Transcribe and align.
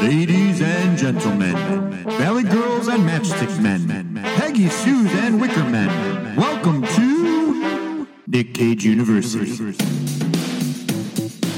Ladies 0.00 0.62
and 0.62 0.96
gentlemen, 0.96 1.54
Valley 2.04 2.44
Girls 2.44 2.88
and 2.88 3.02
Matchstick 3.04 3.60
Men, 3.60 4.18
Peggy 4.36 4.68
Sue's 4.68 5.12
and 5.12 5.38
Wicker 5.38 5.64
Men, 5.64 6.34
welcome 6.34 6.82
to 6.82 8.08
Nick 8.26 8.54
Cage 8.54 8.86
University. 8.86 9.50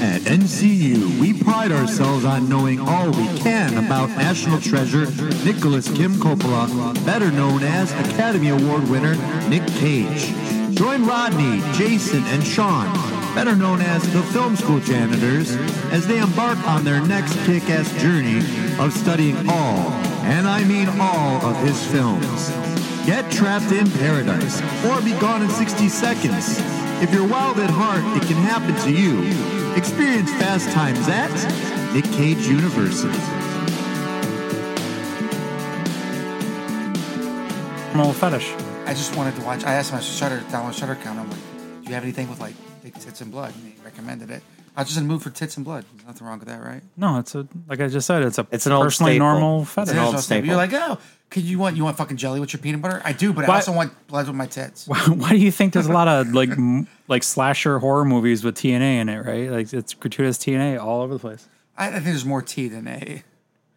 At 0.03 0.21
NCU, 0.23 1.17
we 1.17 1.41
pride 1.41 1.71
ourselves 1.71 2.25
on 2.25 2.49
knowing 2.49 2.81
all 2.81 3.07
we 3.07 3.27
can 3.39 3.83
about 3.85 4.09
national 4.09 4.59
treasure 4.59 5.05
Nicolas 5.45 5.87
Kim 5.95 6.15
Coppola, 6.15 6.93
better 7.05 7.31
known 7.31 7.63
as 7.63 7.93
Academy 7.93 8.49
Award 8.49 8.89
winner 8.89 9.15
Nick 9.47 9.65
Cage. 9.77 10.33
Join 10.75 11.05
Rodney, 11.05 11.61
Jason, 11.73 12.23
and 12.25 12.43
Sean, 12.43 12.87
better 13.35 13.53
known 13.53 13.81
as 13.81 14.01
the 14.13 14.23
Film 14.23 14.55
School 14.55 14.79
Janitors, 14.79 15.57
as 15.91 16.07
they 16.07 16.19
embark 16.19 16.57
on 16.69 16.85
their 16.85 17.05
next 17.05 17.33
kick 17.45 17.69
ass 17.69 17.91
journey 18.01 18.37
of 18.79 18.93
studying 18.93 19.35
all, 19.49 19.91
and 20.23 20.47
I 20.47 20.63
mean 20.63 20.87
all, 21.01 21.45
of 21.45 21.57
his 21.57 21.85
films. 21.87 22.49
Get 23.05 23.29
trapped 23.29 23.73
in 23.73 23.91
paradise 23.91 24.61
or 24.85 25.01
be 25.01 25.11
gone 25.19 25.41
in 25.41 25.49
60 25.49 25.89
seconds. 25.89 26.59
If 27.03 27.13
you're 27.13 27.27
wild 27.27 27.59
at 27.59 27.69
heart, 27.69 28.05
it 28.15 28.25
can 28.25 28.37
happen 28.37 28.73
to 28.85 28.91
you. 28.91 29.19
Experience 29.75 30.31
fast 30.31 30.71
times 30.71 31.05
at 31.09 31.29
Nick 31.93 32.05
Cage 32.13 32.47
University. 32.47 33.09
Normal 37.93 38.13
fetish. 38.13 38.53
I 38.85 38.93
just 38.93 39.13
wanted 39.17 39.35
to 39.35 39.41
watch. 39.41 39.65
I 39.65 39.73
asked 39.73 39.91
my 39.91 39.99
Shudder 39.99 40.39
download 40.47 40.73
Shudder 40.73 40.95
count. 40.95 41.19
I'm 41.19 41.29
like, 41.29 41.39
do 41.83 41.89
you 41.89 41.95
have 41.95 42.03
anything 42.03 42.29
with 42.29 42.39
like 42.39 42.55
big 42.85 42.99
tits 43.01 43.21
and 43.21 43.31
blood? 43.31 43.53
And 43.55 43.73
he 43.73 43.75
recommended 43.83 44.29
it. 44.29 44.41
I 44.77 44.81
was 44.81 44.89
just 44.89 44.99
in 44.99 45.07
the 45.07 45.13
mood 45.13 45.23
for 45.23 45.29
tits 45.29 45.55
and 45.55 45.65
blood. 45.65 45.85
There's 45.95 46.05
nothing 46.05 46.27
wrong 46.27 46.37
with 46.39 46.47
that, 46.49 46.61
right? 46.61 46.81
No, 46.97 47.17
it's 47.19 47.33
a 47.33 47.47
like 47.67 47.79
I 47.79 47.87
just 47.87 48.05
said, 48.07 48.23
it's 48.23 48.37
a 48.37 48.45
It's 48.51 48.65
an 48.65 48.73
old 48.73 48.83
personally 48.85 49.13
staple. 49.13 49.27
normal 49.27 49.61
It's 49.61 49.71
fetish. 49.71 49.93
an 49.93 49.99
old 49.99 50.19
staple. 50.19 50.47
You're 50.47 50.57
like, 50.57 50.73
oh, 50.73 50.97
could 51.29 51.43
you 51.43 51.57
want 51.57 51.77
you 51.77 51.83
want 51.85 51.97
fucking 51.97 52.17
jelly 52.17 52.39
with 52.41 52.51
your 52.53 52.61
peanut 52.61 52.81
butter? 52.81 53.01
I 53.05 53.13
do, 53.13 53.31
but 53.33 53.47
Why- 53.47 53.53
I 53.55 53.57
also 53.57 53.71
want 53.71 53.93
blood 54.07 54.27
with 54.27 54.35
my 54.35 54.45
tits. 54.47 54.85
Why 55.07 55.29
do 55.29 55.37
you 55.37 55.51
think 55.51 55.73
there's 55.73 55.87
a 55.87 55.91
lot 55.93 56.07
of 56.09 56.33
like 56.33 56.51
m- 56.51 56.87
like 57.07 57.23
slasher 57.23 57.79
horror 57.79 58.05
movies 58.05 58.43
with 58.43 58.55
TNA 58.55 58.99
in 59.01 59.09
it, 59.09 59.25
right? 59.25 59.49
Like 59.49 59.71
it's 59.73 59.93
gratuitous 59.93 60.37
TNA 60.37 60.83
all 60.83 61.01
over 61.01 61.13
the 61.13 61.19
place. 61.19 61.47
I, 61.77 61.87
I 61.87 61.91
think 61.93 62.05
there's 62.05 62.25
more 62.25 62.41
T 62.41 62.67
than 62.67 62.87
A. 62.87 63.23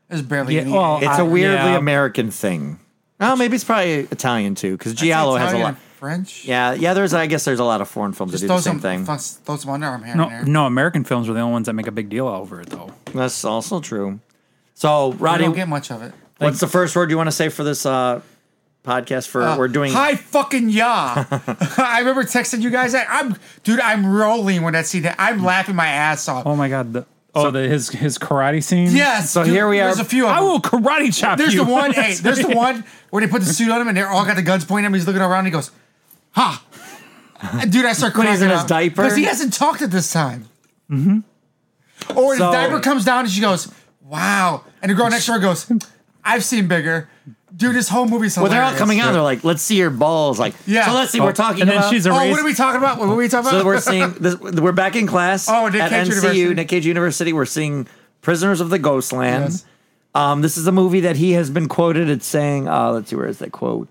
There's 0.08 0.22
barely 0.22 0.56
Yeah, 0.56 0.62
any. 0.62 0.72
well, 0.72 0.96
A. 0.96 0.98
It's 0.98 1.06
I- 1.06 1.20
a 1.20 1.24
weirdly 1.24 1.70
yeah. 1.72 1.76
American 1.78 2.30
thing. 2.32 2.80
Oh, 3.20 3.34
maybe 3.36 3.54
it's 3.56 3.64
probably 3.64 4.00
Italian 4.00 4.54
too, 4.54 4.76
because 4.76 4.94
Giallo 4.94 5.36
has 5.36 5.52
a 5.52 5.56
Italian 5.56 5.74
lot. 5.74 5.82
And 6.02 6.10
French. 6.26 6.44
Yeah, 6.44 6.72
yeah. 6.74 6.94
There's, 6.94 7.14
I 7.14 7.26
guess, 7.26 7.44
there's 7.44 7.60
a 7.60 7.64
lot 7.64 7.80
of 7.80 7.88
foreign 7.88 8.12
films 8.12 8.32
Just 8.32 8.42
that 8.42 8.48
do 8.48 8.54
the 8.54 8.54
throw 8.54 8.60
same 8.72 8.80
some, 8.80 8.80
thing. 8.80 9.04
throw 9.04 9.16
throw 9.16 9.56
some 9.56 9.80
underarm 9.80 10.02
hair 10.04 10.12
in 10.12 10.18
No, 10.18 10.28
there. 10.28 10.44
no, 10.44 10.66
American 10.66 11.04
films 11.04 11.28
are 11.28 11.32
the 11.32 11.40
only 11.40 11.52
ones 11.52 11.66
that 11.66 11.72
make 11.74 11.86
a 11.86 11.92
big 11.92 12.08
deal 12.08 12.28
over 12.28 12.60
it, 12.60 12.70
though. 12.70 12.92
That's 13.14 13.44
also 13.44 13.80
true. 13.80 14.20
So, 14.74 15.12
I 15.12 15.14
Roddy, 15.16 15.44
don't 15.44 15.54
get 15.54 15.68
much 15.68 15.90
of 15.90 16.02
it. 16.02 16.12
what's 16.38 16.60
the 16.60 16.68
first 16.68 16.94
word 16.94 17.10
you 17.10 17.16
want 17.16 17.26
to 17.28 17.32
say 17.32 17.48
for 17.48 17.64
this 17.64 17.84
uh, 17.84 18.20
podcast? 18.84 19.28
For 19.28 19.42
Uh, 19.42 19.58
we're 19.58 19.68
doing. 19.68 19.92
Hi 19.92 20.14
fucking 20.14 20.68
yeah. 20.70 21.24
I 21.78 21.98
remember 22.00 22.22
texting 22.24 22.60
you 22.62 22.70
guys 22.70 22.92
that 22.92 23.06
I'm 23.10 23.36
dude, 23.64 23.80
I'm 23.80 24.06
rolling 24.06 24.62
when 24.62 24.74
I 24.76 24.82
see 24.82 25.00
that. 25.00 25.16
I'm 25.18 25.42
laughing 25.44 25.74
my 25.76 25.88
ass 25.88 26.28
off. 26.28 26.46
Oh 26.46 26.54
my 26.54 26.68
god! 26.68 26.92
The, 26.92 27.06
oh, 27.34 27.50
the, 27.50 27.66
his 27.68 27.88
his 27.90 28.18
karate 28.18 28.62
scene. 28.62 28.90
yes. 28.92 29.32
So 29.32 29.42
dude, 29.42 29.52
here 29.52 29.68
we 29.68 29.80
are. 29.80 29.86
There's 29.86 29.98
a 29.98 30.04
few 30.04 30.26
of 30.26 30.30
I 30.30 30.36
them. 30.36 30.44
will 30.44 30.60
karate 30.60 31.12
chop 31.18 31.38
There's 31.38 31.54
you. 31.54 31.64
the 31.64 31.70
one, 31.72 31.92
hey, 31.92 32.14
there's 32.14 32.38
the 32.40 32.48
one 32.56 32.84
where 33.10 33.20
they 33.24 33.30
put 33.30 33.40
the 33.42 33.52
suit 33.52 33.70
on 33.70 33.80
him 33.80 33.88
and 33.88 33.96
they're 33.96 34.08
all 34.08 34.24
got 34.24 34.36
the 34.36 34.42
guns 34.42 34.64
pointing 34.64 34.84
at 34.84 34.88
him. 34.88 34.94
He's 34.94 35.06
looking 35.08 35.22
around 35.22 35.38
and 35.40 35.48
he 35.48 35.52
goes, 35.52 35.72
ha. 36.38 36.64
Dude, 37.68 37.84
I 37.84 37.92
start 37.92 38.14
When 38.16 38.26
cracking 38.26 38.30
he's 38.32 38.42
in 38.42 38.50
his 38.50 38.60
up. 38.60 38.66
diaper? 38.68 39.02
Because 39.02 39.16
he 39.16 39.24
hasn't 39.24 39.52
talked 39.54 39.82
at 39.82 39.90
this 39.90 40.12
time. 40.12 40.46
Mm-hmm. 40.90 41.20
Or 42.18 42.32
his 42.32 42.38
So- 42.38 42.52
diaper 42.52 42.80
comes 42.80 43.04
down 43.04 43.20
and 43.20 43.30
she 43.30 43.40
goes, 43.40 43.72
wow. 44.02 44.64
And 44.82 44.90
the 44.90 44.94
girl 44.94 45.08
next 45.10 45.26
to 45.26 45.32
her 45.32 45.38
goes, 45.38 45.70
I've 46.24 46.44
seen 46.44 46.66
bigger. 46.68 47.08
Dude, 47.56 47.74
this 47.74 47.88
whole 47.88 48.06
movie's 48.06 48.36
well, 48.36 48.46
hilarious. 48.46 48.70
they're 48.70 48.72
all 48.74 48.78
coming 48.78 49.00
out. 49.00 49.12
They're 49.12 49.22
like, 49.22 49.42
"Let's 49.42 49.62
see 49.62 49.76
your 49.76 49.90
balls." 49.90 50.38
Like, 50.38 50.54
Yeah. 50.66 50.86
So 50.86 50.92
let's 50.92 51.10
see. 51.10 51.18
Oh, 51.18 51.24
we're 51.24 51.32
talking 51.32 51.62
and 51.62 51.70
then 51.70 51.78
about. 51.78 51.90
she's 51.90 52.06
Oh, 52.06 52.12
what 52.12 52.38
are 52.38 52.44
we 52.44 52.54
talking 52.54 52.78
about? 52.78 52.98
What 52.98 53.08
are 53.08 53.16
we 53.16 53.26
talking 53.26 53.48
about? 53.48 53.60
so 53.62 53.66
we're 53.66 53.80
seeing. 53.92 54.12
This, 54.12 54.38
we're 54.38 54.70
back 54.70 54.94
in 54.94 55.06
class. 55.08 55.48
Oh, 55.48 55.66
Nick 55.68 55.80
at 55.80 55.90
Cage 55.90 56.06
NCU, 56.08 56.14
University. 56.34 56.54
Nick 56.54 56.68
Cage 56.68 56.86
University. 56.86 57.32
We're 57.32 57.46
seeing 57.46 57.88
Prisoners 58.20 58.60
of 58.60 58.68
the 58.70 58.78
Ghostland. 58.78 59.44
Yes. 59.44 59.64
Um, 60.14 60.40
this 60.42 60.56
is 60.56 60.66
a 60.68 60.72
movie 60.72 61.00
that 61.00 61.16
he 61.16 61.32
has 61.32 61.48
been 61.50 61.66
quoted 61.68 62.08
as 62.10 62.22
saying, 62.24 62.68
uh, 62.68 62.92
let's 62.92 63.10
see, 63.10 63.16
where 63.16 63.26
is 63.26 63.38
that 63.38 63.50
quote? 63.50 63.88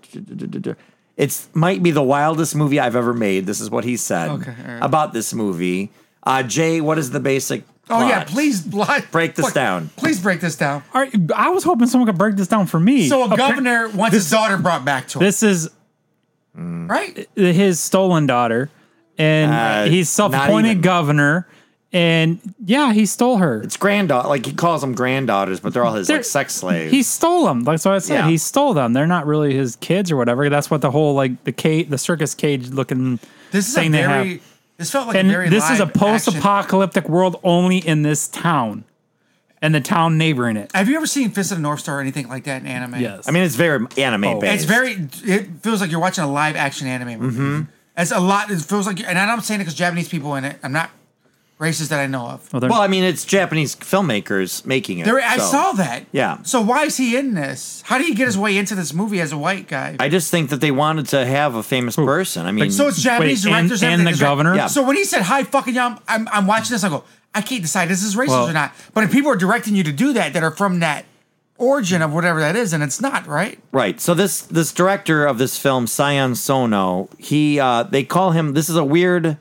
It's 1.18 1.48
might 1.52 1.82
be 1.82 1.90
the 1.90 2.02
wildest 2.02 2.54
movie 2.54 2.78
I've 2.80 2.96
ever 2.96 3.12
made. 3.12 3.44
This 3.44 3.60
is 3.60 3.68
what 3.70 3.84
he 3.84 3.96
said 3.98 4.30
Okay, 4.30 4.54
all 4.66 4.72
right. 4.74 4.78
about 4.80 5.12
this 5.12 5.34
movie. 5.34 5.90
Uh, 6.22 6.42
Jay, 6.44 6.80
what 6.80 6.96
is 6.96 7.10
the 7.10 7.20
basic? 7.20 7.64
Oh 7.90 8.06
yeah, 8.06 8.22
plot? 8.22 8.26
please 8.28 8.60
bl- 8.74 8.82
Break 9.10 9.34
this 9.34 9.46
fuck, 9.46 9.54
down. 9.54 9.90
Please 9.96 10.20
break 10.22 10.40
this 10.40 10.54
down. 10.56 10.82
All 10.94 11.00
right, 11.02 11.12
I 11.34 11.48
was 11.50 11.64
hoping 11.64 11.88
someone 11.88 12.06
could 12.06 12.18
break 12.18 12.36
this 12.36 12.46
down 12.48 12.66
for 12.66 12.78
me. 12.78 13.08
So 13.08 13.24
a 13.24 13.28
Appar- 13.28 13.36
governor 13.36 13.88
wants 13.88 14.14
his 14.14 14.30
daughter 14.30 14.56
brought 14.56 14.84
back 14.84 15.08
to 15.08 15.18
him, 15.18 15.24
This 15.24 15.42
is 15.42 15.68
right? 16.54 17.28
his 17.34 17.80
stolen 17.80 18.26
daughter, 18.26 18.70
and 19.16 19.50
Uh, 19.52 19.84
he's 19.90 20.06
not 20.18 20.30
self-appointed 20.32 20.70
even. 20.70 20.80
governor. 20.82 21.48
And 21.92 22.38
yeah, 22.64 22.92
he 22.92 23.06
stole 23.06 23.38
her. 23.38 23.62
It's 23.62 23.78
granddaughter. 23.78 24.28
Like 24.28 24.44
he 24.44 24.52
calls 24.52 24.82
them 24.82 24.94
granddaughters, 24.94 25.58
but 25.60 25.72
they're 25.72 25.84
all 25.84 25.94
his 25.94 26.06
They're- 26.08 26.18
like 26.18 26.24
sex 26.26 26.54
slaves. 26.54 26.92
He 26.92 27.02
stole 27.02 27.46
them. 27.46 27.64
That's 27.64 27.84
what 27.86 27.94
I 27.94 27.98
said. 27.98 28.14
Yeah. 28.14 28.28
He 28.28 28.36
stole 28.36 28.74
them. 28.74 28.92
They're 28.92 29.06
not 29.06 29.26
really 29.26 29.54
his 29.54 29.76
kids 29.76 30.12
or 30.12 30.16
whatever. 30.16 30.50
That's 30.50 30.70
what 30.70 30.82
the 30.82 30.90
whole 30.90 31.14
like 31.14 31.44
the 31.44 31.52
cage, 31.52 31.88
the 31.88 31.96
circus 31.96 32.34
cage 32.34 32.68
looking 32.68 33.18
This 33.52 33.68
is 33.68 33.74
a 33.76 33.80
thing 33.80 33.92
they 33.92 34.02
very. 34.02 34.30
have. 34.34 34.42
This 34.76 34.90
felt 34.92 35.06
like 35.08 35.16
a 35.16 35.20
And 35.20 35.30
very. 35.30 35.48
this 35.48 35.68
is 35.70 35.80
a 35.80 35.86
post-apocalyptic 35.86 37.08
world 37.08 37.40
only 37.42 37.78
in 37.78 38.02
this 38.02 38.28
town, 38.28 38.84
and 39.60 39.74
the 39.74 39.80
town 39.80 40.16
neighboring 40.18 40.56
it. 40.56 40.70
Have 40.74 40.88
you 40.88 40.96
ever 40.96 41.06
seen 41.06 41.30
Fist 41.30 41.50
of 41.50 41.58
the 41.58 41.62
North 41.62 41.80
Star 41.80 41.98
or 41.98 42.00
anything 42.00 42.28
like 42.28 42.44
that 42.44 42.60
in 42.62 42.68
anime? 42.68 43.00
Yes. 43.00 43.26
I 43.28 43.32
mean, 43.32 43.42
it's 43.42 43.56
very 43.56 43.84
anime 43.96 44.24
Oh. 44.24 44.40
based. 44.40 44.54
It's 44.54 44.64
very. 44.64 45.08
It 45.24 45.48
feels 45.62 45.80
like 45.80 45.90
you're 45.90 45.98
watching 46.00 46.22
a 46.22 46.30
live 46.30 46.54
action 46.54 46.86
anime 46.86 47.18
movie. 47.18 47.38
Mm-hmm. 47.38 47.62
It's 47.96 48.12
a 48.12 48.20
lot. 48.20 48.50
It 48.50 48.60
feels 48.60 48.86
like, 48.86 49.00
and 49.00 49.18
I'm 49.18 49.26
not 49.26 49.42
saying 49.44 49.60
it 49.60 49.64
because 49.64 49.74
Japanese 49.74 50.08
people 50.08 50.36
in 50.36 50.44
it. 50.44 50.58
I'm 50.62 50.70
not 50.70 50.90
racist 51.58 51.88
that 51.88 51.98
I 51.98 52.06
know 52.06 52.26
of. 52.26 52.52
Well, 52.52 52.62
Well, 52.62 52.80
I 52.80 52.86
mean, 52.86 53.02
it's 53.04 53.24
Japanese 53.24 53.74
filmmakers 53.74 54.64
making 54.64 54.98
it. 55.00 55.04
There, 55.06 55.20
I 55.20 55.38
so- 55.38 55.44
saw 55.50 55.72
that. 55.72 56.06
Yeah. 56.12 56.40
So 56.42 56.60
why 56.60 56.84
is 56.84 56.96
he 56.96 57.16
in 57.16 57.34
this? 57.34 57.82
How 57.86 57.98
did 57.98 58.06
he 58.06 58.14
get 58.14 58.26
his 58.26 58.38
way 58.38 58.56
into 58.56 58.74
this 58.74 58.94
movie 58.94 59.20
as 59.20 59.32
a 59.32 59.38
white 59.38 59.66
guy? 59.66 59.96
I 59.98 60.08
just 60.08 60.30
think 60.30 60.50
that 60.50 60.60
they 60.60 60.70
wanted 60.70 61.06
to 61.08 61.26
have 61.26 61.54
a 61.56 61.62
famous 61.62 61.96
person. 61.96 62.46
I 62.46 62.52
mean, 62.52 62.70
so 62.70 62.86
it's 62.88 63.02
Japanese 63.02 63.44
Wait, 63.44 63.50
directors 63.52 63.82
and 63.82 63.92
everything, 63.92 64.04
the 64.04 64.10
is 64.12 64.22
right? 64.22 64.28
governor? 64.28 64.54
Yeah. 64.54 64.66
So 64.68 64.86
when 64.86 64.96
he 64.96 65.04
said 65.04 65.22
hi 65.22 65.42
fucking 65.42 65.74
yeah, 65.74 65.86
I'm, 65.86 65.98
I'm, 66.08 66.28
I'm 66.28 66.46
watching 66.46 66.74
this. 66.74 66.84
I 66.84 66.88
go, 66.90 67.02
I 67.34 67.42
can't 67.42 67.62
decide 67.62 67.88
this 67.88 68.02
is 68.04 68.14
racist 68.14 68.28
Well- 68.28 68.48
or 68.48 68.52
not. 68.52 68.72
But 68.94 69.04
if 69.04 69.10
people 69.12 69.30
are 69.32 69.36
directing 69.36 69.74
you 69.74 69.82
to 69.84 69.92
do 69.92 70.12
that, 70.12 70.32
that 70.34 70.42
are 70.44 70.50
from 70.52 70.78
that 70.80 71.06
origin 71.56 72.02
of 72.02 72.12
whatever 72.14 72.38
that 72.38 72.54
is, 72.54 72.72
and 72.72 72.84
it's 72.84 73.00
not 73.00 73.26
right. 73.26 73.58
right. 73.72 74.00
So 74.00 74.14
this 74.14 74.42
this 74.42 74.72
director 74.72 75.26
of 75.26 75.38
this 75.38 75.58
film, 75.58 75.86
Sion 75.88 76.36
Sono, 76.36 77.08
he 77.18 77.58
uh, 77.58 77.82
they 77.82 78.04
call 78.04 78.30
him. 78.30 78.54
This 78.54 78.68
is 78.68 78.76
a 78.76 78.84
weird 78.84 79.38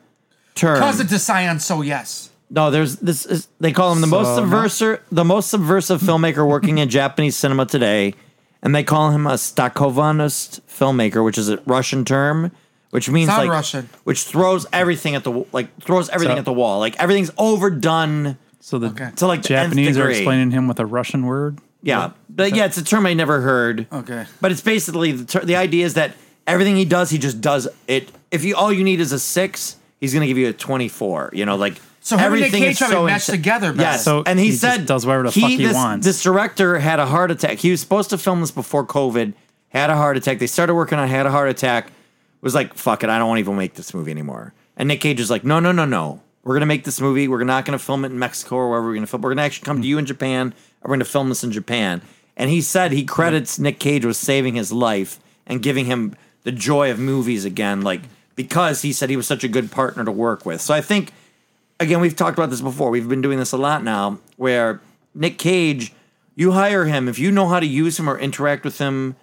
term. 0.58 0.80
Cause 0.80 1.00
it 1.00 1.08
to 1.10 1.20
Scion, 1.20 1.60
so 1.60 1.82
yes. 1.82 2.30
No, 2.50 2.72
there's 2.72 2.96
this. 2.98 3.26
Is, 3.26 3.48
they 3.60 3.72
call 3.72 3.92
him 3.94 4.02
the 4.02 4.08
most 4.08 4.28
So, 4.28 4.36
no. 4.36 4.42
subversive, 4.42 5.02
the 5.12 5.26
most 5.26 5.50
subversive 5.50 6.02
filmmaker 6.02 6.48
working 6.48 6.78
in 6.78 6.90
Japanese 7.00 7.36
cinema 7.36 7.66
today, 7.66 8.14
and 8.62 8.74
they 8.74 8.84
call 8.84 9.12
him 9.12 9.28
a 9.28 9.38
Stakovanist 9.38 10.62
filmmaker, 10.62 11.24
which 11.24 11.38
is 11.38 11.50
a 11.50 11.58
Russian 11.66 12.06
term, 12.06 12.52
which 12.92 13.10
means 13.10 13.28
Sound 13.30 13.44
like 13.44 13.50
Russian. 13.52 13.90
which 14.06 14.24
throws 14.24 14.66
everything 14.72 15.16
at 15.16 15.24
the 15.24 15.32
w- 15.32 15.46
like 15.52 15.78
throws 15.82 16.10
everything 16.10 16.36
So- 16.36 16.40
at 16.40 16.46
the 16.46 16.54
wall. 16.54 16.80
Like 16.80 16.96
everything's 17.00 17.32
overdone. 17.38 18.38
so 18.60 18.80
the 18.80 18.88
Okay. 18.88 19.10
To 19.18 19.28
like 19.28 19.44
the 19.44 19.56
nth 19.58 19.70
Japanese 19.70 19.98
are 19.98 20.02
degree. 20.04 20.18
explaining 20.18 20.52
him 20.52 20.68
with 20.68 20.80
a 20.80 20.86
Russian 20.86 21.26
word. 21.26 21.60
Yeah, 21.84 22.12
but 22.30 22.56
yeah, 22.56 22.66
it's 22.66 22.78
a 22.78 22.84
term 22.84 23.06
I 23.06 23.14
never 23.14 23.40
heard. 23.42 23.88
Okay. 23.94 24.26
but 24.42 24.52
it's 24.52 24.62
basically 24.62 25.12
the, 25.12 25.26
ter- 25.26 25.46
the 25.46 25.56
idea 25.56 25.86
is 25.86 25.94
that 25.94 26.14
everything 26.46 26.76
he 26.76 26.86
does, 26.86 27.10
he 27.12 27.18
just 27.18 27.40
does 27.40 27.68
it. 27.88 28.10
If 28.32 28.44
you 28.44 28.56
all 28.56 28.74
you 28.74 28.84
need 28.84 29.00
is 29.00 29.12
a 29.12 29.20
six, 29.20 29.76
he's 30.00 30.14
gonna 30.14 30.28
give 30.28 30.38
you 30.38 30.50
a 30.50 30.54
twenty 30.54 30.88
four. 30.88 31.30
You 31.34 31.46
know, 31.46 31.56
like 31.56 31.80
So 32.02 32.18
him 32.18 32.34
and 32.34 32.42
Nick 32.42 32.52
Cage 32.52 32.72
is 32.72 32.78
probably 32.78 32.96
so 32.96 33.06
meshed 33.06 33.30
together 33.30 33.72
better. 33.72 33.82
Yes, 33.92 34.04
So 34.04 34.24
and 34.26 34.40
he, 34.40 34.48
he 34.48 34.52
said 34.52 34.86
does 34.86 35.06
whatever 35.06 35.24
the 35.24 35.32
fuck 35.32 35.50
he 35.50 35.58
this, 35.58 35.74
wants. 35.74 36.06
This 36.06 36.22
director 36.24 36.80
had 36.80 37.00
a 37.00 37.06
heart 37.06 37.32
attack. 37.32 37.58
He 37.60 37.72
was 37.72 37.82
supposed 37.82 38.10
to 38.12 38.18
film 38.18 38.42
this 38.42 38.52
before 38.52 38.86
COVID. 38.86 39.34
Had 39.70 39.90
a 39.90 39.96
heart 39.96 40.18
attack. 40.18 40.40
They 40.40 40.48
started 40.48 40.76
working 40.76 40.98
on. 40.98 41.08
Had 41.08 41.26
a 41.26 41.32
heart 41.32 41.50
attack. 41.50 41.92
Was 42.42 42.56
like, 42.56 42.74
fuck 42.76 43.04
it. 43.04 43.10
I 43.10 43.18
don't 43.18 43.28
want 43.28 43.38
to 43.38 43.42
even 43.42 43.58
make 43.58 43.74
this 43.74 43.94
movie 43.94 44.12
anymore. 44.12 44.54
And 44.78 44.88
Nick 44.88 45.02
Cage 45.02 45.20
is 45.20 45.30
like, 45.30 45.44
no, 45.44 45.60
no, 45.60 45.72
no, 45.72 45.86
no. 45.86 46.22
We're 46.44 46.54
gonna 46.56 46.68
make 46.68 46.86
this 46.86 47.02
movie. 47.02 47.28
We're 47.28 47.44
not 47.44 47.66
gonna 47.66 47.80
film 47.80 48.06
it 48.06 48.12
in 48.12 48.20
Mexico 48.20 48.56
or 48.56 48.70
wherever 48.70 48.88
we're 48.88 48.94
gonna 48.94 49.08
film. 49.08 49.22
We're 49.22 49.32
gonna 49.32 49.42
actually 49.42 49.66
come 49.66 49.82
to 49.82 49.88
you 49.88 49.98
in 49.98 50.06
Japan. 50.06 50.42
And 50.48 50.54
we're 50.84 50.96
gonna 50.96 51.06
film 51.06 51.30
this 51.30 51.44
in 51.44 51.52
Japan. 51.52 52.02
And 52.38 52.50
he 52.50 52.62
said 52.62 52.92
he 52.92 53.04
credits 53.04 53.58
Nick 53.60 53.80
Cage 53.80 54.06
with 54.06 54.16
saving 54.16 54.54
his 54.56 54.72
life 54.72 55.20
and 55.46 55.62
giving 55.62 55.86
him 55.86 56.16
the 56.44 56.52
joy 56.52 56.92
of 56.92 57.00
movies 57.00 57.44
again, 57.44 57.82
like 57.82 58.02
because 58.38 58.82
he 58.84 58.94
said 58.94 59.10
he 59.10 59.18
was 59.18 59.28
such 59.28 59.44
a 59.44 59.50
good 59.50 59.70
partner 59.70 60.06
to 60.06 60.12
work 60.14 60.46
with. 60.46 60.62
So 60.62 60.74
I 60.74 60.80
think 60.80 61.12
again, 61.82 62.00
we've 62.00 62.16
talked 62.16 62.38
about 62.38 62.50
this 62.50 62.62
before. 62.62 62.90
We've 62.90 63.10
been 63.10 63.22
doing 63.22 63.38
this 63.40 63.52
a 63.52 63.58
lot 63.58 63.84
now, 63.84 64.20
where 64.38 64.80
Nick 65.14 65.38
Cage, 65.38 65.92
you 66.36 66.54
hire 66.54 66.86
him 66.86 67.10
if 67.10 67.20
you 67.20 67.30
know 67.32 67.48
how 67.50 67.60
to 67.60 67.66
use 67.68 68.00
him 68.00 68.10
or 68.10 68.18
interact 68.18 68.64
with 68.64 68.78
him, 68.78 69.16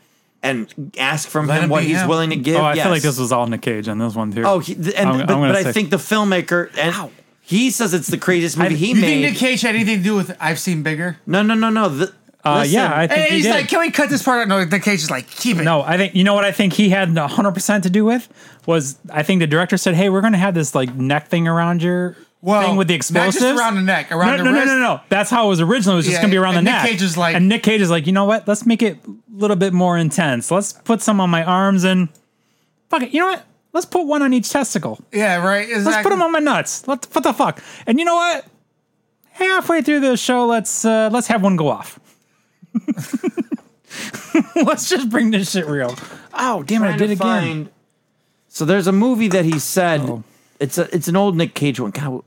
and 0.43 0.93
ask 0.99 1.27
from 1.29 1.47
Let 1.47 1.63
him 1.65 1.71
what 1.71 1.85
he's 1.85 2.03
him. 2.03 2.09
willing 2.09 2.29
to 2.31 2.37
give. 2.37 2.57
Oh, 2.57 2.61
I 2.65 2.75
yes. 2.75 2.85
feel 2.85 2.93
like 2.93 3.03
this 3.03 3.19
was 3.19 3.33
all 3.33 3.47
Nick 3.47 3.63
Cage 3.63 3.89
on 3.89 3.99
this 3.99 4.15
one 4.15 4.31
too. 4.33 4.43
Oh, 4.45 4.59
he, 4.59 4.75
and, 4.75 4.87
I'm- 5.09 5.19
but, 5.27 5.31
I'm 5.31 5.41
but 5.41 5.57
I 5.57 5.73
think 5.73 5.89
the 5.91 5.97
filmmaker 5.97 6.71
and 6.77 7.11
He 7.41 7.71
says 7.71 7.95
it's 7.95 8.09
the 8.09 8.19
craziest 8.19 8.57
movie 8.59 8.75
he 8.77 8.89
You 8.89 8.95
made. 8.97 9.01
think 9.01 9.23
Nick 9.23 9.37
Cage 9.37 9.63
had 9.63 9.75
anything 9.75 9.99
to 9.99 10.03
do 10.05 10.15
with 10.15 10.37
I've 10.41 10.59
seen 10.59 10.83
bigger? 10.83 11.19
no, 11.27 11.43
no, 11.43 11.55
no, 11.55 11.71
no. 11.71 11.89
The, 11.89 12.15
Uh, 12.45 12.59
listen, 12.59 12.75
yeah, 12.75 12.95
I 12.95 13.07
think 13.07 13.21
Hey, 13.21 13.29
he 13.31 13.35
he's 13.37 13.45
did. 13.45 13.51
like, 13.53 13.69
can 13.69 13.81
we 13.81 13.91
cut 13.91 14.11
this 14.11 14.23
part 14.23 14.41
out? 14.43 14.49
No, 14.49 14.63
Nick 14.65 14.83
Cage 14.83 15.03
is 15.03 15.11
like, 15.11 15.29
keep 15.31 15.57
it. 15.57 15.63
No, 15.65 15.81
I 15.83 15.97
think 15.97 16.15
you 16.15 16.25
know 16.25 16.35
what 16.35 16.45
I 16.45 16.53
think 16.53 16.75
he 16.75 16.91
had 16.91 17.09
100% 17.09 17.83
to 17.83 17.91
do 17.91 18.05
with 18.05 18.29
was 18.67 18.99
I 19.11 19.23
think 19.23 19.41
the 19.41 19.47
director 19.47 19.77
said, 19.79 19.95
"Hey, 19.95 20.11
we're 20.11 20.21
going 20.21 20.35
to 20.35 20.39
have 20.39 20.55
this 20.55 20.75
like 20.75 20.95
neck 20.95 21.29
thing 21.29 21.49
around 21.49 21.83
your 21.83 22.17
Well, 22.43 22.61
thing 22.63 22.77
with 22.77 22.89
the 22.89 22.95
not 22.95 22.97
explosives 22.97 23.39
just 23.41 23.59
around 23.59 23.77
the 23.77 23.83
neck, 23.83 24.13
around 24.13 24.37
no, 24.39 24.45
the 24.45 24.51
no, 24.51 24.53
wrist. 24.53 24.67
no, 24.67 24.75
no, 24.79 24.95
no. 24.97 25.01
That's 25.09 25.31
how 25.31 25.47
it 25.47 25.49
was 25.49 25.61
originally. 25.63 25.95
It 25.95 25.97
was 25.97 26.05
just 26.07 26.15
Yeah, 26.17 26.21
going 26.23 26.31
to 26.31 26.35
be 26.35 26.39
around 26.39 26.57
and 26.57 26.67
the 26.67 26.71
Nick 26.73 26.83
neck. 26.83 26.91
Cage 26.91 27.03
is 27.03 27.17
like- 27.17 27.35
and 27.35 27.49
Nick 27.49 27.63
Cage 27.63 27.81
is 27.81 27.91
like, 27.91 28.07
you 28.07 28.13
know 28.13 28.27
what? 28.27 28.47
Let's 28.47 28.67
make 28.67 28.83
it 28.83 28.99
a 29.07 29.11
little 29.39 29.57
bit 29.57 29.73
more 29.73 29.97
intense. 29.97 30.51
Let's 30.51 30.73
put 30.75 31.01
some 31.01 31.21
on 31.23 31.31
my 31.31 31.43
arms 31.45 31.85
and 31.85 32.09
fuck 32.91 33.03
it. 33.03 33.15
You 33.15 33.21
know 33.21 33.27
what? 33.29 33.45
Let's 33.73 33.87
put 33.87 34.07
one 34.07 34.21
on 34.23 34.33
each 34.35 34.51
testicle. 34.51 35.01
Yeah, 35.13 35.37
right. 35.45 35.63
Exactly. 35.69 35.85
Let's 35.93 36.03
put 36.03 36.11
them 36.11 36.21
on 36.23 36.31
my 36.33 36.39
nuts. 36.41 36.87
Let's 36.87 37.07
what 37.15 37.25
the 37.25 37.33
fuck? 37.33 37.63
And 37.87 37.99
you 37.99 38.05
know 38.05 38.15
what? 38.15 38.45
Halfway 39.33 39.83
through 39.83 40.01
the 40.01 40.17
show, 40.17 40.47
let's 40.47 40.85
uh, 40.85 41.09
let's 41.13 41.27
have 41.27 41.43
one 41.43 41.57
go 41.57 41.69
off. 41.69 41.99
let's 44.57 44.89
just 44.89 45.09
bring 45.11 45.31
this 45.31 45.51
shit 45.53 45.67
real. 45.67 45.95
Oh 46.33 46.63
damn 46.63 46.83
it! 46.85 46.89
I 46.89 46.97
did 46.97 47.07
to 47.09 47.13
again. 47.13 47.19
find- 47.19 47.69
So 48.49 48.65
there's 48.65 48.87
a 48.87 48.93
movie 48.93 49.29
that 49.29 49.45
he 49.45 49.59
said 49.59 50.01
Oh. 50.03 50.23
it's 50.61 50.79
a 50.79 50.95
it's 50.95 51.09
an 51.09 51.17
old 51.17 51.37
Nick 51.37 51.55
Cage 51.55 51.81
one. 51.81 51.91
God, 51.91 52.19
it 52.19 52.25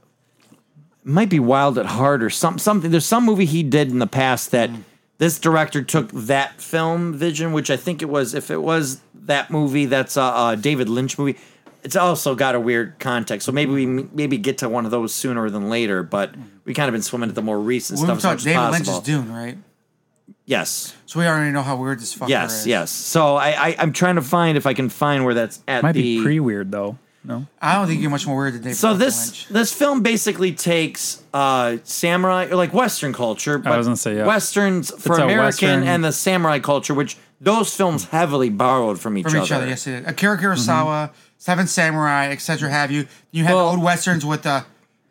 might 1.04 1.30
be 1.30 1.40
Wild 1.40 1.78
at 1.78 1.86
Heart 1.86 2.24
or 2.24 2.30
some 2.30 2.58
something. 2.60 2.92
There's 2.92 3.06
some 3.06 3.26
movie 3.26 3.46
he 3.46 3.64
did 3.64 3.90
in 3.90 4.00
the 4.00 4.08
past 4.08 4.52
that 4.52 4.70
mm. 4.70 4.84
this 5.18 5.40
director 5.40 5.82
took 5.84 6.12
that 6.12 6.62
film 6.62 7.14
vision, 7.14 7.54
which 7.54 7.70
I 7.70 7.78
think 7.78 8.02
it 8.02 8.10
was. 8.10 8.34
If 8.34 8.52
it 8.52 8.62
was 8.62 9.02
that 9.14 9.52
movie, 9.52 9.86
that's 9.86 10.18
a, 10.18 10.22
a 10.22 10.58
David 10.60 10.90
Lynch 10.90 11.18
movie. 11.18 11.38
It's 11.84 11.96
also 11.96 12.36
got 12.36 12.56
a 12.56 12.60
weird 12.60 13.00
context, 13.00 13.46
so 13.46 13.52
maybe 13.54 13.72
we 13.72 13.86
maybe 13.86 14.38
get 14.38 14.58
to 14.60 14.68
one 14.68 14.84
of 14.84 14.92
those 14.92 15.14
sooner 15.14 15.50
than 15.50 15.70
later. 15.70 16.04
But 16.04 16.34
we 16.66 16.74
kind 16.74 16.90
of 16.90 16.94
been 16.94 17.02
swimming 17.02 17.30
at 17.30 17.36
the 17.36 17.42
more 17.42 17.60
recent 17.60 18.00
We 18.00 18.06
stuff 18.06 18.16
were 18.16 18.18
as 18.18 18.24
talking 18.24 18.34
much 18.34 18.40
as 18.40 18.44
David 18.44 18.72
Lynch's 18.72 18.90
possible. 18.90 19.24
Dune, 19.24 19.34
right? 19.34 19.58
Yes, 20.50 20.96
So 21.06 21.20
we 21.20 21.28
already 21.28 21.52
know 21.52 21.62
how 21.62 21.76
weird 21.76 22.00
this 22.00 22.16
fucker 22.16 22.30
yes, 22.30 22.62
is. 22.62 22.68
yes. 22.68 22.80
Yes. 22.80 22.92
So 22.92 23.36
I, 23.36 23.50
I 23.68 23.76
I'm 23.80 23.92
trying 23.92 24.16
to 24.16 24.22
find 24.22 24.58
if 24.58 24.66
I 24.66 24.74
can 24.74 24.88
find 24.88 25.26
where 25.26 25.34
that's 25.34 25.62
at. 25.68 25.84
Might 25.84 25.92
the, 25.92 26.02
be 26.02 26.24
pre 26.24 26.40
weird 26.40 26.72
though. 26.72 26.98
No. 27.26 27.46
I 27.62 27.74
don't 27.76 27.88
think 27.88 28.00
you're 28.00 28.10
much 28.10 28.26
more 28.26 28.38
weird 28.38 28.54
than 28.54 28.62
David 28.62 28.78
So 28.78 28.88
fucking 28.88 29.00
this 29.00 29.28
Lynch. 29.28 29.48
this 29.50 29.74
film 29.74 30.02
basically 30.04 30.54
takes 30.54 31.22
uh 31.34 31.78
samurai 31.84 32.46
or 32.46 32.56
like 32.56 32.74
Western 32.74 33.12
culture, 33.12 33.58
but 33.58 33.78
was 33.78 33.88
gonna 33.88 33.98
say, 33.98 34.16
yeah. 34.16 34.26
westerns 34.26 34.90
for 34.92 35.20
a 35.20 35.24
American 35.24 35.44
Western- 35.44 35.84
and 35.84 36.06
the 36.06 36.14
samurai 36.14 36.60
culture, 36.60 36.94
which 36.94 37.18
those 37.42 37.76
films 37.76 38.06
heavily 38.06 38.50
borrowed 38.50 39.02
from 39.02 39.18
each 39.18 39.26
from 39.26 39.36
other. 39.36 39.44
each 39.46 39.52
other. 39.52 39.68
Yes, 39.68 39.86
it 39.86 40.04
is. 40.04 40.08
Akira 40.08 40.38
Kurosawa, 40.38 41.12
Seven 41.38 41.68
Samurai, 41.68 42.30
etc. 42.32 42.70
Have 42.70 42.90
you? 42.90 43.06
You 43.32 43.44
have 43.44 43.56
Well- 43.56 43.70
old 43.72 43.84
westerns 43.84 44.26
with 44.26 44.44
the 44.44 44.64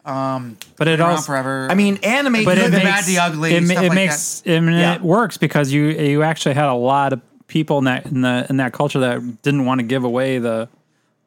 Um, 0.06 0.56
but 0.76 0.86
it 0.86 1.00
around 1.00 1.10
also 1.10 1.26
forever. 1.26 1.66
I 1.68 1.74
mean, 1.74 1.98
anime. 2.04 2.44
but 2.44 2.56
it 2.58 2.70
the 2.70 2.76
makes, 2.78 2.84
bad, 2.84 3.04
the 3.06 3.18
ugly, 3.18 3.54
it, 3.54 3.66
stuff 3.66 3.82
it 3.84 3.88
like 3.88 3.94
makes 3.94 4.42
I 4.46 4.60
mean, 4.60 4.78
Yeah. 4.78 4.94
it 4.94 5.02
works 5.02 5.36
because 5.36 5.72
you 5.72 5.86
you 5.88 6.22
actually 6.22 6.54
had 6.54 6.68
a 6.68 6.74
lot 6.74 7.12
of 7.12 7.20
people 7.48 7.78
in 7.78 7.84
that 7.84 8.06
in 8.06 8.20
the 8.20 8.46
in 8.48 8.56
that 8.58 8.72
culture 8.72 9.00
that 9.00 9.42
didn't 9.42 9.64
want 9.64 9.80
to 9.80 9.86
give 9.86 10.04
away 10.04 10.38
the 10.38 10.68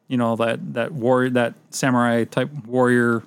you 0.08 0.16
know 0.16 0.34
that 0.36 0.72
that 0.74 0.92
warrior 0.92 1.30
that 1.30 1.54
samurai 1.70 2.24
type 2.24 2.50
warrior 2.66 3.22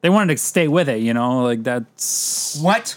they 0.00 0.10
wanted 0.10 0.32
to 0.36 0.38
stay 0.42 0.68
with 0.68 0.88
it 0.88 1.00
you 1.00 1.12
know 1.12 1.42
like 1.42 1.62
that's 1.64 2.58
what? 2.62 2.96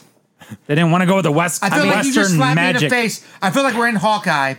they 0.68 0.76
didn't 0.76 0.92
want 0.92 1.02
to 1.02 1.08
go 1.08 1.16
with 1.16 1.26
the 1.26 1.32
west 1.32 1.64
I 1.64 1.70
feel 1.70 1.80
like 1.86 1.96
western 1.96 2.08
you 2.08 2.14
just 2.14 2.36
slapped 2.36 2.56
me 2.60 2.70
in 2.70 2.76
the 2.78 2.90
face. 2.90 3.26
I 3.42 3.50
feel 3.52 3.64
like 3.64 3.76
we're 3.76 3.90
in 3.90 3.96
Hawkeye, 3.96 4.54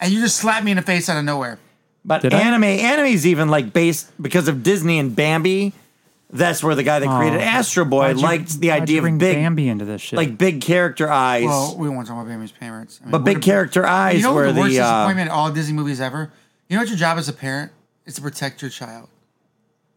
and 0.00 0.12
you 0.12 0.20
just 0.20 0.36
slapped 0.36 0.64
me 0.64 0.70
in 0.70 0.76
the 0.76 0.82
face 0.82 1.08
out 1.08 1.16
of 1.16 1.24
nowhere. 1.24 1.58
but 2.04 2.20
Did 2.22 2.34
I? 2.34 2.40
anime, 2.40 2.64
anime's 2.64 3.26
even 3.26 3.48
like 3.48 3.72
based 3.72 4.10
because 4.22 4.48
of 4.48 4.62
Disney 4.62 4.98
and 4.98 5.16
Bambi. 5.16 5.72
That's 6.34 6.62
where 6.64 6.74
the 6.74 6.82
guy 6.82 6.98
that 6.98 7.16
created 7.18 7.40
Astro 7.40 7.84
Boy 7.84 7.98
Why'd 8.08 8.16
you- 8.16 8.22
liked 8.22 8.60
the 8.60 8.68
why'd 8.70 8.82
idea 8.82 8.96
you 8.96 9.00
bring 9.02 9.14
of 9.14 9.20
big, 9.20 9.36
Bambi 9.36 9.68
into 9.68 9.84
this 9.84 10.02
shit 10.02 10.16
like 10.16 10.36
big 10.36 10.60
character 10.60 11.08
eyes. 11.10 11.44
Well, 11.44 11.76
we 11.78 11.88
won't 11.88 12.06
talk 12.08 12.16
about 12.16 12.26
Bambi's 12.28 12.50
parents. 12.52 12.98
I 13.00 13.04
mean, 13.06 13.12
but 13.12 13.20
what 13.20 13.24
big 13.26 13.36
a- 13.38 13.40
character 13.40 13.86
eyes 13.86 14.16
You 14.16 14.22
know 14.24 14.34
were 14.34 14.46
what 14.46 14.54
the 14.54 14.60
worst 14.60 14.72
the 14.74 14.80
uh, 14.80 14.98
disappointment 15.06 15.28
in 15.28 15.32
all 15.32 15.50
Disney 15.52 15.72
movies 15.74 16.00
ever? 16.00 16.32
You 16.68 16.76
know 16.76 16.82
what 16.82 16.88
your 16.88 16.98
job 16.98 17.18
as 17.18 17.28
a 17.28 17.32
parent 17.32 17.70
is 18.04 18.14
to 18.16 18.20
protect 18.22 18.60
your 18.62 18.70
child. 18.70 19.08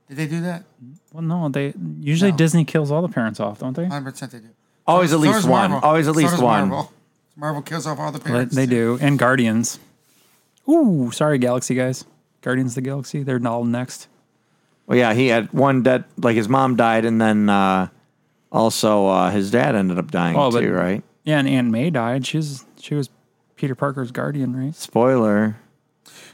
Did 0.08 0.18
they 0.18 0.28
do 0.28 0.42
that? 0.42 0.64
well 1.12 1.24
no 1.24 1.50
they 1.50 1.74
usually 2.00 2.32
No. 2.32 2.38
Disney 2.38 2.64
kills 2.66 2.92
all 2.92 3.02
the 3.02 3.10
parents 3.10 3.40
off 3.40 3.60
don't 3.60 3.76
they 3.76 3.84
100 3.84 4.12
percent 4.12 4.32
they 4.32 4.40
do. 4.40 4.50
always 4.86 5.12
at 5.12 5.16
So 5.16 5.20
least 5.22 5.34
does 5.34 5.46
one. 5.48 5.72
Marvel. 5.72 5.90
Always 5.90 6.08
at 6.08 6.14
So 6.14 6.18
least 6.20 6.32
does 6.34 6.42
one. 6.42 6.70
Marvel. 6.70 6.94
Marvel 7.36 7.62
kills 7.64 7.88
off 7.88 7.98
all 8.00 8.12
the 8.12 8.20
they, 8.20 8.26
parents. 8.30 8.56
they 8.56 8.66
too. 8.66 8.98
do 8.98 9.06
and 9.06 9.18
Guardians 9.18 9.80
ooh 10.70 11.10
sorry 11.12 11.38
Galaxy 11.40 11.74
guys 11.76 12.06
Guardians 12.42 12.72
of 12.72 12.76
the 12.76 12.82
Galaxy 12.90 13.24
they're 13.24 13.42
all 13.48 13.64
next 13.64 14.08
Well, 14.88 14.98
yeah, 14.98 15.14
he 15.14 15.28
had 15.28 15.52
one 15.54 15.84
that 15.84 16.06
like 16.18 16.36
his 16.36 16.48
mom 16.50 16.76
died, 16.76 17.06
and 17.06 17.20
then 17.22 17.50
uh, 17.50 17.90
also 18.52 19.06
uh, 19.08 19.30
his 19.32 19.52
dad 19.52 19.76
ended 19.76 20.00
up 20.00 20.10
dying 20.12 20.36
Oh, 20.38 20.50
but- 20.52 20.62
too, 20.62 20.72
right? 20.72 21.04
Yeah, 21.24 21.40
and 21.40 21.48
Aunt 21.50 21.70
May 21.70 21.90
died. 21.90 22.26
She's 22.26 22.64
she 22.80 22.96
was 22.96 23.10
Peter 23.58 23.76
Parker's 23.76 24.12
guardian, 24.12 24.56
right? 24.56 24.74
Spoiler. 24.74 25.58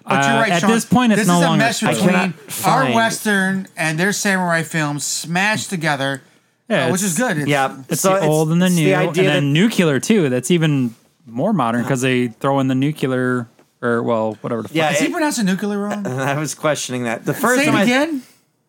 But 0.05 0.11
you're 0.11 0.21
Uh, 0.21 0.39
right, 0.41 0.51
at 0.51 0.61
Sean. 0.61 0.69
this 0.71 0.85
point, 0.85 1.13
it's 1.13 1.21
this 1.21 1.27
no 1.27 1.37
is 1.39 1.41
a 1.41 1.47
longer 1.47 1.63
mesh 1.65 1.77
spoiler. 1.77 1.93
between 1.95 2.09
cannot 2.11 2.33
our 2.65 2.81
find- 2.83 2.93
Western 2.93 3.67
and 3.75 3.97
their 3.99 4.11
samurai 4.11 4.61
films 4.61 5.03
smashed 5.05 5.69
together, 5.71 6.21
Yeah, 6.69 6.87
uh, 6.87 6.91
which 6.91 7.01
it's- 7.01 7.13
is 7.13 7.17
good. 7.17 7.31
It's- 7.37 7.47
Yeah, 7.47 7.77
It's 7.89 8.01
so 8.01 8.13
the 8.19 8.19
old 8.27 8.51
and 8.51 8.61
the 8.61 8.67
it's 8.67 8.75
new, 8.75 8.93
and 8.93 9.09
idea 9.09 9.23
then 9.31 9.51
nuclear 9.53 9.99
too. 9.99 10.29
That's 10.29 10.51
even 10.51 10.93
more 11.25 11.53
modern 11.53 11.81
because 11.83 12.01
they 12.01 12.27
throw 12.27 12.59
in 12.59 12.67
the 12.67 12.75
nuclear 12.75 13.47
or 13.81 14.03
well, 14.03 14.37
whatever 14.41 14.61
the 14.61 14.67
fuck. 14.67 14.75
Yeah, 14.75 14.91
Is 14.91 14.99
he 14.99 15.05
it- 15.07 15.11
pronouncing 15.11 15.45
nuclear 15.45 15.79
wrong? 15.79 16.05
I 16.07 16.37
was 16.37 16.53
questioning 16.53 17.03
that. 17.05 17.25
The 17.25 17.33
first 17.33 17.55
Say 17.55 17.63
it 17.63 17.71
time 17.71 17.75
I, 17.77 17.83
again. 17.83 18.21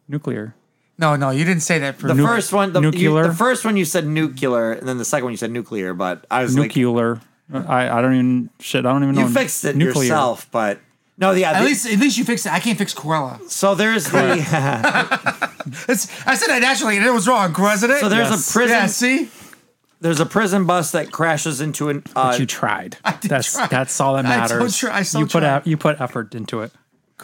Nuclear. 0.09 0.55
No, 0.97 1.17
no, 1.17 1.31
you 1.31 1.45
didn't 1.45 1.63
say 1.63 1.79
that. 1.81 1.97
For 1.97 2.07
the 2.07 2.15
Nu- 2.15 2.25
first 2.27 2.53
one, 2.53 2.73
the, 2.73 2.81
you- 2.81 2.91
nuclear? 2.93 3.27
the 3.29 3.35
first 3.35 3.65
one 3.65 3.77
you 3.77 3.85
said 3.85 4.07
nuclear, 4.07 4.73
and 4.73 4.87
then 4.89 4.99
the 4.99 5.05
second 5.05 5.25
one 5.25 5.33
you 5.33 5.37
said 5.37 5.51
nuclear. 5.51 5.93
But 5.95 6.25
I 6.31 6.43
was 6.43 6.57
like, 6.57 6.75
Nuclear. 6.77 7.21
I, 7.53 7.89
I 7.91 8.01
don't 8.01 8.15
even 8.15 8.51
shit. 8.61 8.87
I 8.87 8.93
don't 8.93 9.03
even 9.03 9.15
know. 9.17 9.23
you 9.23 9.29
fixed 9.29 9.65
it 9.65 9.77
nuclear. 9.77 10.05
yourself. 10.05 10.49
But 10.53 10.79
no, 11.19 11.33
yeah. 11.33 11.51
at 11.53 11.59
the- 11.61 11.67
least, 11.67 11.87
at 11.87 11.99
least 11.99 12.17
you 12.17 12.25
fixed 12.25 12.47
it. 12.47 12.53
I 12.53 12.61
can't 12.61 12.79
fix 12.79 12.95
Cruella. 12.95 13.41
so 13.51 13.75
there's 13.75 14.05
the 14.07 14.19
It's, 15.89 16.09
I 16.27 16.35
said 16.37 16.49
that 16.49 16.61
naturally, 16.61 16.97
and 16.97 17.05
it 17.07 17.11
was 17.13 17.27
wrong, 17.27 17.55
wasn't 17.59 17.93
it? 17.93 18.01
so 18.01 18.09
there's 18.09 18.31
Yes. 18.31 18.51
a 18.51 18.53
prison. 18.53 18.77
Yeah, 18.77 18.87
see, 18.87 19.29
There's 20.01 20.21
a 20.21 20.27
prison 20.27 20.65
bus 20.67 20.93
that 20.93 21.11
crashes 21.11 21.61
into 21.61 21.89
an. 21.89 22.03
Uh, 22.15 22.31
But 22.33 22.41
you 22.41 22.47
tried. 22.47 22.99
I 23.05 23.17
did 23.17 23.31
That's 23.31 23.53
try. 23.53 23.67
that's 23.67 23.99
all 24.01 24.15
that 24.15 24.25
matters. 24.25 24.59
don't 24.59 24.73
try- 24.75 24.99
I 24.99 25.03
still 25.03 25.21
you 25.23 25.27
put 25.27 25.41
tried. 25.41 25.45
out 25.45 25.67
you 25.67 25.77
put 25.77 26.01
effort 26.01 26.35
into 26.35 26.61
it. 26.63 26.73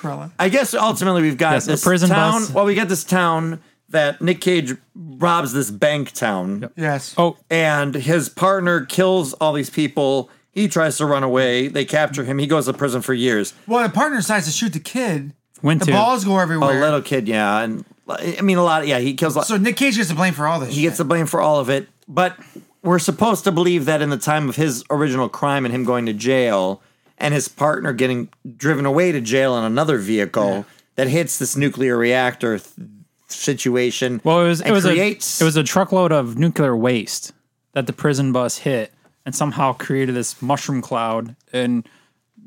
Cruella. 0.00 0.30
I 0.38 0.48
guess 0.48 0.74
ultimately 0.74 1.22
we've 1.22 1.36
got 1.36 1.52
Yes, 1.54 1.66
a 1.66 1.70
this 1.72 1.84
prison 1.84 2.08
town. 2.10 2.40
bus. 2.42 2.50
Well, 2.50 2.64
we 2.64 2.74
got 2.74 2.88
this 2.88 3.04
town 3.04 3.60
that 3.90 4.20
Nick 4.22 4.40
Cage 4.40 4.76
robs 4.94 5.52
this 5.52 5.70
bank 5.70 6.12
town. 6.12 6.70
Yes. 6.76 7.14
Oh, 7.18 7.36
and 7.50 7.94
his 7.94 8.28
partner 8.28 8.84
kills 8.84 9.32
all 9.34 9.52
these 9.52 9.70
people. 9.70 10.30
He 10.52 10.68
tries 10.68 10.96
to 10.98 11.06
run 11.06 11.22
away. 11.22 11.68
They 11.68 11.84
capture 11.84 12.24
him. 12.24 12.38
He 12.38 12.46
goes 12.46 12.66
to 12.66 12.72
prison 12.72 13.02
for 13.02 13.14
years. 13.14 13.52
Well, 13.66 13.82
the 13.86 13.92
partner 13.92 14.16
decides 14.18 14.46
to 14.46 14.52
shoot 14.52 14.72
the 14.72 14.80
kid. 14.80 15.32
went 15.62 15.80
The 15.80 15.86
to 15.86 15.92
balls 15.92 16.24
go 16.24 16.38
everywhere. 16.38 16.68
A 16.68 16.72
everywhere. 16.72 16.90
little 16.90 17.02
kid, 17.02 17.28
yeah, 17.28 17.60
and 17.60 17.84
I 18.08 18.40
mean 18.42 18.56
a 18.58 18.62
lot. 18.64 18.86
Yeah, 18.86 18.98
he 18.98 19.14
kills. 19.14 19.34
A 19.36 19.38
lot. 19.40 19.46
So 19.46 19.56
Nick 19.56 19.76
Cage 19.76 19.96
gets 19.96 20.08
the 20.08 20.14
blame 20.14 20.34
for 20.34 20.46
all 20.46 20.58
this. 20.60 20.74
he 20.74 20.82
gets 20.82 20.98
the 20.98 21.04
blame 21.04 21.26
for 21.26 21.40
all 21.40 21.60
of 21.60 21.68
it. 21.70 21.88
But 22.08 22.36
we're 22.82 22.98
supposed 22.98 23.44
to 23.44 23.52
believe 23.52 23.84
that 23.84 24.02
in 24.02 24.10
the 24.10 24.16
time 24.16 24.48
of 24.48 24.56
his 24.56 24.82
original 24.90 25.28
crime 25.28 25.64
and 25.64 25.72
him 25.74 25.84
going 25.84 26.06
to 26.06 26.12
jail, 26.12 26.82
and 27.20 27.34
his 27.34 27.46
partner 27.48 27.92
getting 27.92 28.28
driven 28.56 28.86
away 28.86 29.12
to 29.12 29.20
jail 29.20 29.56
in 29.58 29.64
another 29.64 29.98
vehicle 29.98 30.64
that 30.96 31.08
hits 31.08 31.38
this 31.38 31.56
nuclear 31.56 31.96
reactor 31.96 32.58
th- 32.58 32.88
situation. 33.28 34.20
Well, 34.24 34.40
it 34.44 34.48
was 34.48 34.60
it 34.60 34.70
was 34.72 34.84
creates 34.84 35.40
a 35.40 35.44
it 35.44 35.46
was 35.46 35.56
a 35.56 35.62
truckload 35.64 36.12
of 36.12 36.36
nuclear 36.38 36.76
waste 36.76 37.32
that 37.72 37.86
the 37.86 37.92
prison 37.92 38.32
bus 38.32 38.58
hit, 38.58 38.92
and 39.24 39.34
somehow 39.34 39.72
created 39.74 40.14
this 40.14 40.40
mushroom 40.42 40.82
cloud 40.82 41.36
and 41.52 41.88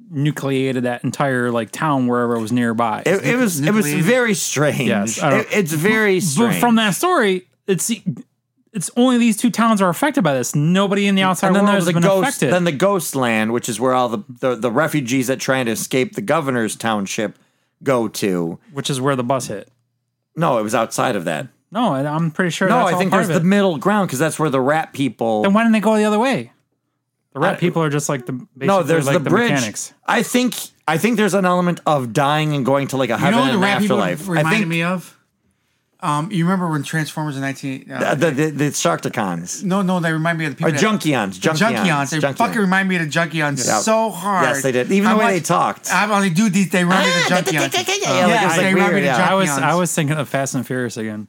nucleated 0.10 0.84
that 0.84 1.03
entire 1.03 1.51
like 1.51 1.72
town 1.72 2.08
wherever 2.08 2.36
it 2.36 2.42
was 2.42 2.51
nearby. 2.51 3.01
It, 3.06 3.24
it 3.24 3.36
was 3.38 3.60
it 3.60 3.74
was 3.74 3.92
very 3.94 4.34
strange. 4.34 4.88
Yes, 4.89 5.20
It- 5.22 5.48
it's 5.51 5.74
very 5.74 6.20
but 6.38 6.56
from 6.56 6.75
that 6.75 6.96
story, 6.96 7.48
it's 7.68 7.92
it's 8.74 8.89
only 8.98 9.18
these 9.18 9.38
two 9.38 9.50
towns 9.51 9.82
are 9.82 9.89
affected 9.89 10.24
by 10.24 10.34
this. 10.34 10.56
Nobody 10.56 11.08
in 11.08 11.15
the 11.15 11.22
outside 11.24 11.48
and 11.48 11.56
then 11.56 11.63
world 11.63 11.74
there's 11.75 11.84
has 11.86 11.94
the 11.94 11.94
been 11.94 12.01
ghost. 12.10 12.27
affected. 12.27 12.51
Then 12.53 12.63
the 12.63 12.72
ghost 12.72 13.15
land, 13.15 13.53
which 13.53 13.70
is 13.70 13.80
where 13.80 13.94
all 13.94 14.10
the, 14.10 14.24
the 14.39 14.56
the 14.56 14.72
refugees 14.72 15.27
that 15.27 15.39
trying 15.39 15.65
to 15.68 15.72
escape 15.72 16.13
the 16.15 16.22
governor's 16.22 16.75
township 16.75 17.38
go 17.84 18.08
to. 18.08 18.60
which 18.72 18.89
is 18.89 19.00
where 19.00 19.15
the 19.15 19.24
bus 19.24 19.48
hit. 19.48 19.70
No, 20.36 20.58
it 20.58 20.63
was 20.63 20.74
outside 20.74 21.15
of 21.15 21.25
that. 21.25 21.48
No, 21.72 21.94
I'm 21.94 22.32
pretty 22.32 22.51
sure. 22.51 22.68
No, 22.70 22.75
that's 22.77 22.89
I 22.89 22.94
all 22.94 23.00
think 23.00 23.12
part 23.12 23.27
there's 23.27 23.39
the 23.39 23.44
middle 23.46 23.77
ground 23.77 24.08
because 24.08 24.20
that's 24.20 24.38
where 24.39 24.50
the 24.50 24.62
rat 24.62 24.94
people. 24.94 25.42
Then 25.44 25.53
why 25.53 25.62
didn't 25.63 25.74
they 25.74 25.80
go 25.80 25.96
the 25.98 26.06
other 26.06 26.20
way? 26.20 26.51
The 27.34 27.39
rat 27.39 27.56
I- 27.56 27.60
people 27.60 27.82
are 27.82 27.89
just 27.89 28.10
like 28.10 28.25
the 28.27 28.34
basically 28.34 28.68
no, 28.68 28.84
there's 28.84 29.08
like 29.08 29.24
the 29.24 29.30
bridge. 29.30 29.51
mechanics. 29.51 29.94
I 30.06 30.22
think 30.24 30.56
I 30.88 30.98
think 31.00 31.18
there's 31.18 31.34
an 31.34 31.46
element 31.46 31.80
of 31.88 32.13
dying 32.13 32.53
and 32.56 32.63
going 32.65 32.88
to 32.89 32.98
like 32.98 33.10
a 33.10 33.13
You 33.13 33.18
heaven 33.18 33.32
know 33.34 33.39
what 33.42 33.48
the 33.48 33.53
and 33.53 33.62
rat 33.62 33.80
people 33.82 34.01
afterlife. 34.03 34.30
I 34.30 34.32
reminded 34.34 34.58
think 34.60 34.68
me 34.70 34.84
of? 34.84 35.18
Um, 36.04 36.30
you 36.34 36.44
remember 36.44 36.70
when 36.70 36.84
Transformers 36.84 37.36
in 37.38 37.42
19... 37.42 37.90
Uh, 37.90 38.14
the 38.16 38.30
the, 38.32 38.46
the 38.52 38.64
Sharkticons. 38.66 39.64
no, 39.64 39.82
no, 39.82 40.00
they 40.02 40.12
remind 40.12 40.38
me 40.38 40.46
of 40.46 40.52
the 40.52 40.56
people 40.58 40.70
Or 40.70 40.72
that- 40.74 40.82
Junkions. 40.84 41.42
The 41.42 41.50
Junkions. 41.50 41.76
Junkions. 41.86 42.10
They 42.12 42.20
Junkions. 42.20 42.38
fucking 42.38 42.60
remind 42.60 42.90
me 42.90 42.98
of 42.98 43.04
the 43.04 43.08
Junkions 43.08 43.66
Yeah. 43.66 43.80
so 43.80 44.10
hard. 44.10 44.46
Yes, 44.46 44.64
they 44.64 44.74
did. 44.74 44.92
Even 44.92 45.06
the 45.06 45.10
I'm 45.12 45.18
way 45.18 45.24
like- 45.26 45.34
they 45.36 45.40
talked. 45.40 45.88
I'm 45.94 46.12
only 46.12 46.30
do 46.30 46.50
these. 46.50 46.70
They 46.70 46.84
remind 46.84 47.06
me 47.08 47.16
of 47.22 47.46
the 47.46 47.52
Junkions. 47.52 47.54
Yeah, 47.54 48.26
like, 48.28 48.42
Yeah, 48.42 48.58
they 48.58 48.74
remind 48.74 48.76
me 48.76 48.84
weird, 48.84 48.98
of 48.98 49.04
yeah. 49.18 49.30
I 49.32 49.34
was 49.34 49.50
Junkions. 49.50 49.64
I 49.64 49.76
was 49.76 49.96
thinking 49.96 50.18
of 50.18 50.28
Fast 50.30 50.56
and 50.56 50.68
Furious 50.68 50.98
again. 50.98 51.28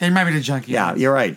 He 0.00 0.10
might 0.10 0.24
be 0.24 0.32
the 0.32 0.40
junkie. 0.40 0.72
Yeah, 0.72 0.94
you're 0.96 1.12
right. 1.12 1.36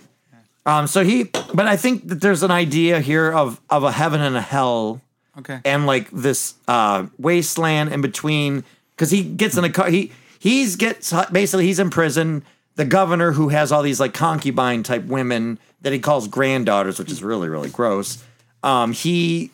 Um, 0.65 0.87
so 0.87 1.03
he, 1.03 1.25
but 1.53 1.67
I 1.67 1.77
think 1.77 2.07
that 2.07 2.19
there's 2.21 2.43
an 2.43 2.51
idea 2.51 2.99
here 2.99 3.31
of 3.31 3.59
of 3.69 3.83
a 3.83 3.91
heaven 3.91 4.21
and 4.21 4.35
a 4.35 4.41
hell, 4.41 5.01
Okay. 5.37 5.59
and 5.63 5.85
like 5.85 6.09
this 6.11 6.55
uh, 6.67 7.05
wasteland 7.19 7.91
in 7.93 8.01
between. 8.01 8.63
Because 8.95 9.11
he 9.11 9.21
gets 9.23 9.55
in 9.57 9.63
a 9.63 9.69
car, 9.69 9.89
he 9.89 10.11
he's 10.39 10.75
gets 10.75 11.13
basically 11.31 11.65
he's 11.65 11.79
in 11.79 11.89
prison. 11.89 12.43
The 12.75 12.85
governor, 12.85 13.31
who 13.31 13.49
has 13.49 13.71
all 13.71 13.81
these 13.81 13.99
like 13.99 14.13
concubine 14.13 14.83
type 14.83 15.05
women 15.05 15.57
that 15.81 15.93
he 15.93 15.99
calls 15.99 16.27
granddaughters, 16.27 16.99
which 16.99 17.11
is 17.11 17.23
really 17.23 17.49
really 17.49 17.69
gross. 17.69 18.23
Um, 18.63 18.91
he 18.93 19.49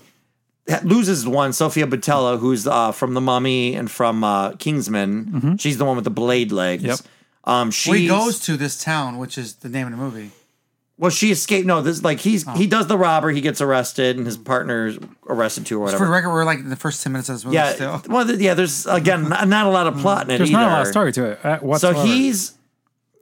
loses 0.84 1.28
one, 1.28 1.54
Sofia 1.54 1.86
Boutella, 1.88 2.40
who's 2.40 2.66
uh, 2.68 2.92
from 2.92 3.14
The 3.14 3.22
Mummy 3.22 3.76
and 3.76 3.90
from 3.92 4.24
uh, 4.24 4.52
Kingsman. 4.54 5.58
She's 5.58 5.78
the 5.78 5.86
one 5.86 5.96
with 5.96 6.06
the 6.06 6.10
blade 6.12 6.52
legs. 6.52 6.84
Yep. 6.84 7.00
Um, 7.46 7.72
she 7.72 8.08
Well, 8.08 8.26
goes 8.26 8.40
to 8.42 8.56
this 8.56 8.82
town, 8.82 9.18
which 9.18 9.38
is 9.38 9.56
the 9.56 9.68
name 9.70 9.88
of 9.88 9.92
the 9.92 9.98
movie. 9.98 10.32
Well, 10.98 11.10
she 11.12 11.32
escaped. 11.32 11.66
No, 11.66 11.82
this 11.82 12.04
like 12.04 12.20
he's 12.20 12.48
Oh. 12.48 12.52
he 12.52 12.68
does 12.68 12.88
the 12.88 12.98
robber. 12.98 13.30
He 13.32 13.42
gets 13.42 13.62
arrested, 13.62 14.18
and 14.18 14.26
his 14.26 14.38
partner's 14.38 14.98
arrested 15.28 15.66
too, 15.66 15.78
or 15.78 15.86
whatever. 15.86 16.00
For 16.00 16.06
the 16.06 16.12
record, 16.12 16.32
we're 16.32 16.46
like 16.46 16.60
in 16.60 16.70
the 16.70 16.76
first 16.76 17.02
ten 17.04 17.12
minutes 17.14 17.30
of 17.30 17.36
this 17.36 17.46
movie. 17.46 17.56
Yeah, 17.56 17.74
Still. 17.74 18.02
well, 18.08 18.26
th- 18.26 18.40
yeah. 18.40 18.54
There's 18.54 18.86
again 18.86 19.30
not, 19.30 19.48
not 19.48 19.66
a 19.66 19.70
lot 19.70 19.88
of 19.88 19.98
plot 19.98 20.26
in 20.26 20.32
it 20.32 20.38
There's 20.38 20.52
either. 20.52 20.60
not 20.60 20.68
a 20.70 20.72
lot 20.74 20.82
of 20.82 20.88
story 20.88 21.12
to 21.14 21.26
it. 21.32 21.46
uh, 21.46 21.60
So 21.60 21.66
Whatsoever. 21.66 22.04
he's 22.06 22.54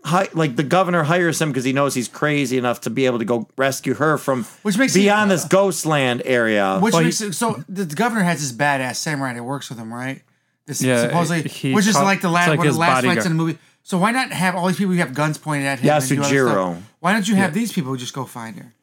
hi, 0.04 0.28
like 0.34 0.56
the 0.56 0.64
governor 0.64 1.04
hires 1.04 1.42
him 1.42 1.50
because 1.50 1.64
he 1.64 1.74
knows 1.74 1.94
he's 1.94 2.08
crazy 2.08 2.58
enough 2.58 2.82
to 2.82 2.90
be 2.90 3.06
able 3.06 3.20
to 3.20 3.26
go 3.26 3.48
rescue 3.58 3.94
her 3.96 4.18
from 4.18 4.44
Which 4.64 4.78
makes 4.78 4.96
it- 4.96 5.00
beyond 5.00 5.32
this 5.32 5.46
ghost 5.60 5.86
land 5.86 6.22
area. 6.26 6.80
Which 6.82 6.94
Well, 6.94 7.04
makes 7.04 7.22
it, 7.22 7.34
so 7.34 7.64
the, 7.70 7.86
the 7.86 7.96
governor 7.96 8.24
has 8.24 8.42
this 8.42 8.52
badass 8.52 8.96
samurai 8.98 9.34
that 9.34 9.44
works 9.44 9.70
with 9.70 9.78
him, 9.80 9.94
right? 9.94 10.22
This 10.66 10.82
Yeah, 10.82 11.04
supposedly, 11.08 11.50
he 11.50 11.74
which 11.74 11.88
is 11.88 11.96
caught- 11.96 12.04
like 12.04 12.22
the 12.22 12.28
it's 12.28 12.34
last 12.34 12.48
like 12.50 12.58
one 12.60 12.68
of 12.68 12.70
his 12.72 12.76
the 12.76 12.80
last 12.82 13.06
fights 13.06 13.26
in 13.26 13.32
the 13.32 13.44
movie. 13.44 13.58
So 13.84 13.98
why 13.98 14.12
not 14.12 14.32
have 14.32 14.56
all 14.56 14.68
these 14.68 14.78
people 14.78 14.94
who 14.94 15.00
have 15.00 15.14
guns 15.14 15.38
pointed 15.38 15.66
at 15.66 15.80
him? 15.80 15.90
and 15.92 16.08
do 16.08 16.16
Yasujiro. 16.18 16.82
Why 17.00 17.14
don't 17.14 17.28
you 17.28 17.36
have 17.36 17.54
these 17.54 17.72
people 17.72 17.96
just 17.96 18.14
go 18.14 18.26
find 18.26 18.56
her? 18.58 18.74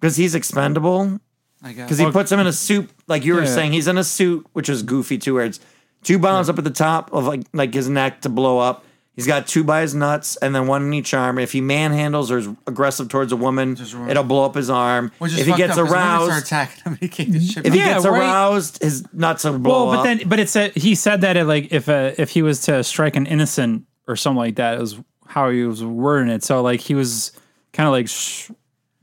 Because 0.00 0.16
he's 0.16 0.34
expendable. 0.34 1.20
I 1.62 1.72
guess. 1.72 1.86
Because 1.86 1.98
he 1.98 2.10
puts 2.10 2.30
him 2.32 2.40
in 2.40 2.46
a 2.46 2.52
suit, 2.52 2.90
like 3.06 3.24
you 3.24 3.34
were 3.34 3.42
Yeah. 3.44 3.54
saying, 3.54 3.72
he's 3.72 3.86
in 3.88 3.96
a 3.96 4.04
suit, 4.04 4.46
which 4.52 4.68
is 4.68 4.82
goofy 4.82 5.16
too, 5.16 5.34
where 5.34 5.44
it's 5.44 5.60
two 6.02 6.18
bombs 6.18 6.48
up 6.48 6.58
at 6.58 6.64
the 6.64 6.70
top 6.70 7.12
of 7.12 7.24
like 7.26 7.42
like 7.52 7.72
his 7.72 7.88
neck 7.88 8.20
to 8.22 8.28
blow 8.28 8.58
up. 8.58 8.84
He's 9.14 9.26
got 9.26 9.46
two 9.46 9.62
by 9.62 9.82
his 9.82 9.94
nuts 9.94 10.36
and 10.36 10.54
then 10.54 10.66
one 10.66 10.82
in 10.86 10.94
each 10.94 11.12
arm. 11.12 11.38
If 11.38 11.52
he 11.52 11.60
manhandles 11.60 12.30
or 12.30 12.38
is 12.38 12.48
aggressive 12.66 13.08
towards 13.10 13.30
a 13.30 13.36
woman, 13.36 13.76
run. 13.94 14.08
it'll 14.10 14.24
blow 14.24 14.44
up 14.46 14.54
his 14.54 14.70
arm. 14.70 15.12
Which 15.18 15.32
is 15.32 15.40
if 15.40 15.44
he 15.46 15.50
fucked 15.52 15.58
gets 15.58 15.72
up, 15.78 15.86
'cause 15.86 15.88
the 15.88 15.92
women 15.94 16.08
start 16.08 16.30
aroused, 16.30 16.46
attacking 16.46 16.82
him. 16.84 16.98
He 17.00 17.08
can't 17.08 17.32
get 17.32 17.42
shit 17.42 17.66
if 17.66 17.72
he 17.74 17.78
back. 17.78 17.88
Yeah, 17.88 17.94
gets 17.94 18.06
right. 18.06 18.18
aroused, 18.20 18.82
his 18.82 19.04
nuts 19.12 19.44
will 19.44 19.58
blow 19.58 19.84
well, 19.86 19.92
but 19.92 19.98
up. 19.98 20.04
then 20.18 20.28
but 20.28 20.40
it 20.40 20.48
said 20.48 20.72
he 20.74 20.94
said 20.94 21.20
that 21.20 21.36
it 21.36 21.44
like 21.44 21.68
if 21.72 21.88
uh, 21.88 22.12
if 22.18 22.30
he 22.30 22.42
was 22.42 22.62
to 22.62 22.82
strike 22.82 23.14
an 23.14 23.26
innocent 23.26 23.84
or 24.06 24.16
something 24.16 24.38
like 24.38 24.56
that, 24.56 24.74
it 24.76 24.80
was 24.80 24.98
how 25.26 25.50
he 25.50 25.62
was 25.64 25.84
wording 25.84 26.32
it. 26.32 26.42
So 26.44 26.62
like 26.62 26.80
he 26.80 26.94
was 26.94 27.32
kind 27.72 27.86
of 27.86 27.92
like 27.92 28.08
sh- 28.08 28.50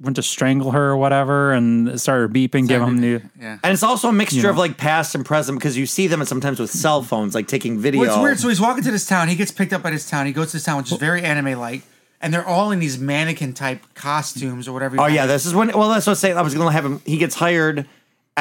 went 0.01 0.15
to 0.15 0.23
strangle 0.23 0.71
her 0.71 0.89
or 0.91 0.97
whatever, 0.97 1.51
and 1.51 1.89
it 1.89 1.99
started 1.99 2.31
beeping, 2.31 2.67
give 2.67 2.81
him 2.81 2.97
the. 3.01 3.21
yeah. 3.39 3.59
and 3.63 3.73
it's 3.73 3.83
also 3.83 4.07
a 4.09 4.13
mixture 4.13 4.43
know. 4.43 4.49
of 4.51 4.57
like 4.57 4.77
past 4.77 5.13
and 5.15 5.25
present 5.25 5.59
because 5.59 5.77
you 5.77 5.85
see 5.85 6.07
them 6.07 6.21
and 6.21 6.27
sometimes 6.27 6.59
with 6.59 6.69
cell 6.69 7.01
phones, 7.03 7.35
like 7.35 7.47
taking 7.47 7.77
video. 7.79 8.01
Well, 8.01 8.13
it's 8.15 8.23
weird. 8.23 8.39
So 8.39 8.47
he's 8.47 8.61
walking 8.61 8.83
to 8.83 8.91
this 8.91 9.05
town. 9.05 9.27
He 9.27 9.35
gets 9.35 9.51
picked 9.51 9.73
up 9.73 9.81
by 9.83 9.91
this 9.91 10.09
town. 10.09 10.25
He 10.25 10.31
goes 10.31 10.51
to 10.51 10.57
this 10.57 10.63
town, 10.63 10.77
which 10.77 10.91
is 10.91 10.97
very 10.99 11.21
anime 11.23 11.59
like, 11.59 11.81
and 12.21 12.33
they're 12.33 12.45
all 12.47 12.71
in 12.71 12.79
these 12.79 12.97
mannequin 12.97 13.53
type 13.53 13.81
costumes 13.93 14.67
or 14.67 14.71
whatever. 14.73 14.95
you 14.95 15.01
Oh 15.01 15.05
call 15.05 15.09
yeah, 15.15 15.25
it. 15.25 15.27
this 15.27 15.45
is 15.45 15.53
when. 15.53 15.67
Well, 15.69 15.89
that's 15.89 16.05
what 16.05 16.11
I 16.11 16.13
was 16.13 16.19
saying. 16.19 16.37
I 16.37 16.41
was 16.43 16.53
gonna 16.55 16.71
have 16.71 16.85
him. 16.85 17.01
He 17.05 17.17
gets 17.17 17.35
hired, 17.35 17.85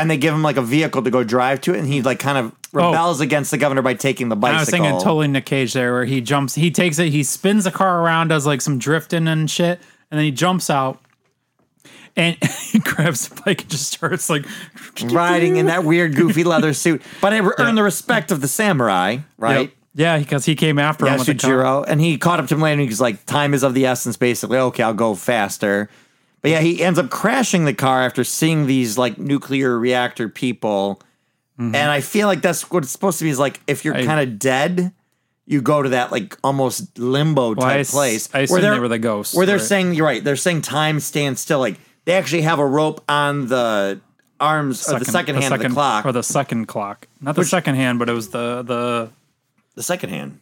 and 0.01 0.11
they 0.11 0.17
give 0.17 0.35
him 0.35 0.43
like 0.43 0.57
a 0.57 0.63
vehicle 0.63 1.03
to 1.03 1.11
go 1.11 1.25
drive 1.25 1.61
to 1.63 1.75
it, 1.75 1.79
and 1.79 1.87
he 1.87 2.03
like 2.03 2.19
kind 2.19 2.39
of 2.39 2.53
oh. 2.53 2.91
rebels 2.93 3.21
against 3.21 3.51
the 3.51 3.59
governor 3.59 3.83
by 3.83 3.95
taking 3.95 4.29
the 4.29 4.37
bicycle. 4.37 4.59
I 4.59 4.61
was 4.61 4.71
thinking 4.71 4.93
totally 4.93 5.29
Nick 5.29 5.47
Cage 5.47 5.73
there, 5.73 5.93
where 5.93 6.05
he 6.05 6.21
jumps, 6.21 6.55
he 6.55 6.71
takes 6.71 6.99
it, 6.99 7.11
he 7.11 7.23
spins 7.23 7.65
the 7.65 7.71
car 7.71 8.01
around, 8.03 8.29
does 8.29 8.47
like 8.47 8.61
some 8.61 8.79
drifting 8.79 9.29
and 9.29 9.51
shit, 9.51 9.81
and 10.11 10.19
then 10.19 10.25
he 10.25 10.31
jumps 10.31 10.71
out. 10.71 11.01
And 12.17 12.37
he 12.73 12.81
grabs 12.81 13.29
the 13.29 13.41
bike 13.43 13.63
and 13.63 13.71
just 13.71 13.93
starts 13.93 14.29
like 14.29 14.45
riding 15.05 15.57
in 15.57 15.67
that 15.67 15.85
weird, 15.85 16.17
goofy 16.17 16.43
leather 16.43 16.73
suit. 16.73 17.03
But 17.21 17.33
it 17.33 17.45
earned 17.59 17.79
the 17.79 17.83
respect 17.83 18.33
of 18.33 18.41
the 18.41 18.49
samurai, 18.49 19.19
right? 19.37 19.61
Yep. 19.61 19.71
Yeah, 19.95 20.19
because 20.19 20.45
he 20.45 20.55
came 20.55 20.79
after 20.79 21.07
him 21.07 21.19
with 21.19 21.27
the. 21.27 21.35
Yasujiro, 21.35 21.85
and 21.87 22.01
he 22.01 22.19
caught 22.19 22.39
up 22.39 22.47
to 22.49 22.55
him 22.55 22.61
later. 22.61 22.81
and 22.81 22.89
He's 22.89 23.01
like, 23.01 23.25
"Time 23.27 23.53
is 23.53 23.65
of 23.65 23.75
the 23.75 23.87
essence." 23.87 24.17
Basically, 24.17 24.57
okay, 24.59 24.85
I'll 24.85 24.95
go 24.95 25.17
faster. 25.17 25.91
But 26.41 26.53
yeah, 26.53 26.61
he 26.61 26.83
ends 26.83 26.99
up 26.99 27.11
crashing 27.11 27.65
the 27.65 27.75
car 27.75 28.03
after 28.05 28.23
seeing 28.25 28.67
these 28.67 28.97
like 28.97 29.19
nuclear 29.19 29.79
reactor 29.79 30.29
people, 30.29 31.01
mm-hmm. 31.59 31.75
and 31.75 31.91
I 31.91 32.01
feel 32.01 32.29
like 32.29 32.43
that's 32.43 32.71
what 32.71 32.85
it's 32.85 32.93
supposed 32.93 33.19
to 33.19 33.25
be. 33.25 33.31
Is 33.31 33.39
like 33.39 33.61
if 33.67 33.85
you're 33.85 33.95
kind 33.95 34.21
of 34.21 34.39
dead, 34.39 34.93
you 35.47 35.61
go 35.61 35.83
to 35.83 35.89
that 35.89 36.13
like 36.13 36.37
almost 36.45 36.99
limbo 36.99 37.55
Well, 37.55 37.67
I 37.67 37.79
type 37.79 37.87
place 37.89 38.29
I 38.33 38.41
assume 38.41 38.61
they're- 38.61 38.75
they 38.75 38.81
were 38.81 38.89
the 38.89 38.99
ghosts, 38.99 39.35
Where 39.35 39.47
they're 39.47 39.57
right? 39.57 39.65
saying 39.65 39.95
you're 39.95 40.07
right. 40.07 40.23
They're 40.23 40.37
saying 40.37 40.63
time 40.63 41.01
stands 41.01 41.41
still. 41.41 41.59
Like 41.59 41.79
they 42.05 42.13
actually 42.13 42.43
have 42.43 42.59
a 42.61 42.67
rope 42.67 43.03
on 43.09 43.49
the 43.49 44.01
arms 44.39 44.89
or 44.89 45.01
the 45.01 45.05
second 45.05 45.37
hand 45.37 45.53
of 45.53 45.61
the 45.61 45.69
clock. 45.71 46.07
or 46.07 46.13
the 46.13 46.23
second 46.23 46.67
clock, 46.67 47.09
not 47.21 47.35
the 47.35 47.45
second 47.45 47.75
hand, 47.75 47.99
but 47.99 48.09
it 48.09 48.13
was 48.13 48.29
the 48.31 48.63
the. 48.63 49.11
the 49.75 49.83
second 49.83 50.11
hand. 50.11 50.41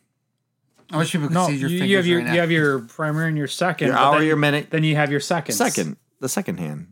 I 0.91 0.99
wish 0.99 1.13
people 1.13 1.29
could 1.29 1.35
No, 1.35 1.47
see 1.49 1.57
your 1.57 1.69
you, 1.71 1.79
fingers 1.81 1.91
you 1.91 1.97
have 1.97 2.07
your 2.07 2.19
right 2.19 2.27
now. 2.29 2.35
you 2.35 2.41
have 2.41 2.51
your 2.51 2.79
primary 2.81 3.29
and 3.29 3.37
your 3.39 3.49
second. 3.49 3.89
Your 3.89 3.97
hour, 3.97 4.19
then, 4.19 4.27
your 4.29 4.37
minute. 4.37 4.71
Then 4.71 4.85
you 4.85 4.95
have 4.97 5.11
your 5.11 5.21
seconds. 5.21 5.59
Second, 5.59 5.97
the 6.21 6.29
second 6.29 6.59
hand, 6.59 6.87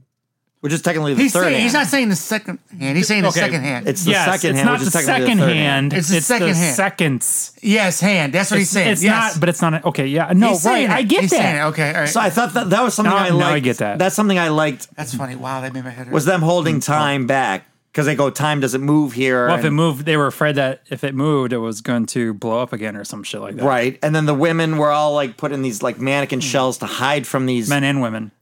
which 0.61 0.73
is 0.73 0.83
technically 0.83 1.15
the 1.15 1.23
He's 1.23 1.33
third 1.33 1.43
saying 1.43 1.53
hand. 1.55 1.63
he's 1.63 1.73
not 1.75 1.87
saying 1.87 2.09
the 2.09 2.17
second 2.17 2.59
hand. 2.81 2.97
He's 2.97 3.07
saying 3.07 3.23
the 3.23 3.29
Okay. 3.29 3.41
second 3.41 3.61
hand. 3.63 3.87
It's 3.89 4.05
the 4.05 4.11
Yes, 4.13 4.25
second 4.27 4.51
it's 4.51 4.57
hand, 4.59 4.67
not 4.67 4.73
which 4.81 4.91
the 4.91 4.99
is 4.99 5.05
second 5.05 5.39
the 5.39 5.45
third 5.45 5.57
hand. 5.57 5.93
It's 5.93 6.09
the 6.09 6.21
second 6.21 6.49
the 6.49 6.55
hand. 6.55 6.75
seconds. 6.77 7.53
yes, 7.63 8.01
hand. 8.01 8.33
That's 8.33 8.51
what 8.51 8.59
he's 8.59 8.71
saying. 8.71 8.89
it's 8.91 9.03
yes. 9.03 9.35
not, 9.35 9.41
but 9.41 9.49
it's 9.49 9.63
not. 9.63 9.85
Okay, 9.85 10.07
yeah, 10.07 10.33
no, 10.35 10.49
he's 10.51 10.65
right. 10.65 10.91
I 10.91 11.03
get 11.03 11.21
he's 11.23 11.31
that. 11.31 11.37
Saying 11.43 11.57
it. 11.57 11.61
Okay, 11.69 11.89
all 11.95 12.01
right. 12.01 12.09
So 12.09 12.21
I 12.21 12.31
thought 12.31 12.55
that 12.55 12.71
that 12.71 12.83
was 12.83 12.95
something 12.95 13.13
Now- 13.15 13.19
I 13.21 13.29
now 13.29 13.37
liked. 13.37 13.55
I 13.57 13.61
get 13.61 13.79
that. 13.79 13.99
That's 13.99 14.17
something 14.17 14.39
I 14.39 14.49
liked 14.49 14.89
That's 14.97 15.15
funny. 15.15 15.37
Wow, 15.37 15.61
that 15.61 15.73
made 15.73 15.85
my 15.85 15.91
head 15.91 16.07
hurt. 16.07 16.13
was 16.15 16.25
them 16.25 16.41
holding 16.43 16.77
mm, 16.79 16.85
time 16.85 17.27
back 17.27 17.67
because 17.95 18.07
they 18.07 18.17
go 18.17 18.29
time 18.29 18.59
doesn't 18.59 18.83
move 18.83 19.13
here. 19.13 19.47
Well, 19.47 19.55
if 19.57 19.63
it 19.65 19.69
and- 19.69 19.77
moved, 19.77 20.05
they 20.05 20.17
were 20.17 20.27
afraid 20.27 20.57
that 20.57 20.83
if 20.91 21.05
it 21.05 21.15
moved, 21.15 21.53
it 21.53 21.59
was 21.59 21.81
going 21.81 22.07
to 22.07 22.35
blow 22.35 22.61
up 22.61 22.73
again 22.73 22.97
or 22.97 23.05
some 23.05 23.23
shit 23.23 23.41
like 23.41 23.55
that. 23.55 23.65
right, 23.65 23.97
and 24.03 24.13
then 24.13 24.27
the 24.27 24.35
women 24.35 24.79
were 24.79 24.91
all 24.91 25.15
like 25.15 25.37
put 25.37 25.53
in 25.53 25.63
these 25.63 25.81
like 25.81 26.01
mannequin 26.01 26.41
shells 26.41 26.79
to 26.79 26.87
hide 26.87 27.25
from 27.25 27.47
these. 27.47 27.69
Men 27.69 27.85
and 27.85 28.03
women. 28.03 28.33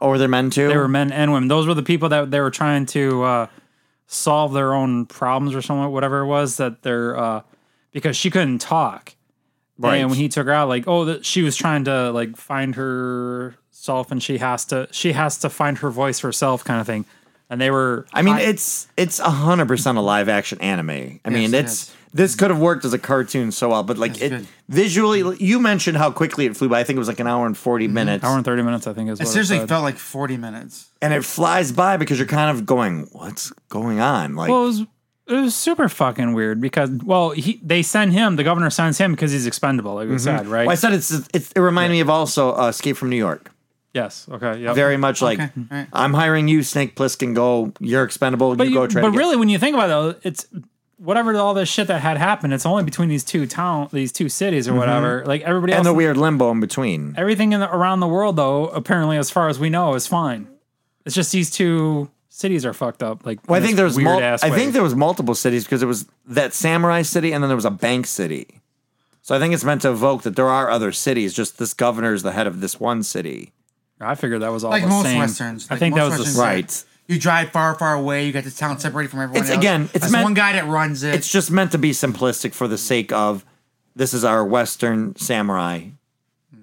or 0.00 0.16
they're 0.16 0.28
men 0.28 0.48
too. 0.48 0.68
They 0.68 0.78
were 0.78 0.88
men 0.88 1.12
and 1.12 1.30
women. 1.30 1.48
Those 1.48 1.66
were 1.66 1.74
the 1.74 1.82
people 1.82 2.08
that 2.08 2.30
they 2.30 2.40
were 2.40 2.50
trying 2.50 2.86
to 2.86 3.22
uh, 3.22 3.46
solve 4.06 4.54
their 4.54 4.72
own 4.72 5.04
problems 5.04 5.54
or 5.54 5.60
something, 5.60 5.92
whatever 5.92 6.20
it 6.20 6.26
was 6.26 6.56
that 6.56 6.82
they're 6.82 7.14
uh, 7.14 7.42
because 7.92 8.16
she 8.16 8.30
couldn't 8.30 8.60
talk. 8.60 9.14
Right. 9.78 9.96
And 9.96 10.08
when 10.08 10.18
he 10.18 10.28
took 10.28 10.46
her 10.46 10.52
out, 10.52 10.68
like, 10.68 10.84
oh, 10.86 11.04
that 11.06 11.26
she 11.26 11.42
was 11.42 11.54
trying 11.54 11.84
to 11.84 12.12
like 12.12 12.36
find 12.36 12.74
herself, 12.74 14.10
and 14.10 14.22
she 14.22 14.38
has 14.38 14.64
to 14.66 14.88
she 14.90 15.12
has 15.12 15.36
to 15.38 15.50
find 15.50 15.78
her 15.78 15.90
voice 15.90 16.20
herself, 16.20 16.64
kind 16.64 16.80
of 16.80 16.86
thing. 16.86 17.04
And 17.52 17.60
they 17.60 17.70
were. 17.70 18.06
I 18.14 18.22
mean, 18.22 18.38
it's 18.38 18.88
it's 18.96 19.18
a 19.20 19.28
hundred 19.30 19.68
percent 19.68 19.98
a 19.98 20.00
live 20.00 20.30
action 20.30 20.58
anime. 20.62 21.20
I 21.22 21.28
mean, 21.28 21.52
it's 21.52 21.72
is. 21.88 21.94
this 22.14 22.34
could 22.34 22.48
have 22.50 22.58
worked 22.58 22.86
as 22.86 22.94
a 22.94 22.98
cartoon 22.98 23.52
so 23.52 23.68
well, 23.68 23.82
but 23.82 23.98
like 23.98 24.12
That's 24.12 24.22
it 24.22 24.28
good. 24.30 24.46
visually, 24.70 25.36
you 25.38 25.60
mentioned 25.60 25.98
how 25.98 26.10
quickly 26.10 26.46
it 26.46 26.56
flew 26.56 26.70
by. 26.70 26.80
I 26.80 26.84
think 26.84 26.96
it 26.96 27.00
was 27.00 27.08
like 27.08 27.20
an 27.20 27.26
hour 27.26 27.44
and 27.44 27.54
40 27.54 27.88
minutes, 27.88 28.24
hour 28.24 28.36
and 28.36 28.44
thirty 28.44 28.62
minutes, 28.62 28.86
I 28.86 28.94
think, 28.94 29.10
is 29.10 29.20
it 29.20 29.24
what 29.24 29.28
it 29.28 29.32
seriously 29.32 29.58
said. 29.58 29.68
felt 29.68 29.82
like 29.82 29.98
40 29.98 30.38
minutes. 30.38 30.88
and 31.02 31.12
it 31.12 31.26
flies 31.26 31.72
by 31.72 31.98
because 31.98 32.18
you're 32.18 32.26
kind 32.26 32.56
of 32.56 32.64
going, 32.64 33.06
"What's 33.12 33.52
going 33.68 34.00
on?" 34.00 34.34
Like, 34.34 34.48
Well, 34.48 34.62
it 34.62 34.66
was, 34.68 34.80
it 35.28 35.34
was 35.34 35.54
super 35.54 35.90
fucking 35.90 36.32
weird 36.32 36.58
because, 36.58 36.88
well, 37.04 37.30
he 37.32 37.60
they 37.62 37.82
send 37.82 38.14
him, 38.14 38.36
the 38.36 38.44
governor 38.44 38.70
sends 38.70 38.96
him 38.96 39.12
because 39.12 39.30
he's 39.30 39.46
expendable, 39.46 39.94
like 39.94 40.08
we 40.08 40.18
said, 40.18 40.46
right? 40.46 40.66
well, 40.66 40.72
I 40.72 40.76
said 40.76 40.94
it's, 40.94 41.10
it's 41.34 41.52
it 41.52 41.60
reminded 41.60 41.92
me 41.92 42.00
of 42.00 42.08
also 42.08 42.56
uh, 42.56 42.68
Escape 42.68 42.96
from 42.96 43.10
New 43.10 43.16
York. 43.16 43.51
Yes. 43.94 44.26
Okay. 44.30 44.58
Yeah. 44.60 44.72
Very 44.74 44.96
much 44.96 45.22
like 45.22 45.38
Okay, 45.40 45.50
alright. 45.70 45.88
I'm 45.92 46.14
hiring 46.14 46.48
you, 46.48 46.62
Snake 46.62 46.96
Plissken. 46.96 47.34
Go, 47.34 47.72
you're 47.80 48.04
expendable. 48.04 48.54
but 48.56 48.64
you, 48.64 48.70
you- 48.74 48.78
go 48.78 48.86
try. 48.86 49.02
but 49.02 49.08
to 49.08 49.12
get- 49.12 49.18
really, 49.18 49.36
when 49.36 49.48
you 49.48 49.58
think 49.58 49.74
about 49.74 49.86
it, 49.86 49.88
though, 50.22 50.28
it's 50.28 50.46
whatever 50.98 51.36
all 51.36 51.52
this 51.54 51.68
shit 51.68 51.88
that 51.88 52.00
had 52.00 52.16
happened. 52.16 52.54
It's 52.54 52.64
only 52.66 52.84
between 52.84 53.08
these 53.08 53.24
two 53.24 53.46
town, 53.46 53.88
these 53.92 54.12
two 54.12 54.28
cities 54.28 54.68
or 54.68 54.74
whatever. 54.74 55.24
Like 55.26 55.42
everybody 55.42 55.72
Mm-hmm. 55.72 55.78
and 55.80 55.86
else, 55.86 55.92
the 55.92 55.96
weird 55.96 56.16
limbo 56.16 56.50
in 56.52 56.60
between. 56.60 57.14
everything 57.16 57.52
in 57.52 57.60
the, 57.60 57.68
around 57.74 58.00
the 58.00 58.06
world, 58.08 58.36
though, 58.36 58.68
apparently, 58.68 59.16
as 59.18 59.30
far 59.30 59.48
as 59.48 59.58
we 59.58 59.68
know, 59.68 59.94
is 59.94 60.06
fine. 60.06 60.46
It's 61.04 61.14
just 61.16 61.32
these 61.32 61.50
two 61.50 62.08
cities 62.28 62.64
are 62.64 62.72
fucked 62.72 63.02
up. 63.02 63.26
Like, 63.26 63.40
Well, 63.48 63.58
I 63.58 63.60
think 63.60 63.72
this 63.72 63.76
there 63.78 63.84
was 63.84 63.96
weird 63.96 64.04
mul- 64.06 64.20
ass 64.20 64.44
I 64.44 64.50
way. 64.50 64.56
think 64.56 64.72
there 64.72 64.82
was 64.82 64.94
multiple 64.94 65.34
cities 65.34 65.64
because 65.64 65.82
it 65.82 65.86
was 65.86 66.06
that 66.26 66.54
samurai 66.54 67.02
city 67.02 67.32
and 67.32 67.42
then 67.42 67.48
there 67.48 67.56
was 67.56 67.64
a 67.64 67.70
bank 67.70 68.06
city. 68.06 68.60
So 69.22 69.34
I 69.36 69.38
think 69.40 69.52
it's 69.54 69.64
meant 69.64 69.82
to 69.82 69.90
evoke 69.90 70.22
that 70.22 70.34
there 70.36 70.48
are 70.48 70.70
other 70.70 70.92
cities. 70.92 71.34
Just 71.34 71.58
this 71.58 71.74
governor 71.74 72.14
is 72.14 72.22
the 72.22 72.32
head 72.32 72.46
of 72.46 72.60
this 72.60 72.78
one 72.80 73.02
city. 73.02 73.52
I 74.02 74.14
figured 74.14 74.42
that 74.42 74.50
was 74.52 74.64
all 74.64 74.70
Like 74.70 74.82
the 74.82 74.88
most 74.88 75.04
same. 75.04 75.18
westerns. 75.18 75.66
I 75.70 75.74
Like 75.74 75.78
think 75.80 75.94
that 75.94 76.00
most 76.02 76.10
was 76.18 76.18
westerns, 76.20 76.36
the 76.36 76.42
Right. 76.42 76.84
You 77.08 77.18
drive 77.18 77.50
far, 77.50 77.74
far 77.74 77.94
away. 77.94 78.26
You 78.26 78.32
got 78.32 78.44
the 78.44 78.50
town 78.50 78.78
separated 78.78 79.10
from 79.10 79.20
everyone 79.20 79.36
It's- 79.42 79.50
else. 79.50 79.58
again, 79.58 79.82
it's 79.92 80.00
There's 80.00 80.12
meant- 80.12 80.24
one 80.24 80.34
guy 80.34 80.52
that 80.52 80.66
runs 80.66 81.02
it. 81.02 81.14
It's 81.14 81.28
just 81.30 81.50
meant 81.50 81.72
to 81.72 81.78
be 81.78 81.90
simplistic 81.90 82.54
for 82.54 82.68
the 82.68 82.78
sake 82.78 83.12
of 83.12 83.44
this 83.96 84.14
is 84.14 84.24
our 84.24 84.44
western 84.44 85.14
samurai, 85.16 85.86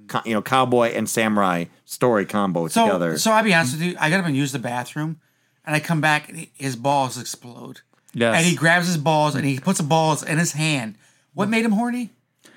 co- 0.08 0.22
you 0.25 0.34
know, 0.34 0.41
cowboy 0.41 0.89
and 0.96 1.10
samurai 1.10 1.65
story 1.86 2.25
combo 2.25 2.67
so, 2.67 2.86
together. 2.86 3.17
so 3.17 3.31
I'll 3.31 3.43
be 3.43 3.53
honest 3.53 3.74
with 3.74 3.81
you. 3.84 3.96
I 4.00 4.10
got 4.10 4.22
up 4.22 4.25
and 4.25 4.36
use 4.36 4.51
the 4.51 4.60
bathroom, 4.60 5.17
and 5.65 5.75
I 5.75 5.79
come 5.79 6.01
back, 6.01 6.29
and 6.29 6.48
his 6.55 6.75
balls 6.75 7.17
explode. 7.19 7.81
Yes. 8.13 8.36
And 8.38 8.46
he 8.46 8.55
grabs 8.55 8.88
his 8.88 8.98
balls 8.98 9.36
and 9.36 9.46
he 9.46 9.60
puts 9.60 9.77
the 9.77 9.84
balls 9.84 10.24
in 10.24 10.39
his 10.39 10.53
hand. 10.53 10.96
What 11.36 11.48
made 11.48 11.63
him 11.63 11.74
horny? 11.74 12.10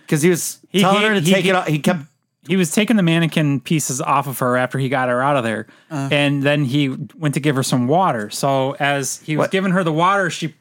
Because 0.06 0.22
he 0.22 0.30
was 0.30 0.58
He 0.70 0.80
telling 0.80 1.00
gave- 1.02 1.08
her 1.10 1.14
to 1.16 1.20
he 1.20 1.32
take 1.32 1.44
gave- 1.44 1.52
it 1.52 1.56
off. 1.56 1.66
He 1.66 1.78
kept 1.78 2.04
he 2.48 2.56
was 2.56 2.70
taking 2.72 2.96
the 2.96 3.02
mannequin 3.02 3.60
pieces 3.60 4.00
off 4.00 4.26
of 4.26 4.38
her 4.40 4.56
after 4.56 4.78
he 4.78 4.88
got 4.88 5.08
her 5.08 5.22
out 5.22 5.36
of 5.36 5.44
there, 5.44 5.66
Uh. 5.90 6.08
and 6.10 6.42
then 6.42 6.64
he 6.64 6.88
went 7.16 7.34
to 7.34 7.40
give 7.40 7.54
her 7.56 7.62
some 7.62 7.86
water. 7.88 8.30
So 8.30 8.76
as 8.80 9.20
he 9.24 9.36
was 9.36 9.44
What? 9.44 9.50
giving 9.50 9.72
her 9.72 9.84
the 9.84 9.92
water, 9.92 10.28
she 10.30 10.54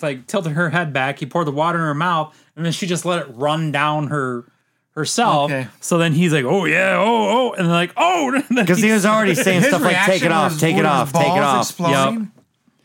like 0.00 0.26
tilted 0.28 0.52
her 0.52 0.70
head 0.70 0.92
back. 0.92 1.18
He 1.18 1.26
poured 1.26 1.46
the 1.48 1.52
water 1.52 1.78
in 1.78 1.84
her 1.84 1.94
mouth, 1.94 2.36
and 2.54 2.64
then 2.64 2.72
she 2.72 2.86
just 2.86 3.04
let 3.04 3.20
it 3.22 3.26
run 3.34 3.72
down 3.72 4.06
her 4.08 4.44
herself. 4.92 5.50
Okay. 5.50 5.68
So 5.80 5.98
then 5.98 6.12
he's 6.12 6.32
like, 6.32 6.44
"Oh 6.44 6.64
yeah, 6.64 6.96
oh 6.98 7.50
oh," 7.50 7.52
and 7.54 7.68
like, 7.68 7.92
"Oh," 7.96 8.40
Because 8.54 8.78
he 8.80 8.90
was 8.92 9.04
already 9.06 9.34
saying 9.34 9.62
stuff 9.64 9.82
like 9.82 9.96
"Take 10.06 10.22
it 10.22 10.30
off, 10.32 10.58
take 10.58 10.76
it 10.76 10.84
off, 10.86 11.12
take 11.12 11.22
it 11.26 11.42
off." 11.42 11.66
Exploding. 11.66 12.30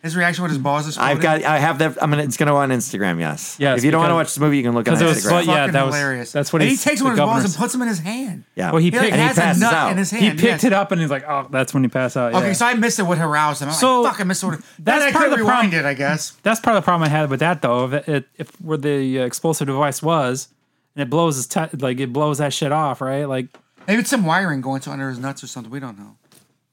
His 0.04 0.18
reaction 0.18 0.44
with 0.44 0.52
his 0.52 0.58
balls 0.60 0.86
exploding. 0.86 1.16
I've 1.16 1.22
got, 1.24 1.44
I 1.44 1.60
have 1.60 1.78
that. 1.80 2.04
I 2.04 2.08
mean, 2.08 2.20
it's 2.20 2.36
gonna 2.36 2.52
go 2.52 2.58
on 2.58 2.70
Instagram. 2.72 3.22
Yes. 3.22 3.56
Yes, 3.58 3.78
If 3.78 3.86
you 3.86 3.92
don't 3.92 4.02
want 4.02 4.10
to 4.10 4.16
because- 4.16 4.18
watch 4.18 4.28
this 4.36 4.40
movie, 4.40 4.58
you 4.58 4.64
can 4.64 4.74
look 4.74 4.86
on 4.90 4.96
because 4.96 5.02
it 5.02 5.06
was 5.06 5.18
Instagram. 5.20 5.30
so- 5.30 5.40
yeah, 5.40 5.56
Fucking 5.62 5.72
that 5.74 5.86
was- 5.86 5.96
hilarious. 5.96 6.32
that's 6.34 6.52
what 6.52 6.62
and 6.62 6.68
he 6.70 6.76
he's- 6.76 6.84
takes 6.84 7.00
the 7.00 7.06
one 7.06 7.14
of 7.14 7.18
his 7.18 7.26
balls 7.26 7.30
and 7.30 7.38
governor's- 7.44 7.58
puts 7.58 7.72
them 7.72 7.82
in 7.84 7.88
his 7.88 8.00
hand. 8.00 8.44
yeah. 8.56 8.72
Well, 8.72 8.80
he 8.80 8.90
He 8.90 8.92
like 8.92 9.00
picked- 9.02 9.14
and 9.14 9.22
he 9.22 9.28
has 9.30 9.38
a 9.38 9.42
passes 9.42 9.62
nut 9.62 9.74
out. 9.74 9.92
in 9.92 9.98
his 9.98 10.12
hand. 10.12 10.24
he 10.24 10.30
picked 10.32 10.44
yes. 10.44 10.64
it 10.66 10.74
up 10.74 10.92
and 10.92 11.00
he's 11.00 11.10
like, 11.10 11.24
"Oh, 11.26 11.48
that's 11.50 11.74
when 11.74 11.84
he 11.84 11.90
passed 11.90 12.18
out." 12.18 12.34
Okay, 12.36 12.48
yeah. 12.48 12.52
so 12.54 12.66
I 12.66 12.74
missed 12.74 13.00
it. 13.00 13.04
What 13.04 13.18
aroused 13.18 13.62
him? 13.62 13.70
I'm 13.70 13.74
So, 13.76 14.02
like, 14.02 14.12
fuck, 14.12 14.20
I 14.22 14.24
missed 14.26 14.44
what. 14.44 14.52
that's 14.60 14.64
That's 14.80 15.06
I 15.06 15.12
part 15.14 15.26
of 15.28 15.30
could 15.32 15.40
the 15.40 15.44
rewind 15.46 15.72
problem. 15.72 15.86
it, 15.86 15.88
I 15.90 15.94
guess. 15.94 16.34
That's 16.44 16.60
part 16.60 16.76
of 16.76 16.84
the 16.84 16.86
problem 16.86 17.06
I 17.08 17.10
had 17.10 17.30
with 17.30 17.40
that 17.40 17.62
though. 17.62 17.86
If 17.86 17.94
it, 17.94 18.08
it 18.10 18.26
if 18.38 18.50
where 18.62 18.78
the 18.78 19.22
uh, 19.22 19.24
explosive 19.24 19.68
device 19.68 20.04
was, 20.04 20.50
and 20.98 21.04
it 21.04 21.10
blows 21.10 21.38
his 21.38 21.48
te- 21.48 21.78
like 21.80 22.02
it 22.02 22.12
blows 22.12 22.40
that 22.40 22.52
shit 22.52 22.74
off, 22.74 23.00
right? 23.00 23.24
Like, 23.24 23.48
Maybe 23.88 24.02
it's 24.02 24.10
some 24.10 24.26
wiring 24.26 24.60
going 24.62 24.82
to 24.82 24.92
under 24.92 25.08
his 25.10 25.18
nuts 25.20 25.44
or 25.44 25.48
something. 25.48 25.72
We 25.72 25.80
don't 25.80 25.98
know. 25.98 26.16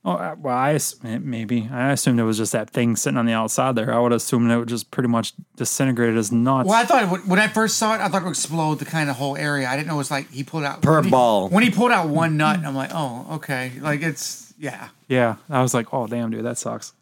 Oh 0.04 0.12
uh, 0.12 0.36
well, 0.38 0.56
I 0.56 0.78
maybe 1.02 1.68
I 1.72 1.92
assumed 1.92 2.18
it 2.20 2.24
was 2.24 2.36
just 2.38 2.52
that 2.52 2.70
thing 2.70 2.96
sitting 2.96 3.16
on 3.18 3.26
the 3.26 3.32
outside 3.32 3.74
there. 3.74 3.92
I 3.92 3.98
would 3.98 4.12
assume 4.12 4.50
it 4.50 4.56
would 4.58 4.68
just 4.68 4.90
pretty 4.90 5.08
much 5.08 5.32
disintegrate 5.56 6.16
as 6.16 6.32
nuts. 6.32 6.68
Well, 6.68 6.78
I 6.78 6.84
thought 6.84 7.02
it 7.02 7.08
would, 7.10 7.28
when 7.28 7.38
I 7.38 7.48
first 7.48 7.76
saw 7.78 7.94
it, 7.94 8.00
I 8.00 8.08
thought 8.08 8.22
it 8.22 8.24
would 8.24 8.30
explode 8.30 8.78
the 8.78 8.84
kind 8.86 9.10
of 9.10 9.16
whole 9.16 9.36
area. 9.36 9.68
I 9.68 9.76
didn't 9.76 9.88
know 9.88 9.94
it 9.94 9.98
was 9.98 10.10
like 10.10 10.30
he 10.30 10.42
pulled 10.44 10.64
out 10.64 10.82
Per 10.82 10.96
when 10.96 11.04
he- 11.04 11.10
ball. 11.10 11.48
When 11.48 11.62
he 11.62 11.70
pulled 11.70 11.90
out 11.92 12.08
one 12.08 12.36
nut, 12.36 12.60
I'm 12.64 12.74
like, 12.74 12.90
oh, 12.94 13.26
okay. 13.36 13.72
Like 13.80 14.02
it's 14.02 14.52
yeah. 14.58 14.88
Yeah, 15.08 15.36
I 15.48 15.62
was 15.62 15.74
like, 15.74 15.92
oh 15.92 16.06
damn, 16.06 16.30
dude, 16.30 16.44
that 16.44 16.58
sucks. 16.58 16.92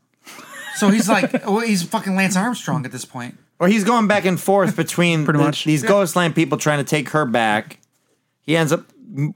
So 0.76 0.90
he's 0.90 1.09
like, 1.09 1.33
well, 1.47 1.61
he's 1.61 1.83
fucking 1.83 2.14
Lance 2.14 2.37
Armstrong 2.37 2.85
at 2.85 2.93
this 2.93 3.05
point. 3.05 3.37
Or 3.61 3.67
he's 3.67 3.83
going 3.83 4.07
back 4.07 4.25
and 4.25 4.40
forth 4.40 4.76
between 4.76 5.25
Pretty 5.25 5.38
the- 5.38 5.45
much. 5.45 5.64
these 5.64 5.83
Ghostland 5.83 6.35
people 6.37 6.59
trying 6.59 6.78
to 6.78 6.85
take 6.85 7.09
her 7.11 7.25
back. 7.26 7.78
He 8.43 8.57
ends 8.57 8.73
up 8.73 8.81
m- 8.81 8.87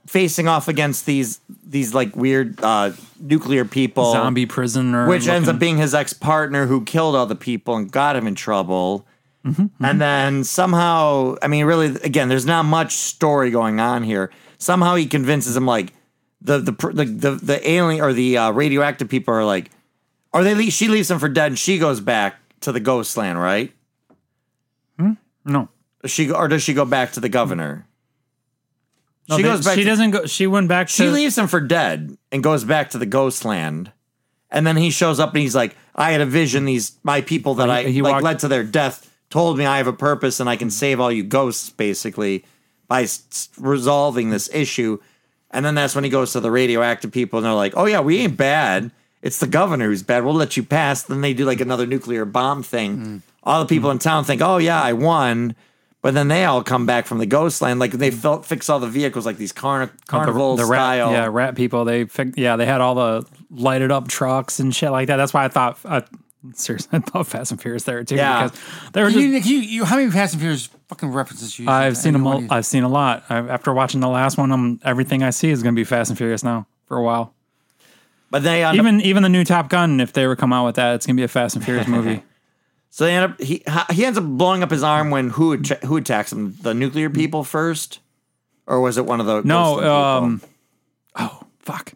facing 0.07 0.49
off 0.49 0.69
against 0.69 1.07
these 1.07 1.41
these 1.65 1.95
like 1.95 2.15
weird 2.15 2.63
uh, 2.63 2.93
nuclear 3.21 3.65
people, 3.65 4.13
Zombie 4.13 4.47
prisoner, 4.47 5.09
which 5.09 5.27
ends 5.27 5.49
up 5.49 5.59
being 5.59 5.79
his 5.79 5.95
ex 5.95 6.13
partner 6.13 6.67
who 6.67 6.85
killed 6.85 7.17
all 7.17 7.27
the 7.27 7.35
people 7.35 7.77
and 7.77 7.91
got 7.91 8.17
him 8.17 8.27
in 8.27 8.35
trouble. 8.35 9.07
Mm-hmm, 9.45 9.85
And 9.85 10.01
then 10.01 10.45
somehow, 10.45 11.35
I 11.43 11.49
mean, 11.49 11.65
really, 11.65 11.87
again, 12.05 12.29
there's 12.29 12.47
not 12.47 12.65
much 12.65 12.93
story 12.93 13.51
going 13.51 13.81
on 13.81 14.05
here. 14.05 14.31
Somehow 14.59 14.95
he 14.95 15.07
convinces 15.07 15.57
him 15.57 15.67
like 15.67 15.93
the 16.41 16.59
the 16.59 16.73
the 16.73 17.05
the, 17.05 17.31
the 17.43 17.69
alien 17.71 18.03
or 18.03 18.13
the 18.13 18.39
uh, 18.39 18.51
radioactive 18.53 19.09
people 19.09 19.35
are 19.35 19.45
like, 19.45 19.71
or 20.33 20.45
they 20.45 20.55
leave, 20.55 20.73
she 20.73 20.89
leaves 20.89 21.11
him 21.11 21.19
for 21.19 21.29
dead 21.29 21.47
and 21.53 21.59
she 21.59 21.79
goes 21.79 22.01
back 22.01 22.37
to 22.61 22.71
the 22.73 22.81
ghost 22.81 23.17
land, 23.17 23.41
right? 23.41 23.73
no. 25.45 25.69
She 26.05 26.31
or 26.31 26.49
does 26.49 26.63
she 26.63 26.75
go 26.75 26.85
back 26.85 27.13
to 27.13 27.21
the 27.21 27.29
governor? 27.29 27.87
No, 29.29 29.37
she 29.37 29.43
they- 29.43 29.49
goes 29.49 29.65
back. 29.65 29.75
She 29.75 29.85
to- 29.85 29.89
doesn't 29.91 30.11
go. 30.11 30.27
She 30.27 30.47
went 30.47 30.69
back. 30.69 30.89
She 30.89 31.05
to, 31.05 31.11
leaves 31.11 31.37
him 31.39 31.47
for 31.47 31.61
dead 31.61 32.17
and 32.31 32.43
goes 32.43 32.65
back 32.65 32.91
to 32.91 32.99
the 32.99 33.07
ghost 33.07 33.45
land. 33.45 33.93
And 34.51 34.67
then 34.67 34.77
he 34.77 34.91
shows 34.91 35.19
up 35.21 35.31
and 35.33 35.41
he's 35.41 35.55
like, 35.55 35.77
"I 35.97 36.11
had 36.13 36.21
a 36.21 36.27
vision. 36.27 36.65
These 36.67 36.93
my 37.03 37.21
people 37.23 37.55
that 37.55 37.71
I 37.71 37.85
like 37.85 38.03
walked- 38.05 38.25
led 38.25 38.39
to 38.41 38.49
their 38.49 38.65
death 38.65 39.09
told 39.31 39.57
me 39.59 39.65
I 39.65 39.79
have 39.79 39.87
a 39.87 39.93
purpose 39.93 40.41
and 40.41 40.51
I 40.51 40.57
can 40.57 40.71
save 40.71 41.01
all 41.01 41.11
you 41.11 41.23
ghosts, 41.23 41.71
basically, 41.71 42.45
by 42.89 43.05
s- 43.05 43.49
resolving 43.59 44.31
this 44.31 44.51
issue." 44.53 44.99
And 45.51 45.65
then 45.65 45.75
that's 45.75 45.95
when 45.95 46.05
he 46.05 46.11
goes 46.11 46.33
to 46.33 46.41
the 46.41 46.51
radioactive 46.51 47.13
people 47.13 47.39
and 47.39 47.47
they're 47.47 47.53
like, 47.55 47.75
"Oh 47.77 47.87
yeah, 47.87 48.01
we 48.01 48.19
ain't 48.19 48.37
bad. 48.37 48.91
It's 49.23 49.39
the 49.39 49.47
governor 49.47 49.87
who's 49.89 50.03
bad. 50.03 50.25
We'll 50.25 50.35
let 50.35 50.57
you 50.57 50.63
pass." 50.63 51.03
Then 51.03 51.21
they 51.21 51.33
do 51.33 51.45
like 51.45 51.61
another 51.61 51.87
nuclear 51.87 52.25
bomb 52.25 52.63
thing. 52.63 52.97
Mm. 52.99 53.21
All 53.45 53.61
the 53.61 53.67
people 53.69 53.91
in 53.91 53.99
town 53.99 54.25
think, 54.25 54.43
"Oh 54.43 54.59
yeah, 54.59 54.83
I 54.83 54.93
won." 54.93 55.55
But 56.03 56.15
then 56.15 56.27
they 56.29 56.45
all 56.45 56.65
come 56.65 56.85
back 56.85 57.07
from 57.07 57.19
the 57.19 57.27
ghost 57.27 57.63
land, 57.63 57.79
like 57.79 57.93
they 57.93 58.11
felt, 58.11 58.45
fix 58.45 58.69
all 58.69 58.81
the 58.81 58.89
vehicles, 58.89 59.25
like 59.25 59.37
these 59.37 59.53
carn- 59.53 59.89
carnival 60.09 60.57
the 60.57 60.65
rat, 60.67 60.79
style. 60.79 61.13
yeah, 61.13 61.29
rat 61.31 61.55
people. 61.55 61.85
They 61.85 62.07
fi- 62.07 62.33
yeah, 62.37 62.57
they 62.57 62.67
had 62.67 62.81
all 62.81 62.97
the 62.97 63.27
lighted 63.51 63.93
up 63.93 64.09
trucks 64.09 64.59
and 64.59 64.75
shit 64.75 64.91
like 64.91 65.07
that. 65.07 65.17
That's 65.17 65.33
why 65.33 65.45
I 65.45 65.49
thought. 65.49 65.79
I, 65.85 66.03
seriously, 66.55 66.89
I 66.93 66.99
thought 66.99 67.29
Fast 67.29 67.53
and 67.53 67.63
Furious 67.63 67.85
there 67.85 68.03
too. 68.03 68.17
Yeah. 68.17 68.49
because 68.49 68.61
they 68.93 69.03
were 69.05 69.09
You, 69.11 69.39
just. 69.39 69.49
you, 69.49 69.59
you, 69.59 69.85
how 69.85 69.95
many 69.97 70.11
Fast 70.11 70.35
and 70.35 70.41
Furious 70.41 70.69
fucking 70.89 71.11
references 71.13 71.57
you? 71.57 71.69
I've 71.69 71.97
seen 71.97 72.15
them. 72.15 72.23
Anyone 72.23 72.35
All, 72.35 72.43
you- 72.43 72.49
I've 72.51 72.67
seen 72.67 72.83
a 72.83 72.89
lot. 72.89 73.23
I, 73.31 73.37
after 73.39 73.73
watching 73.73 74.01
the 74.01 74.09
last 74.09 74.37
one, 74.37 74.51
I'm, 74.51 74.81
everything 74.85 75.23
I 75.23 75.31
see 75.31 75.51
is 75.51 75.63
going 75.63 75.73
to 75.75 75.79
be 75.79 75.85
Fast 75.85 76.11
and 76.11 76.19
Furious 76.19 76.43
now 76.43 76.67
for 76.89 76.97
a 76.97 77.03
while. 77.05 77.33
But 78.29 78.43
they 78.43 78.65
end 78.65 78.71
up, 78.81 78.83
Even 78.85 79.01
even 79.03 79.23
the 79.23 79.29
new 79.29 79.45
Top 79.45 79.69
Gun, 79.69 80.01
if 80.01 80.15
they 80.15 80.27
were 80.27 80.35
come 80.35 80.53
out 80.53 80.65
with 80.67 80.75
that, 80.75 80.97
it's 80.97 81.07
going 81.07 81.17
to 81.17 81.21
be 81.21 81.25
a 81.25 81.29
Fast 81.29 81.55
and 81.55 81.65
Furious 81.65 81.87
movie. 81.87 82.25
so 82.95 83.05
they 83.07 83.15
end 83.15 83.33
up 83.33 83.41
he 83.41 83.63
he 83.91 84.05
ends 84.05 84.19
up 84.19 84.25
blowing 84.25 84.63
up 84.63 84.71
his 84.71 84.83
arm 84.83 85.11
when 85.11 85.31
who 85.31 85.55
att- 85.55 85.83
who 85.85 85.97
attacks 85.97 86.31
him? 86.31 86.55
The 86.61 86.75
nuclear 86.75 87.09
people 87.09 87.43
first, 87.43 88.01
or 88.67 88.81
was 88.83 88.99
it 88.99 89.07
one 89.07 89.19
of 89.19 89.25
the 89.27 89.41
No, 89.43 89.77
Ghostland 89.81 89.81
people? 89.81 89.93
um, 89.95 90.43
oh 91.33 91.47
fuck. 91.61 91.95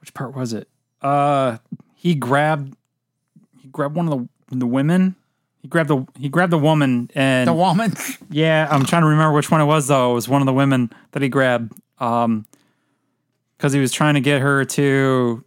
Which 0.00 0.14
part 0.14 0.34
was 0.34 0.52
it? 0.52 0.68
Uh, 1.02 1.58
he 1.94 2.14
grabbed 2.14 2.76
he 3.60 3.68
grabbed 3.68 3.94
one 3.94 4.08
of 4.08 4.18
the 4.50 4.56
the 4.56 4.66
women. 4.66 5.16
He 5.62 5.68
grabbed 5.68 5.88
the 5.90 6.06
he 6.18 6.28
grabbed 6.28 6.52
the 6.52 6.58
woman 6.58 7.10
and 7.14 7.46
the 7.48 7.52
woman. 7.54 7.94
yeah, 8.30 8.68
I'm 8.70 8.84
trying 8.84 9.02
to 9.02 9.08
remember 9.08 9.34
which 9.34 9.50
one 9.50 9.60
it 9.60 9.64
was 9.66 9.86
though. 9.88 10.12
It 10.12 10.14
was 10.14 10.28
one 10.28 10.42
of 10.42 10.46
the 10.46 10.52
women 10.52 10.90
that 11.12 11.22
he 11.22 11.28
grabbed. 11.28 11.72
Um, 11.98 12.46
because 13.56 13.72
he 13.72 13.80
was 13.80 13.92
trying 13.92 14.14
to 14.14 14.20
get 14.20 14.42
her 14.42 14.64
to 14.64 15.42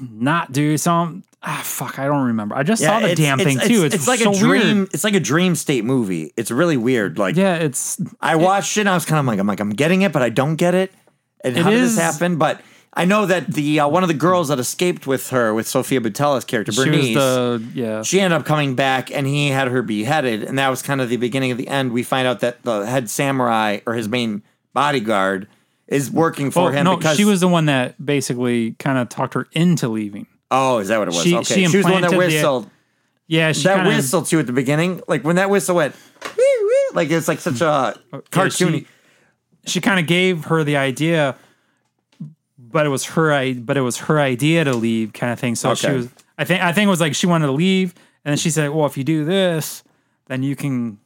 not 0.00 0.52
do 0.52 0.76
some. 0.78 1.22
Ah, 1.42 1.60
fuck, 1.64 1.98
I 1.98 2.06
don't 2.06 2.26
remember. 2.26 2.56
I 2.56 2.62
just 2.64 2.82
saw 2.82 2.98
the 2.98 3.10
it's- 3.10 3.18
damn 3.18 3.38
it's- 3.40 3.56
thing 3.56 3.68
too. 3.68 3.84
It's, 3.84 3.94
It's, 3.94 4.02
it's 4.02 4.08
like 4.08 4.20
so 4.20 4.32
a 4.32 4.34
dream. 4.34 4.76
Weird. 4.78 4.94
It's 4.94 5.04
like 5.04 5.14
a 5.14 5.20
dream 5.20 5.54
state 5.54 5.84
movie. 5.84 6.32
It's 6.36 6.50
really 6.50 6.76
weird. 6.76 7.18
Like 7.18 7.36
Yeah, 7.36 7.54
it's 7.56 8.00
I 8.20 8.36
watched 8.36 8.76
it, 8.76 8.80
and 8.80 8.88
I 8.88 8.94
was 8.94 9.04
kind 9.04 9.20
of 9.20 9.26
like, 9.26 9.38
I'm 9.38 9.46
like, 9.46 9.60
I'm 9.60 9.70
getting 9.70 10.02
it, 10.02 10.12
but 10.12 10.22
I 10.22 10.28
don't 10.28 10.56
get 10.56 10.74
it. 10.74 10.92
And 11.42 11.56
how 11.56 11.70
did 11.70 11.80
is- 11.80 11.94
this 11.94 12.02
happen? 12.02 12.36
But 12.36 12.62
I 12.98 13.04
know 13.04 13.26
that 13.26 13.46
the 13.52 13.80
uh, 13.80 13.88
one 13.88 14.02
of 14.02 14.08
the 14.08 14.14
girls 14.14 14.48
that 14.48 14.58
escaped 14.58 15.06
with 15.06 15.28
her, 15.30 15.52
with 15.54 15.68
Sofia 15.68 16.00
Boutella's 16.00 16.44
character, 16.46 16.72
she 16.72 16.88
was 16.90 17.14
the 17.14 17.62
yeah. 17.74 18.02
she 18.02 18.18
ended 18.20 18.40
up 18.40 18.46
coming 18.46 18.74
back 18.74 19.12
and 19.12 19.26
he 19.26 19.48
had 19.50 19.68
her 19.68 19.82
beheaded 19.82 20.42
and 20.42 20.58
that 20.58 20.70
was 20.70 20.80
kind 20.82 21.00
of 21.02 21.10
the 21.10 21.18
beginning 21.18 21.50
of 21.52 21.58
the 21.58 21.68
end 21.68 21.92
we 21.92 22.02
find 22.02 22.26
out 22.26 22.40
that 22.40 22.62
the 22.62 22.86
head 22.86 23.10
samurai 23.10 23.80
or 23.86 23.92
his 23.94 24.08
main 24.08 24.42
bodyguard 24.72 25.46
is 25.88 26.10
working 26.10 26.50
for 26.50 26.64
Well, 26.64 26.72
him 26.72 26.84
no, 26.84 26.96
because 26.96 27.16
she 27.16 27.24
was 27.24 27.40
the 27.40 27.48
one 27.48 27.66
that 27.66 28.04
basically 28.04 28.72
kind 28.72 28.98
of 28.98 29.08
talked 29.08 29.34
her 29.34 29.46
into 29.52 29.88
leaving. 29.88 30.26
oh 30.50 30.78
is 30.78 30.88
that 30.88 30.98
what 30.98 31.08
it 31.08 31.14
was 31.14 31.22
she- 31.22 31.36
okay 31.36 31.44
she 31.44 31.66
she, 31.66 31.76
was 31.76 31.86
the 31.86 31.92
one 31.92 32.02
that 32.02 32.12
implanted 32.12 32.12
the- 32.12 32.36
whistled 32.36 32.70
Yeah, 33.26 33.52
she 33.52 33.62
that 33.64 33.76
kinda, 33.76 33.90
whistle 33.90 34.22
too 34.22 34.38
at 34.38 34.46
the 34.46 34.52
beginning 34.52 35.00
like 35.08 35.22
when 35.24 35.36
that 35.36 35.50
whistle 35.50 35.76
went 35.76 35.94
like 36.92 37.10
it's 37.10 37.28
like 37.28 37.40
such 37.40 37.60
a 37.60 37.98
mm. 38.12 38.22
cartoony 38.30 38.80
She, 38.80 38.86
she 39.66 39.80
kind 39.80 40.00
of 40.00 40.06
gave 40.06 40.44
her 40.44 40.64
the 40.64 40.76
idea, 40.76 41.36
but 42.58 42.86
it 42.86 42.88
was 42.88 43.04
her. 43.04 43.54
But 43.54 43.76
it 43.76 43.80
was 43.80 43.98
her 43.98 44.20
idea 44.20 44.64
to 44.64 44.74
leave, 44.74 45.12
kind 45.12 45.32
of 45.32 45.38
thing. 45.38 45.56
So 45.56 45.74
she 45.74 45.90
was. 45.90 46.08
I 46.38 46.44
think. 46.44 46.62
I 46.62 46.72
think 46.72 46.86
it 46.86 46.90
was 46.90 47.00
like 47.00 47.14
she 47.14 47.26
wanted 47.26 47.46
to 47.46 47.52
leave, 47.52 47.92
and 48.24 48.30
then 48.30 48.38
she 48.38 48.50
said, 48.50 48.70
"Well, 48.70 48.86
if 48.86 48.96
you 48.96 49.04
do 49.04 49.24
this, 49.24 49.82
then 50.26 50.42
you 50.42 50.56
can 50.56 50.98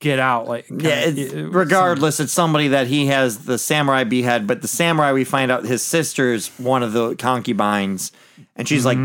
get 0.00 0.18
out." 0.18 0.46
Like, 0.48 0.66
yeah, 0.70 1.00
it's, 1.00 1.18
it- 1.18 1.32
it 1.38 1.44
was 1.46 1.54
regardless, 1.54 2.20
it's 2.20 2.32
somebody 2.32 2.68
that 2.68 2.86
he 2.86 3.06
has 3.06 3.44
the 3.44 3.58
samurai 3.58 4.04
behead, 4.04 4.46
but 4.46 4.62
the 4.62 4.68
samurai 4.68 5.12
we 5.12 5.24
find 5.24 5.50
out 5.50 5.64
his 5.64 5.82
sister's 5.82 6.48
one 6.58 6.82
of 6.82 6.92
the 6.92 7.14
concubines, 7.16 8.12
and 8.56 8.68
she's 8.68 8.84
like, 8.84 8.98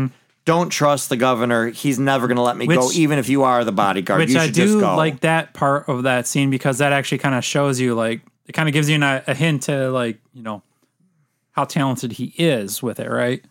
"Don't 0.44 0.70
trust 0.70 1.08
the 1.08 1.16
governor. 1.16 1.68
He's 1.70 1.98
never 1.98 2.26
going 2.26 2.36
to 2.36 2.42
let 2.42 2.56
me 2.56 2.66
go, 2.66 2.78
Mm-hmm. 2.80 2.98
Even 3.00 3.18
if 3.18 3.28
you 3.28 3.42
are 3.44 3.64
the 3.64 3.72
bodyguard. 3.72 4.20
Which 4.20 4.30
you 4.30 4.38
I 4.40 4.46
should 4.46 4.54
just 4.54 4.74
do 4.74 4.80
go." 4.80 4.96
like 4.96 5.20
that 5.20 5.54
part 5.54 5.88
of 5.88 6.02
that 6.04 6.26
scene 6.26 6.50
because 6.50 6.78
that 6.78 6.92
actually 6.92 7.18
kind 7.18 7.34
of 7.34 7.44
shows 7.44 7.78
you 7.80 7.94
like 7.94 8.20
it 8.46 8.52
kind 8.52 8.68
of 8.68 8.72
gives 8.72 8.88
you 8.90 8.96
an, 8.96 9.02
a 9.04 9.34
hint 9.34 9.62
to 9.64 9.90
like 9.90 10.18
you 10.34 10.42
know 10.42 10.62
how 11.52 11.64
talented 11.64 12.12
he 12.12 12.32
is 12.38 12.82
with 12.82 12.98
it, 12.98 13.08
right? 13.10 13.44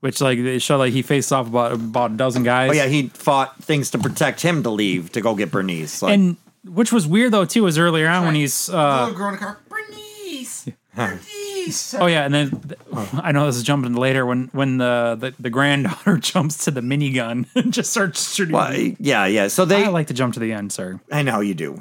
Which 0.00 0.20
like 0.20 0.42
they 0.42 0.58
show 0.58 0.76
like 0.76 0.92
he 0.92 1.02
faced 1.02 1.32
off 1.32 1.46
about 1.48 1.72
about 1.72 2.10
a 2.12 2.14
dozen 2.16 2.42
guys. 2.42 2.70
Oh 2.70 2.74
yeah, 2.74 2.86
he 2.86 3.08
fought 3.08 3.62
things 3.62 3.90
to 3.92 3.98
protect 3.98 4.40
him 4.42 4.62
to 4.62 4.70
leave 4.70 5.10
to 5.12 5.20
go 5.20 5.34
get 5.34 5.50
Bernice. 5.50 6.02
Like, 6.02 6.14
and 6.14 6.36
which 6.66 6.92
was 6.92 7.06
weird 7.06 7.32
though 7.32 7.44
too 7.44 7.62
was 7.62 7.78
earlier 7.78 8.08
on 8.08 8.24
when 8.24 8.34
he's 8.34 8.68
uh 8.70 9.04
little 9.06 9.18
girl 9.18 9.28
in 9.28 9.34
the 9.34 9.38
car. 9.38 9.58
Bernice. 9.68 10.68
Bernice. 10.96 11.94
oh 11.94 12.06
yeah 12.06 12.24
and 12.24 12.32
then 12.34 12.50
th- 12.50 12.78
I 13.14 13.32
know 13.32 13.46
this 13.46 13.56
is 13.56 13.62
jumping 13.62 13.94
later 13.94 14.24
when 14.26 14.48
when 14.52 14.78
the 14.78 15.16
the, 15.18 15.34
the 15.40 15.50
granddaughter 15.50 16.18
jumps 16.20 16.64
to 16.64 16.70
the 16.70 16.80
minigun 16.80 17.46
and 17.56 17.72
just 17.72 17.90
starts 17.90 18.34
shooting. 18.34 18.54
well, 18.54 18.72
yeah, 18.98 19.26
yeah. 19.26 19.48
So 19.48 19.64
they, 19.64 19.84
I 19.84 19.88
like 19.88 20.06
to 20.08 20.14
jump 20.14 20.34
to 20.34 20.40
the 20.40 20.52
end, 20.52 20.72
sir. 20.72 21.00
I 21.10 21.22
know 21.22 21.40
you 21.40 21.54
do. 21.54 21.80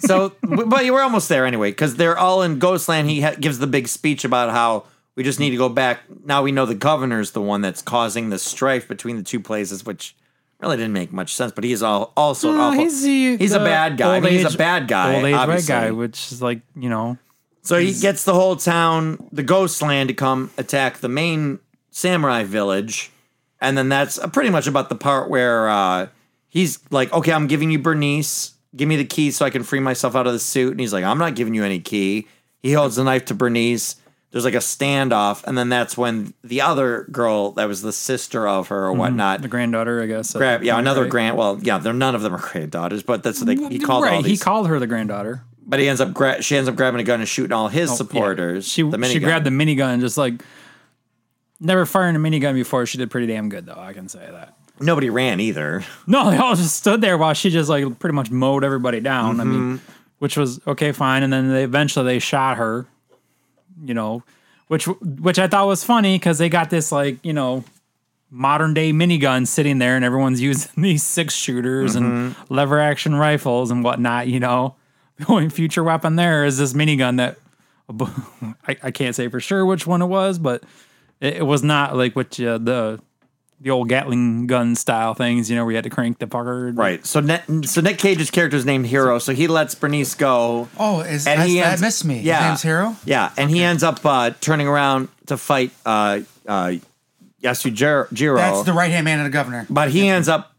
so, 0.00 0.32
but 0.42 0.84
you 0.84 0.92
were 0.92 1.02
almost 1.02 1.28
there 1.28 1.44
anyway, 1.46 1.70
because 1.70 1.96
they're 1.96 2.16
all 2.18 2.42
in 2.42 2.58
Ghostland. 2.58 3.10
He 3.10 3.20
ha- 3.20 3.34
gives 3.38 3.58
the 3.58 3.66
big 3.66 3.88
speech 3.88 4.24
about 4.24 4.50
how 4.50 4.84
we 5.16 5.22
just 5.22 5.38
need 5.40 5.50
to 5.50 5.56
go 5.56 5.68
back. 5.68 6.00
Now 6.24 6.42
we 6.42 6.52
know 6.52 6.64
the 6.64 6.74
governor's 6.74 7.32
the 7.32 7.42
one 7.42 7.60
that's 7.60 7.82
causing 7.82 8.30
the 8.30 8.38
strife 8.38 8.88
between 8.88 9.16
the 9.16 9.22
two 9.22 9.40
places, 9.40 9.84
which 9.84 10.14
really 10.62 10.76
didn't 10.76 10.92
make 10.92 11.12
much 11.12 11.34
sense. 11.34 11.52
But 11.52 11.64
he 11.64 11.72
is 11.72 11.82
all 11.82 12.12
also 12.16 12.52
No, 12.52 12.60
awful. 12.60 12.80
he's 12.80 13.02
the, 13.02 13.36
he's 13.36 13.52
a 13.52 13.58
bad 13.58 13.96
guy. 13.96 14.16
I 14.16 14.20
mean, 14.20 14.32
he's 14.32 14.54
a 14.54 14.56
bad 14.58 14.88
guy. 14.88 15.16
Old 15.16 15.24
age 15.24 15.34
obviously. 15.34 15.68
guy, 15.68 15.90
which 15.90 16.32
is 16.32 16.40
like 16.42 16.62
you 16.76 16.88
know, 16.88 17.18
So 17.62 17.78
he 17.78 17.92
gets 17.92 18.24
the 18.24 18.34
whole 18.34 18.56
town, 18.56 19.28
the 19.32 19.42
ghost 19.42 19.82
land, 19.82 20.08
to 20.08 20.14
come 20.14 20.50
attack 20.58 20.98
the 20.98 21.08
main 21.08 21.58
samurai 21.90 22.44
village. 22.44 23.10
And 23.60 23.78
then 23.78 23.88
that's 23.88 24.18
pretty 24.32 24.50
much 24.50 24.66
about 24.66 24.88
the 24.88 24.96
part 24.96 25.30
where 25.30 25.68
uh, 25.68 26.08
he's 26.48 26.80
like, 26.90 27.12
okay, 27.12 27.32
I'm 27.32 27.46
giving 27.46 27.70
you 27.70 27.78
Bernice. 27.78 28.54
Give 28.74 28.88
me 28.88 28.96
the 28.96 29.04
key 29.04 29.30
so 29.30 29.44
I 29.46 29.50
can 29.50 29.62
free 29.62 29.78
myself 29.80 30.16
out 30.16 30.26
of 30.26 30.32
the 30.32 30.38
suit. 30.40 30.72
And 30.72 30.80
he's 30.80 30.92
like, 30.92 31.04
I'm 31.04 31.18
not 31.18 31.36
giving 31.36 31.54
you 31.54 31.62
any 31.62 31.78
key. 31.78 32.26
He 32.60 32.72
holds 32.72 32.96
the 32.96 33.04
knife 33.04 33.26
to 33.26 33.34
Bernice. 33.34 33.96
There's 34.32 34.44
like 34.44 34.54
a 34.54 34.58
standoff. 34.58 35.44
And 35.44 35.56
then 35.56 35.68
that's 35.68 35.96
when 35.96 36.32
the 36.42 36.62
other 36.62 37.06
girl 37.12 37.52
that 37.52 37.68
was 37.68 37.82
the 37.82 37.92
sister 37.92 38.48
of 38.48 38.68
her 38.68 38.86
or 38.86 38.92
whatnot 38.94 39.42
the 39.42 39.48
granddaughter, 39.48 40.02
I 40.02 40.06
guess. 40.06 40.34
yeah, 40.34 40.78
another 40.78 41.02
Right. 41.02 41.10
grand. 41.10 41.36
Well, 41.36 41.58
yeah, 41.62 41.78
they're 41.78 41.92
none 41.92 42.14
of 42.14 42.22
them 42.22 42.34
are 42.34 42.38
granddaughters, 42.38 43.02
but 43.02 43.22
that's 43.22 43.40
what 43.40 43.46
they, 43.46 43.56
he 43.68 43.78
called 43.78 44.04
right, 44.04 44.14
all 44.14 44.22
he 44.22 44.36
called 44.38 44.68
her 44.68 44.78
the 44.78 44.86
granddaughter. 44.86 45.44
but 45.66 45.78
he 45.80 45.88
ends 45.88 46.00
up 46.00 46.12
gra- 46.14 46.42
she 46.42 46.56
ends 46.56 46.68
up 46.68 46.74
grabbing 46.76 47.00
a 47.00 47.04
gun 47.04 47.20
and 47.20 47.28
shooting 47.28 47.52
all 47.52 47.68
his 47.68 47.94
supporters. 47.96 48.66
She 48.66 48.82
the 48.82 49.02
she 49.06 49.18
grabbed 49.20 49.44
the 49.46 49.50
minigun, 49.50 50.00
just 50.00 50.16
like 50.16 50.42
never 51.60 51.86
firing 51.86 52.16
a 52.16 52.18
minigun 52.18 52.54
before. 52.54 52.86
She 52.86 52.98
did 52.98 53.10
pretty 53.10 53.26
damn 53.26 53.48
good, 53.48 53.66
though. 53.66 53.78
I 53.78 53.92
can 53.92 54.08
say 54.08 54.26
that. 54.30 54.56
Nobody 54.80 55.10
ran 55.10 55.38
either. 55.40 55.84
No, 56.06 56.30
they 56.30 56.38
all 56.38 56.56
just 56.56 56.74
stood 56.76 57.00
there 57.00 57.16
while 57.18 57.34
she 57.34 57.50
just 57.50 57.68
like 57.68 57.98
pretty 57.98 58.14
much 58.14 58.30
mowed 58.30 58.64
everybody 58.64 59.00
down. 59.00 59.40
I 59.40 59.44
mean, 59.44 59.60
Mm-hmm. 59.60 59.92
which 60.18 60.36
was 60.36 60.58
okay, 60.66 60.92
fine. 60.92 61.22
And 61.22 61.32
then 61.32 61.50
they 61.52 61.62
eventually 61.64 62.04
they 62.06 62.18
shot 62.18 62.56
her. 62.56 62.86
You 63.84 63.94
know, 63.94 64.22
which 64.68 64.86
which 64.86 65.38
I 65.38 65.46
thought 65.48 65.66
was 65.66 65.84
funny 65.84 66.16
because 66.18 66.38
they 66.38 66.48
got 66.48 66.70
this 66.70 66.90
like 66.92 67.24
you 67.24 67.32
know 67.32 67.64
modern 68.30 68.72
day 68.74 68.92
minigun 68.92 69.46
sitting 69.46 69.78
there, 69.78 69.96
and 69.96 70.04
everyone's 70.04 70.40
using 70.50 70.70
these 70.82 71.02
six 71.02 71.34
shooters 71.34 71.94
and 71.94 72.06
Mm-hmm. 72.34 72.54
lever 72.54 72.80
action 72.80 73.14
rifles 73.14 73.70
and 73.70 73.84
whatnot. 73.84 74.28
You 74.28 74.40
know, 74.40 74.74
the 75.18 75.26
only 75.26 75.48
future 75.48 75.84
weapon 75.84 76.16
there 76.16 76.44
is 76.44 76.58
this 76.58 76.72
minigun 76.72 77.16
that 77.18 77.38
I, 78.66 78.76
I 78.82 78.90
can't 78.90 79.14
say 79.14 79.28
for 79.28 79.40
sure 79.40 79.66
which 79.66 79.86
one 79.86 80.00
it 80.02 80.06
was, 80.06 80.38
but 80.38 80.62
it, 81.20 81.36
it 81.38 81.42
was 81.46 81.62
not 81.62 81.96
like 81.96 82.16
what 82.16 82.38
uh, 82.40 82.58
the 82.58 83.00
the 83.62 83.70
old 83.70 83.88
Gatling 83.88 84.48
gun 84.48 84.74
style 84.74 85.14
things, 85.14 85.48
you 85.48 85.54
know, 85.56 85.64
where 85.64 85.70
you 85.72 85.76
had 85.76 85.84
to 85.84 85.90
crank 85.90 86.18
the 86.18 86.26
fucker. 86.26 86.76
Right. 86.76 87.04
So 87.06 87.20
Nick, 87.20 87.42
so 87.64 87.80
Nick 87.80 87.96
Cage's 87.98 88.30
character 88.30 88.56
is 88.56 88.66
named 88.66 88.86
Hero. 88.86 89.18
So 89.20 89.32
he 89.32 89.46
lets 89.46 89.74
Bernice 89.76 90.14
go. 90.16 90.68
Oh, 90.78 91.00
is 91.00 91.26
And 91.28 91.40
that's, 91.40 91.48
he 91.50 91.60
that 91.60 91.66
ends- 91.70 91.80
missed 91.82 92.04
me. 92.04 92.20
Yeah. 92.20 92.38
His 92.40 92.48
name's 92.50 92.62
Hero. 92.62 92.96
Yeah, 93.04 93.30
and 93.38 93.48
he 93.50 93.62
ends 93.62 93.82
up 93.84 94.04
uh, 94.04 94.32
turning 94.40 94.66
around 94.66 95.08
to 95.26 95.36
fight 95.36 95.70
uh, 95.86 96.20
uh, 96.46 96.72
Yasujiro. 97.42 98.36
That's 98.36 98.62
the 98.64 98.72
right 98.72 98.90
hand 98.90 99.04
man 99.04 99.20
of 99.20 99.24
the 99.24 99.30
governor. 99.30 99.66
but 99.70 99.90
he 99.90 100.08
ends 100.08 100.28
up 100.28 100.54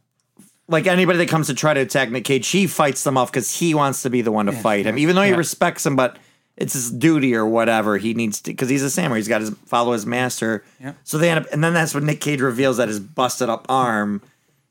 like 0.70 0.88
anybody 0.88 1.18
that 1.20 1.28
comes 1.30 1.48
to 1.48 1.54
try 1.54 1.74
to 1.74 1.82
attack 1.82 2.10
Nick 2.10 2.24
Cage, 2.24 2.48
he 2.48 2.68
fights 2.68 3.04
them 3.04 3.18
off 3.18 3.30
because 3.32 3.54
he 3.60 3.74
wants 3.74 4.02
to 4.04 4.10
be 4.10 4.22
the 4.22 4.32
one 4.32 4.46
to 4.46 4.54
fight 4.54 4.86
him, 4.86 4.98
even 4.98 5.16
though 5.16 5.22
he 5.24 5.32
Yeah. 5.32 5.36
respects 5.36 5.86
him. 5.86 5.96
But 5.98 6.18
it's 6.58 6.74
his 6.74 6.92
duty 6.92 7.36
or 7.36 7.46
whatever 7.46 7.98
he 7.98 8.14
needs 8.14 8.42
to 8.42 8.52
because 8.52 8.70
he's 8.70 8.84
a 8.84 8.90
samurai. 8.90 9.18
He's 9.18 9.28
got 9.28 9.40
to 9.40 9.52
follow 9.66 9.94
his 9.94 10.06
master. 10.06 10.64
Yep. 10.82 10.98
So 11.04 11.18
they 11.18 11.30
end 11.30 11.46
up, 11.46 11.52
and 11.52 11.64
then 11.64 11.74
that's 11.74 11.94
when 11.96 12.06
Nick 12.06 12.22
Cage 12.22 12.42
reveals 12.42 12.78
that 12.78 12.88
his 12.88 13.00
busted 13.00 13.50
up 13.50 13.66
arm 13.70 14.22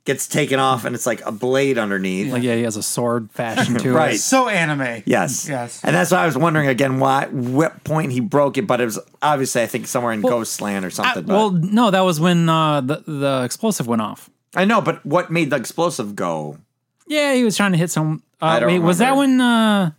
gets 0.05 0.27
taken 0.27 0.59
off, 0.59 0.85
and 0.85 0.97
it's 0.97 1.07
like 1.07 1.25
a 1.25 1.31
blade 1.31 1.79
underneath. 1.79 2.33
Like, 2.33 2.43
yeah, 2.43 2.57
he 2.57 2.63
has 2.63 2.77
a 2.77 2.83
sword 2.83 3.31
fashion 3.31 3.77
to 3.79 3.89
it. 3.91 3.93
Right. 3.93 4.15
it. 4.15 4.19
So 4.19 4.49
anime. 4.49 5.03
Yes. 5.07 5.49
Yes. 5.49 5.81
And 5.85 5.95
that's 5.95 6.11
why 6.11 6.19
I 6.19 6.27
was 6.27 6.37
wondering 6.37 6.67
again 6.69 6.99
why 6.99 7.27
what 7.27 7.85
point 7.85 8.11
he 8.13 8.19
broke 8.21 8.59
it, 8.59 8.67
but 8.67 8.81
it 8.81 8.85
was 8.85 8.99
obviously 9.23 9.63
I 9.63 9.67
think 9.67 9.87
somewhere 9.87 10.13
in 10.13 10.21
Ghostland 10.21 10.85
or 10.85 10.89
I- 10.89 10.91
something. 10.91 11.25
but- 11.25 11.33
well, 11.33 11.51
no, 11.53 11.91
that 11.91 12.01
was 12.01 12.19
when 12.21 12.49
uh, 12.49 12.81
the 12.81 13.03
the 13.07 13.43
explosive 13.45 13.87
went 13.87 14.03
off. 14.03 14.29
I 14.55 14.65
know, 14.67 14.81
but 14.81 15.05
what 15.07 15.31
made 15.31 15.51
the 15.51 15.57
explosive 15.57 16.15
go? 16.15 16.59
Yeah, 17.07 17.35
he 17.35 17.43
was 17.45 17.57
trying 17.57 17.73
to 17.73 17.79
hit 17.79 17.91
some. 17.91 18.23
Uh, 18.41 18.45
I 18.47 18.61
don't 18.61 18.69
wait, 18.69 18.79
was 18.81 18.99
that 18.99 19.17
when 19.17 19.41
uh, 19.41 19.93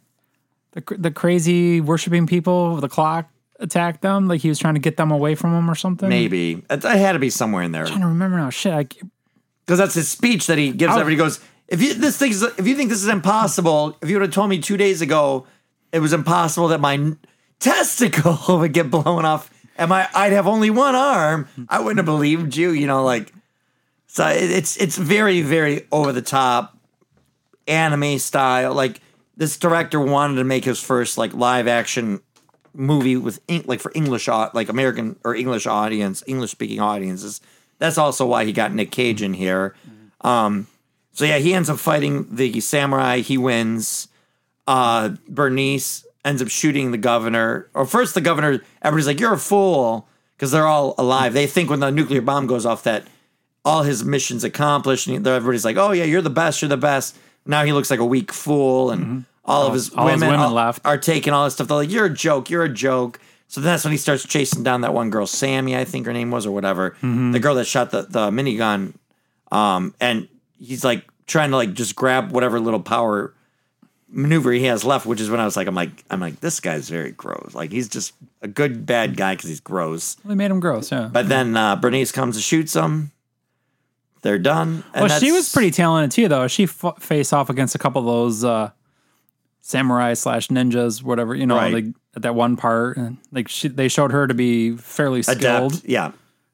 the 0.73 0.83
the 0.97 1.11
crazy 1.11 1.81
worshiping 1.81 2.27
people, 2.27 2.77
the 2.77 2.89
clock 2.89 3.29
attacked 3.59 4.01
them? 4.01 4.27
Like 4.27 4.41
he 4.41 4.49
was 4.49 4.59
trying 4.59 4.73
to 4.75 4.79
get 4.79 4.97
them 4.97 5.11
away 5.11 5.35
from 5.35 5.53
him 5.55 5.69
or 5.69 5.75
something. 5.75 6.09
Maybe 6.09 6.63
it, 6.69 6.83
it 6.83 6.83
had 6.83 7.13
to 7.13 7.19
be 7.19 7.29
somewhere 7.29 7.63
in 7.63 7.71
there 7.71 7.85
I 7.85 7.89
don't 7.89 8.03
remember 8.03 8.37
now. 8.37 8.49
Shit, 8.49 8.73
I, 8.73 8.83
because 9.65 9.77
that's 9.79 9.93
his 9.93 10.09
speech 10.09 10.47
that 10.47 10.57
he 10.57 10.71
gives. 10.71 10.91
I'll- 10.93 10.99
Everybody 10.99 11.17
goes, 11.17 11.39
if 11.67 11.81
you 11.81 11.93
this 11.93 12.17
thing's 12.17 12.41
if 12.43 12.67
you 12.67 12.75
think 12.75 12.89
this 12.89 13.01
is 13.01 13.07
impossible, 13.09 13.97
if 14.01 14.09
you 14.09 14.15
would 14.15 14.23
have 14.23 14.33
told 14.33 14.49
me 14.49 14.59
two 14.59 14.77
days 14.77 15.01
ago 15.01 15.47
it 15.91 15.99
was 15.99 16.11
impossible 16.13 16.67
that 16.69 16.81
my 16.81 17.13
testicle 17.59 18.37
would 18.59 18.73
get 18.73 18.89
blown 18.91 19.25
off 19.25 19.49
and 19.77 19.89
my 19.89 20.07
I'd 20.13 20.33
have 20.33 20.47
only 20.47 20.69
one 20.69 20.95
arm, 20.95 21.47
I 21.69 21.79
wouldn't 21.79 21.97
have 21.97 22.05
believed 22.05 22.55
you. 22.57 22.71
You 22.71 22.87
know, 22.87 23.03
like 23.03 23.33
so 24.07 24.27
it, 24.27 24.51
it's 24.51 24.75
it's 24.77 24.97
very 24.97 25.41
very 25.41 25.87
over 25.91 26.11
the 26.11 26.21
top 26.21 26.77
anime 27.67 28.19
style. 28.19 28.73
Like 28.73 28.99
this 29.35 29.57
director 29.57 29.99
wanted 29.99 30.35
to 30.35 30.43
make 30.43 30.65
his 30.65 30.81
first 30.81 31.17
like 31.17 31.33
live 31.33 31.67
action 31.67 32.21
movie 32.73 33.17
with 33.17 33.39
like 33.65 33.79
for 33.79 33.91
English 33.95 34.27
like 34.27 34.69
American 34.69 35.15
or 35.23 35.35
English 35.35 35.67
audience, 35.67 36.23
English 36.27 36.51
speaking 36.51 36.79
audiences. 36.79 37.41
That's 37.79 37.97
also 37.97 38.25
why 38.25 38.45
he 38.45 38.53
got 38.53 38.73
Nick 38.73 38.91
Cage 38.91 39.21
in 39.21 39.33
here. 39.33 39.75
Um, 40.21 40.67
so 41.11 41.25
yeah, 41.25 41.37
he 41.37 41.53
ends 41.53 41.69
up 41.69 41.79
fighting 41.79 42.27
the 42.35 42.59
samurai. 42.59 43.19
He 43.19 43.37
wins. 43.37 44.07
Uh, 44.65 45.15
Bernice 45.27 46.05
ends 46.23 46.41
up 46.41 46.47
shooting 46.47 46.91
the 46.91 46.97
governor. 46.97 47.67
Or 47.73 47.85
first, 47.85 48.15
the 48.15 48.21
governor. 48.21 48.61
Everybody's 48.81 49.07
like, 49.07 49.19
"You're 49.19 49.33
a 49.33 49.37
fool," 49.37 50.07
because 50.35 50.51
they're 50.51 50.67
all 50.67 50.95
alive. 50.97 51.33
They 51.33 51.47
think 51.47 51.69
when 51.69 51.81
the 51.81 51.91
nuclear 51.91 52.21
bomb 52.21 52.47
goes 52.47 52.65
off 52.65 52.83
that 52.83 53.03
all 53.65 53.83
his 53.83 54.03
missions 54.03 54.43
accomplished, 54.43 55.07
and 55.07 55.25
everybody's 55.25 55.65
like, 55.65 55.77
"Oh 55.77 55.91
yeah, 55.91 56.05
you're 56.05 56.21
the 56.21 56.29
best. 56.29 56.61
You're 56.61 56.69
the 56.69 56.77
best." 56.77 57.17
Now 57.45 57.63
he 57.65 57.73
looks 57.73 57.89
like 57.91 57.99
a 57.99 58.05
weak 58.05 58.31
fool, 58.31 58.91
and 58.91 59.25
all 59.45 59.67
of 59.67 59.73
his 59.73 59.89
Mm-hmm. 59.89 59.99
all 59.99 60.07
his 60.07 60.21
women, 60.21 60.29
women 60.33 60.45
are- 60.45 60.51
left. 60.53 60.81
are 60.85 60.97
taking 60.97 61.33
all 61.33 61.43
this 61.45 61.53
stuff. 61.55 61.67
They're 61.67 61.77
like, 61.77 61.91
"You're 61.91 62.05
a 62.05 62.13
joke. 62.13 62.49
You're 62.49 62.63
a 62.63 62.69
joke." 62.69 63.19
So 63.47 63.61
then 63.61 63.71
that's 63.73 63.83
when 63.83 63.91
he 63.91 63.97
starts 63.97 64.25
chasing 64.27 64.63
down 64.63 64.81
that 64.81 64.93
one 64.95 65.09
girl, 65.11 65.27
Sammy, 65.27 65.75
I 65.75 65.83
think 65.85 66.05
her 66.07 66.13
name 66.13 66.31
was, 66.31 66.45
or 66.47 66.51
whatever, 66.51 66.91
Mm-hmm. 67.01 67.31
the 67.33 67.39
girl 67.39 67.55
that 67.55 67.65
shot 67.65 67.91
the 67.91 68.03
the 68.03 68.29
minigun. 68.31 68.93
Um, 69.51 69.93
and 69.99 70.27
he's 70.57 70.83
like 70.83 71.05
trying 71.27 71.51
to 71.51 71.57
like 71.57 71.73
just 71.73 71.95
grab 71.95 72.31
whatever 72.31 72.59
little 72.59 72.79
power 72.79 73.33
maneuver 74.09 74.51
he 74.51 74.63
has 74.65 74.83
left, 74.83 75.05
which 75.05 75.19
is 75.21 75.29
when 75.29 75.39
I 75.39 75.45
was 75.45 75.55
like, 75.57 75.67
I'm 75.67 75.75
like, 75.75 76.03
I'm 76.09 76.19
like, 76.19 76.39
this 76.39 76.59
guy's 76.59 76.89
very 76.89 77.11
gross. 77.11 77.53
Like 77.53 77.71
he's 77.71 77.87
just 77.89 78.13
a 78.41 78.47
good 78.47 78.85
bad 78.85 79.17
guy 79.17 79.35
because 79.35 79.49
he's 79.49 79.59
gross. 79.59 80.17
Well, 80.23 80.29
they 80.29 80.35
made 80.35 80.51
him 80.51 80.59
gross. 80.59 80.91
Yeah. 80.91 81.09
But 81.11 81.29
then 81.29 81.55
uh, 81.57 81.75
Bernice 81.75 82.11
comes 82.11 82.35
and 82.35 82.43
shoots 82.43 82.73
him. 82.75 83.11
They're 84.23 84.39
done. 84.39 84.83
And 84.93 85.07
well, 85.07 85.19
she 85.19 85.31
was 85.31 85.51
pretty 85.53 85.69
talented 85.71 86.11
too, 86.11 86.27
though. 86.27 86.47
She 86.47 86.63
f- 86.63 86.95
faced 86.99 87.33
off 87.33 87.49
against 87.49 87.75
a 87.75 87.77
couple 87.77 87.99
of 88.01 88.05
those 88.07 88.43
uh, 88.43 88.71
samurai 89.61 90.13
slash 90.13 90.47
ninjas, 90.49 91.03
whatever 91.03 91.35
you 91.35 91.45
know, 91.45 91.55
Right. 91.57 91.73
like 91.73 91.85
at 92.15 92.21
that 92.23 92.35
one 92.35 92.55
part, 92.57 92.97
and 92.97 93.17
like 93.31 93.47
she, 93.47 93.67
they 93.67 93.87
showed 93.87 94.11
her 94.11 94.27
to 94.27 94.33
be 94.33 94.75
fairly 94.77 95.21
skilled. 95.23 95.73
adept. 95.73 95.85
Yeah. 95.85 96.11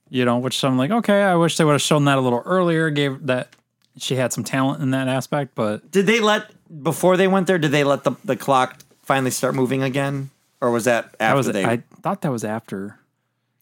You 0.09 0.25
know, 0.25 0.37
which 0.39 0.63
I'm 0.63 0.77
like, 0.77 0.89
okay, 0.91 1.21
I 1.23 1.35
wish 1.35 1.57
they 1.57 1.63
would 1.63 1.73
have 1.73 1.81
shown 1.81 2.05
that 2.05 2.17
a 2.17 2.21
little 2.21 2.41
earlier. 2.45 2.89
Gave 2.89 3.27
that 3.27 3.55
she 3.97 4.15
had 4.15 4.33
some 4.33 4.43
talent 4.43 4.81
in 4.81 4.91
that 4.91 5.07
aspect, 5.07 5.53
but 5.55 5.91
Did 5.91 6.05
they 6.07 6.19
let 6.19 6.49
before 6.83 7.17
they 7.17 7.27
went 7.27 7.45
there? 7.47 7.59
Did 7.59 7.71
they 7.71 7.83
let 7.83 8.03
the 8.03 8.13
the 8.23 8.35
clock 8.35 8.79
finally 9.03 9.31
start 9.31 9.53
moving 9.53 9.83
again, 9.83 10.29
or 10.61 10.71
was 10.71 10.85
that 10.85 11.05
after 11.05 11.15
that 11.19 11.35
was 11.35 11.47
they? 11.47 11.65
I 11.65 11.83
thought 12.01 12.21
that 12.21 12.31
was 12.31 12.43
after. 12.43 12.98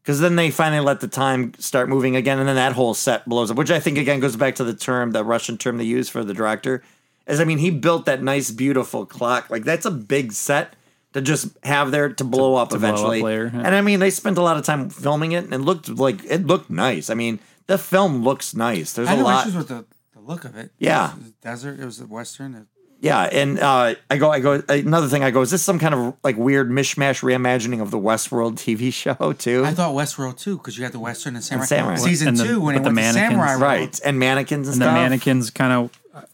Because 0.08 0.22
then 0.22 0.38
they 0.38 0.52
finally 0.52 0.80
let 0.80 1.02
the 1.02 1.10
time 1.10 1.52
start 1.60 1.90
moving 1.90 2.16
again, 2.16 2.40
and 2.40 2.48
then 2.48 2.56
that 2.56 2.72
whole 2.72 2.94
set 2.94 3.28
blows 3.28 3.52
up, 3.52 3.58
which 3.58 3.70
I 3.70 3.82
think 3.82 3.98
again 3.98 4.22
goes 4.22 4.38
back 4.38 4.56
to 4.56 4.64
the 4.64 4.74
term, 4.74 5.12
the 5.12 5.22
Russian 5.22 5.58
term 5.58 5.78
they 5.78 5.84
use 5.84 6.08
for 6.08 6.24
the 6.24 6.34
director. 6.34 6.82
Is 7.28 7.42
I 7.42 7.44
mean, 7.44 7.58
he 7.58 7.72
built 7.72 8.06
that 8.06 8.24
nice, 8.24 8.50
beautiful 8.50 9.06
clock. 9.06 9.50
Like 9.50 9.66
that's 9.66 9.86
a 9.86 9.92
big 9.92 10.32
set 10.32 10.78
to 11.12 11.20
just 11.20 11.50
have 11.64 11.92
there 11.92 12.08
to 12.08 12.24
blow 12.24 12.56
up 12.56 12.70
to 12.70 12.80
blow 12.80 12.88
up 12.88 12.94
eventually. 12.94 13.22
later, 13.22 13.52
yeah. 13.54 13.64
And 13.66 13.76
I 13.76 13.82
mean, 13.82 14.00
they 14.00 14.10
spent 14.10 14.38
a 14.38 14.42
lot 14.42 14.56
of 14.56 14.64
time 14.64 14.90
filming 14.90 15.34
it, 15.34 15.44
and 15.44 15.54
it 15.54 15.58
looked 15.58 15.90
like 15.90 16.24
it 16.24 16.48
looked 16.48 16.70
nice. 16.70 17.10
I 17.10 17.14
mean, 17.14 17.40
the 17.66 17.78
film 17.78 18.24
looks 18.24 18.56
nice. 18.56 18.94
There's 18.94 19.10
I 19.10 19.16
a 19.16 19.22
lot. 19.22 19.46
issues 19.46 19.58
with 19.58 19.68
the, 19.68 19.84
the 20.14 20.22
look 20.22 20.46
of 20.46 20.56
it. 20.56 20.72
Yeah. 20.80 21.12
It 21.12 21.18
was 21.18 21.32
desert. 21.32 21.82
It 21.82 21.86
was 21.86 21.98
the 21.98 22.08
western. 22.08 22.56
It- 22.56 22.68
Yeah, 23.00 23.22
and 23.32 23.60
uh, 23.60 23.94
I 24.10 24.18
go, 24.18 24.32
I 24.32 24.40
go. 24.40 24.64
Another 24.68 25.08
thing, 25.08 25.24
I 25.24 25.30
go. 25.30 25.42
Is 25.42 25.52
this 25.52 25.62
some 25.62 25.78
kind 25.78 25.94
of 25.94 26.16
like 26.24 26.36
weird 26.36 26.72
mishmash 26.72 27.22
reimagining 27.22 27.80
of 27.82 27.92
the 27.92 28.00
Westworld 28.00 28.54
TV 28.56 28.92
show 29.20 29.34
too? 29.34 29.64
I 29.66 29.74
thought 29.74 29.94
Westworld 29.94 30.40
too, 30.40 30.58
because 30.58 30.78
you 30.78 30.84
had 30.84 30.94
the 30.94 31.00
western 31.00 31.36
and 31.36 31.44
samurai. 31.44 31.66
samurai. 31.68 31.96
Season 31.98 32.30
And 32.30 32.38
the- 32.38 32.44
two 32.46 32.60
when 32.62 32.74
it 32.76 32.80
with 32.80 32.84
the 32.86 32.88
went 32.90 32.96
mannequins. 32.96 33.30
samurai. 33.30 33.50
world. 33.52 33.62
right, 33.62 34.00
and 34.04 34.18
mannequins 34.18 34.68
and, 34.68 34.76
And 34.76 34.82
the 34.82 34.92
mannequins 34.92 35.50
kind 35.52 35.74
of. 35.74 36.26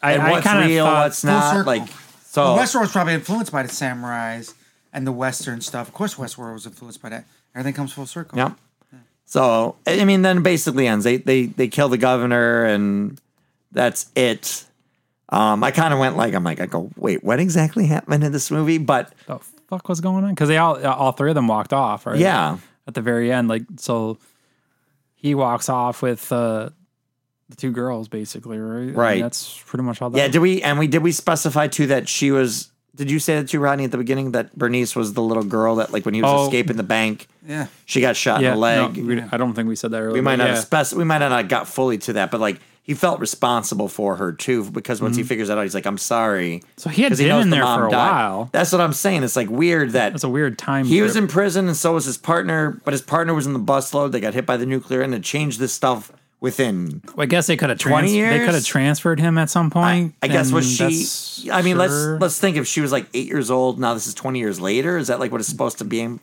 I, 0.00 0.12
and 0.14 0.22
I 0.22 0.30
what's 0.32 0.46
kind 0.46 0.60
of 0.62 0.66
real, 0.68 0.84
thought, 0.84 1.04
what's 1.06 1.20
Full 1.22 1.30
not. 1.30 1.52
circle. 1.54 1.66
Like 1.72 1.88
so, 2.24 2.42
Well, 2.54 2.58
Westworld 2.58 2.80
was 2.82 2.92
probably 2.92 3.14
influenced 3.14 3.50
by 3.52 3.62
the 3.64 3.68
samurais 3.68 4.54
and 4.92 5.06
the 5.06 5.12
western 5.12 5.60
stuff. 5.60 5.88
Of 5.88 5.94
course, 5.94 6.14
Westworld 6.16 6.54
was 6.54 6.66
influenced 6.66 7.02
by 7.02 7.08
that. 7.10 7.24
Everything 7.54 7.74
comes 7.74 7.92
full 7.92 8.06
circle. 8.06 8.38
Yep. 8.38 8.52
So 9.24 9.76
I 9.86 10.00
I 10.00 10.04
mean, 10.04 10.22
then 10.22 10.38
it 10.38 10.42
basically 10.42 10.86
ends. 10.86 11.04
They 11.04 11.16
they 11.16 11.46
they 11.46 11.66
kill 11.68 11.88
the 11.88 11.98
governor, 11.98 12.64
and 12.64 13.20
that's 13.72 14.06
it. 14.14 14.64
Um, 15.32 15.64
I 15.64 15.70
kind 15.70 15.92
of 15.94 15.98
went 15.98 16.16
like 16.16 16.34
I'm 16.34 16.44
like 16.44 16.60
I 16.60 16.66
go 16.66 16.90
wait, 16.96 17.24
what 17.24 17.40
exactly 17.40 17.86
happened 17.86 18.22
in 18.22 18.30
this 18.32 18.50
movie? 18.50 18.78
But 18.78 19.12
the 19.26 19.38
fuck 19.68 19.88
was 19.88 20.00
going 20.00 20.24
on? 20.24 20.30
Because 20.30 20.48
they 20.48 20.58
all 20.58 20.84
all 20.86 21.12
three 21.12 21.30
of 21.30 21.34
them 21.34 21.48
walked 21.48 21.72
off, 21.72 22.06
right? 22.06 22.18
yeah, 22.18 22.58
At 22.86 22.94
the 22.94 23.00
very 23.00 23.32
end, 23.32 23.48
like 23.48 23.62
so, 23.78 24.18
he 25.14 25.34
walks 25.34 25.68
off 25.68 26.02
with 26.02 26.30
uh, 26.32 26.68
the 27.48 27.56
two 27.56 27.70
girls, 27.72 28.08
basically, 28.08 28.58
right? 28.58 29.10
I 29.10 29.14
mean, 29.14 29.22
that's 29.22 29.58
pretty 29.66 29.84
much 29.84 30.02
all 30.02 30.10
that. 30.10 30.18
Yeah, 30.18 30.28
did 30.28 30.40
we 30.40 30.62
and 30.62 30.78
we 30.78 30.86
did 30.86 31.02
we 31.02 31.12
specify 31.12 31.66
too 31.66 31.86
that 31.88 32.08
she 32.08 32.30
was 32.30 32.70
did 32.94 33.10
you 33.10 33.18
say 33.18 33.36
that 33.36 33.48
to 33.48 33.58
Rodney, 33.58 33.84
at 33.84 33.90
the 33.90 33.96
beginning 33.96 34.32
that 34.32 34.54
Bernice 34.54 34.94
was 34.94 35.14
the 35.14 35.22
little 35.22 35.44
girl 35.44 35.76
that 35.76 35.94
like 35.94 36.04
when 36.04 36.12
he 36.12 36.20
was 36.20 36.30
Oh. 36.30 36.44
escaping 36.44 36.76
the 36.76 36.82
bank, 36.82 37.26
Yeah. 37.48 37.68
she 37.86 38.02
got 38.02 38.16
shot 38.16 38.42
yeah. 38.42 38.48
in 38.48 38.54
the 38.56 38.60
leg. 38.60 38.96
no, 38.98 39.02
we- 39.06 39.22
I 39.32 39.38
don't 39.38 39.54
think 39.54 39.66
we 39.66 39.76
said 39.76 39.92
that 39.92 40.00
earlier. 40.00 40.12
we 40.12 40.20
might 40.20 40.36
not 40.36 40.48
yeah. 40.48 40.56
have 40.56 40.64
spec- 40.64 40.92
we 40.98 41.04
might 41.04 41.18
not 41.18 41.32
have 41.32 41.48
got 41.48 41.66
fully 41.68 41.96
to 41.98 42.12
that, 42.14 42.30
but 42.30 42.38
like 42.40 42.60
he 42.84 42.94
felt 42.94 43.20
responsible 43.20 43.86
for 43.88 44.16
her 44.16 44.32
too 44.32 44.68
because 44.70 45.00
once 45.00 45.16
he 45.16 45.22
figures 45.22 45.48
that 45.48 45.56
out, 45.56 45.62
he's 45.62 45.74
like, 45.74 45.86
"I'm 45.86 45.98
sorry." 45.98 46.58
Mm-hmm. 46.58 46.68
So 46.78 46.90
he 46.90 47.02
had 47.02 47.16
been 47.16 47.28
knows 47.28 47.44
in 47.44 47.50
the 47.50 47.56
there 47.56 47.64
for 47.64 47.86
a 47.86 47.90
died. 47.90 48.10
while. 48.10 48.48
That's 48.52 48.72
what 48.72 48.80
I'm 48.80 48.92
saying. 48.92 49.22
It's 49.22 49.36
like 49.36 49.48
weird 49.48 49.90
that 49.90 50.14
it's 50.14 50.24
a 50.24 50.28
weird 50.28 50.58
time. 50.58 50.84
he 50.86 51.00
was 51.00 51.14
in 51.16 51.28
prison 51.28 51.68
and 51.68 51.76
so 51.76 51.94
was 51.94 52.04
his 52.06 52.18
partner, 52.18 52.80
but 52.84 52.92
his 52.92 53.02
partner 53.02 53.34
was 53.34 53.46
in 53.46 53.52
the 53.52 53.60
busload. 53.60 54.10
They 54.12 54.20
got 54.20 54.34
hit 54.34 54.46
by 54.46 54.56
the 54.56 54.66
nuclear 54.66 55.00
and 55.02 55.14
it 55.14 55.22
changed 55.22 55.60
this 55.60 55.72
stuff 55.72 56.10
within. 56.40 57.02
I 57.16 57.26
guess 57.26 57.46
they 57.46 57.56
could 57.56 57.68
have 57.68 57.78
20 57.78 57.94
trans- 57.98 58.10
They 58.10 58.16
years? 58.18 58.46
could 58.46 58.54
have 58.56 58.64
transferred 58.64 59.20
him 59.20 59.38
at 59.38 59.48
some 59.48 59.70
point. 59.70 60.14
I 60.20 60.26
guess 60.26 60.50
was 60.50 60.68
she? 60.68 61.50
I 61.52 61.62
mean, 61.62 61.76
sure. 61.76 61.86
let's 61.86 62.20
let's 62.20 62.40
think 62.40 62.56
if 62.56 62.66
she 62.66 62.80
was 62.80 62.90
like 62.90 63.06
eight 63.14 63.28
years 63.28 63.48
old. 63.48 63.78
Now 63.78 63.94
this 63.94 64.08
is 64.08 64.14
twenty 64.14 64.40
years 64.40 64.60
later. 64.60 64.96
Is 64.98 65.06
that 65.06 65.20
like 65.20 65.30
what 65.30 65.40
it's 65.40 65.48
supposed 65.48 65.78
to 65.78 65.84
be 65.84 66.18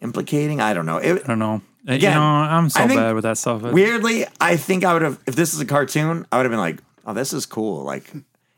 implicating? 0.00 0.60
I 0.60 0.74
don't 0.74 0.86
know. 0.86 0.98
It, 0.98 1.22
I 1.24 1.26
don't 1.26 1.38
know. 1.40 1.60
Uh, 1.88 1.94
Again, 1.94 2.12
you 2.12 2.18
know, 2.18 2.24
I'm 2.24 2.70
so 2.70 2.86
bad 2.86 3.14
with 3.14 3.24
that 3.24 3.38
stuff. 3.38 3.62
weirdly, 3.62 4.24
I 4.40 4.56
think 4.56 4.84
I 4.84 4.92
would 4.92 5.02
have 5.02 5.18
if 5.26 5.34
this 5.34 5.52
is 5.52 5.60
a 5.60 5.64
cartoon, 5.64 6.26
I 6.30 6.36
would 6.36 6.44
have 6.44 6.52
been 6.52 6.60
like, 6.60 6.80
"Oh, 7.04 7.12
this 7.12 7.32
is 7.32 7.44
cool." 7.44 7.82
Like, 7.82 8.12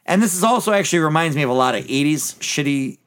and 0.05 0.23
this 0.23 0.35
is 0.35 0.45
also 0.45 0.73
actually 0.73 0.99
reminds 0.99 1.35
me 1.35 1.43
of 1.43 1.49
a 1.51 1.55
lot 1.55 1.75
of 1.75 1.85
'80s 1.87 2.35
shitty 2.41 2.99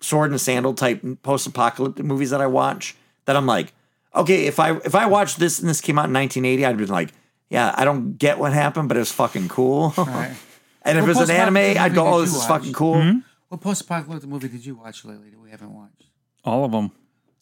sword 0.00 0.30
and 0.30 0.40
sandal 0.40 0.74
type 0.74 1.04
post-apocalyptic 1.24 2.04
movies 2.04 2.30
that 2.30 2.40
I 2.40 2.46
watch. 2.46 2.96
That 3.24 3.36
I'm 3.36 3.46
like, 3.46 3.72
okay, 4.14 4.46
if 4.46 4.60
I 4.60 4.76
if 4.76 4.94
I 4.94 5.06
watched 5.06 5.38
this 5.40 5.58
and 5.58 5.68
this 5.68 5.80
came 5.80 5.98
out 5.98 6.06
in 6.06 6.12
1980, 6.12 6.64
I'd 6.64 6.76
been 6.76 6.88
like, 6.88 7.12
yeah, 7.50 7.74
I 7.76 7.84
don't 7.84 8.16
get 8.16 8.38
what 8.38 8.52
happened, 8.52 8.88
but 8.88 8.96
it 8.96 9.00
was 9.00 9.12
fucking 9.12 9.48
cool. 9.48 9.92
Right. 9.98 10.34
and 10.82 10.98
if 10.98 11.02
What 11.02 11.10
it 11.10 11.20
was 11.20 11.30
an 11.30 11.36
anime, 11.36 11.56
I'd 11.56 11.94
go, 11.94 12.06
oh, 12.06 12.20
this 12.20 12.32
you 12.32 12.38
is 12.38 12.46
fucking 12.46 12.72
cool. 12.74 13.02
Hmm? 13.02 13.18
What 13.48 13.60
post-apocalyptic 13.60 14.28
movie 14.28 14.48
did 14.48 14.64
you 14.64 14.76
watch 14.76 15.04
lately 15.04 15.30
that 15.30 15.40
we 15.40 15.50
haven't 15.50 15.72
watched? 15.74 16.04
all 16.44 16.64
of 16.64 16.70
them. 16.72 16.92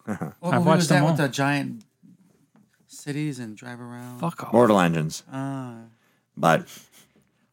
What 0.07 0.19
I've 0.19 0.55
movie 0.55 0.67
watched 0.67 0.77
was 0.77 0.89
them 0.89 1.01
that 1.01 1.05
all. 1.05 1.11
with 1.13 1.17
the 1.19 1.29
giant 1.29 1.85
cities 2.97 3.39
and 3.39 3.57
drive 3.57 3.81
around? 3.81 4.19
Fuck 4.19 4.45
off. 4.45 4.53
Mortal 4.53 4.81
Engines. 4.81 5.23
Ah. 5.33 5.75
But 6.37 6.67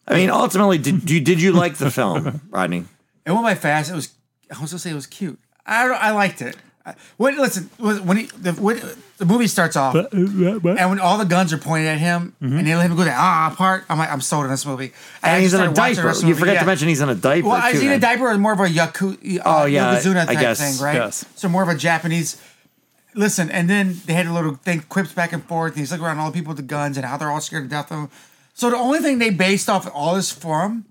I 0.08 0.15
mean, 0.15 0.29
ultimately, 0.29 0.77
did 0.77 1.10
you 1.10 1.19
did 1.21 1.41
you 1.41 1.51
like 1.53 1.75
the 1.75 1.91
film, 1.91 2.41
Rodney? 2.49 2.86
It 3.25 3.32
went 3.32 3.43
by 3.43 3.56
fast. 3.56 3.91
It 3.91 3.95
was. 3.95 4.10
I 4.56 4.60
was 4.62 4.71
gonna 4.71 4.79
say 4.79 4.91
it 4.91 4.95
was 4.95 5.08
cute. 5.08 5.39
I 5.65 5.88
I 5.88 6.12
liked 6.12 6.41
it. 6.41 6.56
I- 6.86 6.95
When 7.15 7.38
listen 7.38 7.69
when 7.77 8.06
when, 8.06 8.17
he, 8.17 8.25
the, 8.25 8.51
when 8.53 8.82
the 9.17 9.25
movie 9.25 9.47
starts 9.47 9.77
off 9.77 9.95
and 9.95 10.34
when 10.89 10.99
all 10.99 11.17
the 11.17 11.23
guns 11.23 11.53
are 11.53 11.58
pointed 11.58 11.88
at 11.88 11.97
him 11.97 12.36
and 12.41 12.67
they 12.67 12.75
let 12.75 12.89
him 12.91 12.97
go 12.97 13.06
to 13.06 13.13
ah 13.15 13.53
part, 13.58 13.86
I'm 13.88 13.97
like 13.97 14.12
I'm 14.12 14.19
sold 14.19 14.43
on 14.43 14.49
this 14.51 14.65
movie. 14.65 14.91
And 15.23 15.38
I 15.38 15.39
he's 15.39 15.53
in 15.53 15.62
a 15.62 15.73
started 15.73 15.79
watching 15.79 15.95
the 15.95 16.01
diaper. 16.01 16.08
rest 16.08 16.17
of 16.17 16.21
the 16.23 16.27
You 16.27 16.34
movie, 16.34 16.39
forget 16.41 16.53
yeah. 16.56 16.60
to 16.60 16.65
mention 16.65 16.88
he's 16.89 16.99
in 16.99 17.08
a 17.10 17.15
diaper. 17.15 17.47
Well, 17.47 17.62
too, 17.62 17.67
is 17.77 17.82
he 17.82 17.88
in 17.88 17.93
a 17.93 17.99
diaper 17.99 18.27
or 18.27 18.38
more 18.38 18.51
of 18.51 18.60
a 18.60 18.65
yaku? 18.67 19.39
Uh, 19.39 19.43
Oh, 19.45 19.65
yeah, 19.65 19.95
Yokozuna 19.95 20.23
I 20.23 20.25
type 20.25 20.39
guess. 20.41 20.60
thing, 20.77 20.86
right? 20.86 20.95
Yes. 20.95 21.23
So 21.36 21.47
more 21.47 21.63
of 21.63 21.69
a 21.69 21.75
Japanese. 21.75 22.36
Listen, 23.15 23.49
and 23.52 23.69
then 23.69 23.97
they 24.06 24.13
had 24.13 24.26
a 24.26 24.34
little 24.34 24.56
thing 24.56 24.82
quips 24.89 25.13
back 25.13 25.34
and 25.34 25.43
forth. 25.43 25.73
And 25.73 25.80
he's 25.80 25.91
looking 25.91 26.06
around 26.06 26.19
all 26.19 26.32
the 26.32 26.38
people 26.38 26.49
with 26.49 26.58
the 26.58 26.63
guns 26.63 26.97
and 26.97 27.06
how 27.06 27.17
they're 27.17 27.30
all 27.30 27.41
scared 27.41 27.63
to 27.63 27.69
death 27.69 27.91
of 27.91 27.97
him. 27.97 28.10
So 28.54 28.69
the 28.69 28.78
only 28.78 28.99
thing 28.99 29.19
they 29.19 29.30
based 29.30 29.69
off 29.69 29.89
all 29.93 30.15
this 30.15 30.32
from 30.32 30.86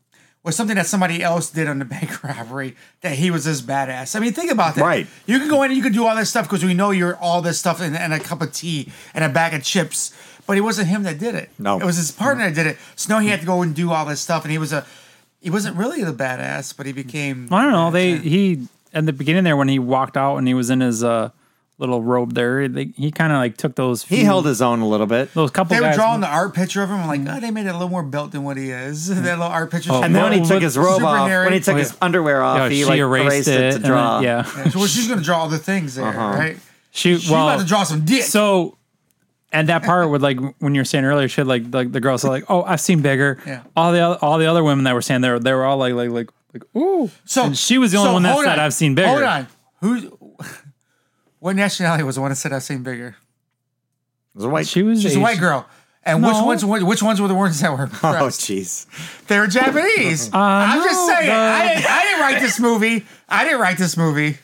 was 0.45 0.57
something 0.57 0.77
that 0.77 0.87
somebody 0.87 1.23
else 1.23 1.51
did 1.51 1.69
on 1.69 1.79
the 1.79 1.85
bank 1.97 2.23
robbery 2.23 2.77
that 3.01 3.15
he 3.15 3.31
was 3.31 3.45
this 3.45 3.63
badass. 3.63 4.17
I 4.17 4.21
mean, 4.21 4.33
think 4.33 4.51
about 4.51 4.75
that. 4.75 4.83
Right. 4.83 5.07
You 5.27 5.39
can 5.39 5.49
go 5.49 5.63
in 5.63 5.71
and 5.71 5.77
you 5.77 5.83
can 5.83 5.93
do 5.93 6.07
all 6.07 6.17
this 6.17 6.31
stuff 6.31 6.47
because 6.47 6.65
we 6.65 6.75
know 6.75 6.91
you're 6.91 7.17
all 7.17 7.43
this 7.43 7.59
stuff 7.59 7.81
and, 7.81 7.97
and 7.97 8.13
a 8.13 8.19
cup 8.19 8.43
of 8.43 8.53
tea 8.53 8.93
and 9.15 9.25
a 9.25 9.29
bag 9.29 9.55
of 9.55 9.63
chips. 9.63 10.13
But 10.47 10.59
it 10.59 10.63
wasn't 10.63 10.89
him 10.89 11.05
that 11.05 11.19
did 11.19 11.37
it. 11.37 11.51
No. 11.59 11.79
It 11.79 11.85
was 11.85 11.97
his 11.97 12.11
partner 12.11 12.49
that 12.49 12.55
did 12.55 12.67
it. 12.67 12.77
So 12.97 13.15
now 13.15 13.21
he 13.21 13.29
had 13.29 13.41
to 13.41 13.47
go 13.47 13.63
and 13.63 13.75
do 13.75 13.93
all 13.93 14.05
this 14.05 14.21
stuff. 14.21 14.43
And 14.43 14.51
he 14.51 14.59
was 14.59 14.73
a 14.73 14.85
he 15.41 15.51
wasn't 15.51 15.77
really 15.77 16.03
the 16.03 16.13
badass, 16.13 16.77
but 16.77 16.87
he 16.87 16.93
became 16.93 17.49
I 17.53 17.63
don't 17.63 17.73
know. 17.73 17.91
They 17.91 18.19
he 18.19 18.67
at 18.93 19.07
the 19.07 19.13
beginning 19.13 19.45
there 19.45 19.57
when 19.57 19.69
he 19.69 19.79
walked 19.79 20.17
out 20.17 20.37
and 20.37 20.49
he 20.49 20.55
was 20.55 20.71
in 20.71 20.81
his 20.81 21.05
uh 21.05 21.31
little 21.79 22.03
robe 22.03 22.35
there. 22.35 22.69
They, 22.69 22.93
he 22.97 23.11
kind 23.11 23.33
of 23.33 23.39
like 23.39 23.57
took 23.57 23.75
those. 23.75 24.05
He 24.05 24.23
held 24.25 24.47
his 24.47 24.63
own 24.63 24.81
a 24.81 24.89
little 24.89 25.07
bit. 25.07 25.33
those 25.35 25.51
couple. 25.51 25.75
They 25.75 25.81
were 25.81 25.89
guys- 25.89 25.97
drawing 25.97 26.21
the 26.21 26.29
art 26.29 26.55
picture 26.55 26.83
of 26.83 26.91
him. 26.91 27.01
I'm 27.01 27.09
like, 27.25 27.37
oh, 27.37 27.41
they 27.41 27.51
made 27.51 27.67
it 27.67 27.71
a 27.71 27.73
little 27.73 27.89
more 27.89 28.03
built 28.03 28.33
than 28.33 28.45
what 28.45 28.57
he 28.57 28.71
is. 28.71 29.09
that 29.09 29.23
little 29.23 29.43
art 29.45 29.71
picture. 29.71 29.91
Oh, 29.93 30.03
And 30.03 30.15
then 30.15 30.23
when 30.23 30.33
he 30.33 30.45
took 30.49 30.63
his 30.63 30.79
robe 30.79 30.97
Super 30.97 31.07
off, 31.07 31.29
narrative. 31.29 31.51
when 31.51 31.61
he 31.61 31.65
took 31.65 31.75
Oh, 31.75 31.79
his 31.79 31.97
underwear 32.01 32.43
off, 32.43 32.59
Yeah, 32.59 32.69
he 32.69 32.85
like 32.85 32.99
erased, 32.99 33.49
it, 33.49 33.53
to 33.53 33.65
and 33.77 33.85
then- 33.85 33.91
draw. 33.91 34.21
yeah, 34.21 34.43
So 34.45 34.79
well, 34.79 34.89
she's 34.89 35.09
gonna 35.09 35.23
draw 35.23 35.47
the 35.49 35.59
things 35.59 35.97
there, 35.97 36.07
Uh-huh. 36.07 36.39
right? 36.39 36.57
she 36.93 37.17
She's 37.19 37.31
well 37.31 37.49
about 37.49 37.61
to 37.61 37.67
draw 37.67 37.83
some 37.85 38.05
dick. 38.05 38.23
So, 38.25 38.77
and 39.51 39.69
that 39.69 39.83
part 39.83 40.09
with 40.11 40.23
like 40.23 40.39
when 40.61 40.75
you 40.75 40.81
were 40.83 40.85
saying 40.85 41.05
earlier, 41.05 41.27
shit 41.29 41.47
like 41.47 41.65
like 41.73 41.91
the 41.91 42.01
girls 42.01 42.25
are 42.25 42.29
like, 42.31 42.45
oh, 42.49 42.63
I've 42.63 42.81
seen 42.81 43.01
bigger. 43.03 43.39
Yeah. 43.47 43.63
All 43.77 43.93
the 43.93 44.01
other, 44.01 44.19
all 44.23 44.39
the 44.39 44.47
other 44.47 44.63
women 44.63 44.85
that 44.85 44.95
were 44.95 45.03
saying 45.03 45.21
there, 45.23 45.39
they 45.39 45.53
were 45.53 45.65
all 45.65 45.79
like 45.79 45.95
like 45.95 46.11
like 46.11 46.31
like 46.55 46.63
ooh. 46.77 47.11
so 47.25 47.45
and 47.47 47.57
she 47.59 47.77
was 47.79 47.93
the 47.93 47.99
only 47.99 48.09
so 48.11 48.13
one 48.15 48.23
that 48.25 48.33
hold 48.33 48.45
said 48.45 48.53
on. 48.59 48.61
I've 48.61 48.75
seen 48.75 48.95
bigger. 48.95 49.09
Hold 49.09 49.23
on, 49.23 49.47
who? 49.81 50.19
What 51.42 51.57
nationality 51.57 52.05
was 52.05 52.14
the 52.14 52.20
one 52.20 52.31
that 52.31 52.37
said 52.37 52.52
I've 52.52 52.62
seen 52.62 52.85
bigger? 52.85 53.09
It 53.09 54.37
was 54.37 54.44
a 54.44 54.48
white. 54.48 54.68
She 54.68 54.85
was 54.85 54.98
She's 55.02 55.07
a 55.07 55.14
Asian. 55.14 55.22
white 55.22 55.40
girl. 55.40 55.66
And 56.05 56.22
which 56.22 56.37
ones? 56.37 56.64
Which 56.64 57.02
ones 57.02 57.20
were 57.20 57.26
the 57.26 57.35
ones 57.35 57.59
that 57.61 57.72
were? 57.72 57.81
oh, 57.81 57.83
impressed? 57.83 58.42
jeez. 58.42 58.87
they 59.26 59.40
were 59.40 59.48
Japanese. 59.48 60.31
I'm 60.33 60.85
just 60.85 61.00
no, 61.00 61.07
saying. 61.14 61.26
the- 61.26 61.33
I, 61.35 61.74
didn't, 61.74 61.90
I 61.90 62.02
didn't 62.05 62.20
write 62.20 62.40
this 62.40 62.61
movie. 62.61 63.05
I 63.28 63.42
didn't 63.42 63.59
write 63.61 63.76
this 63.76 63.96
movie. 63.96 64.38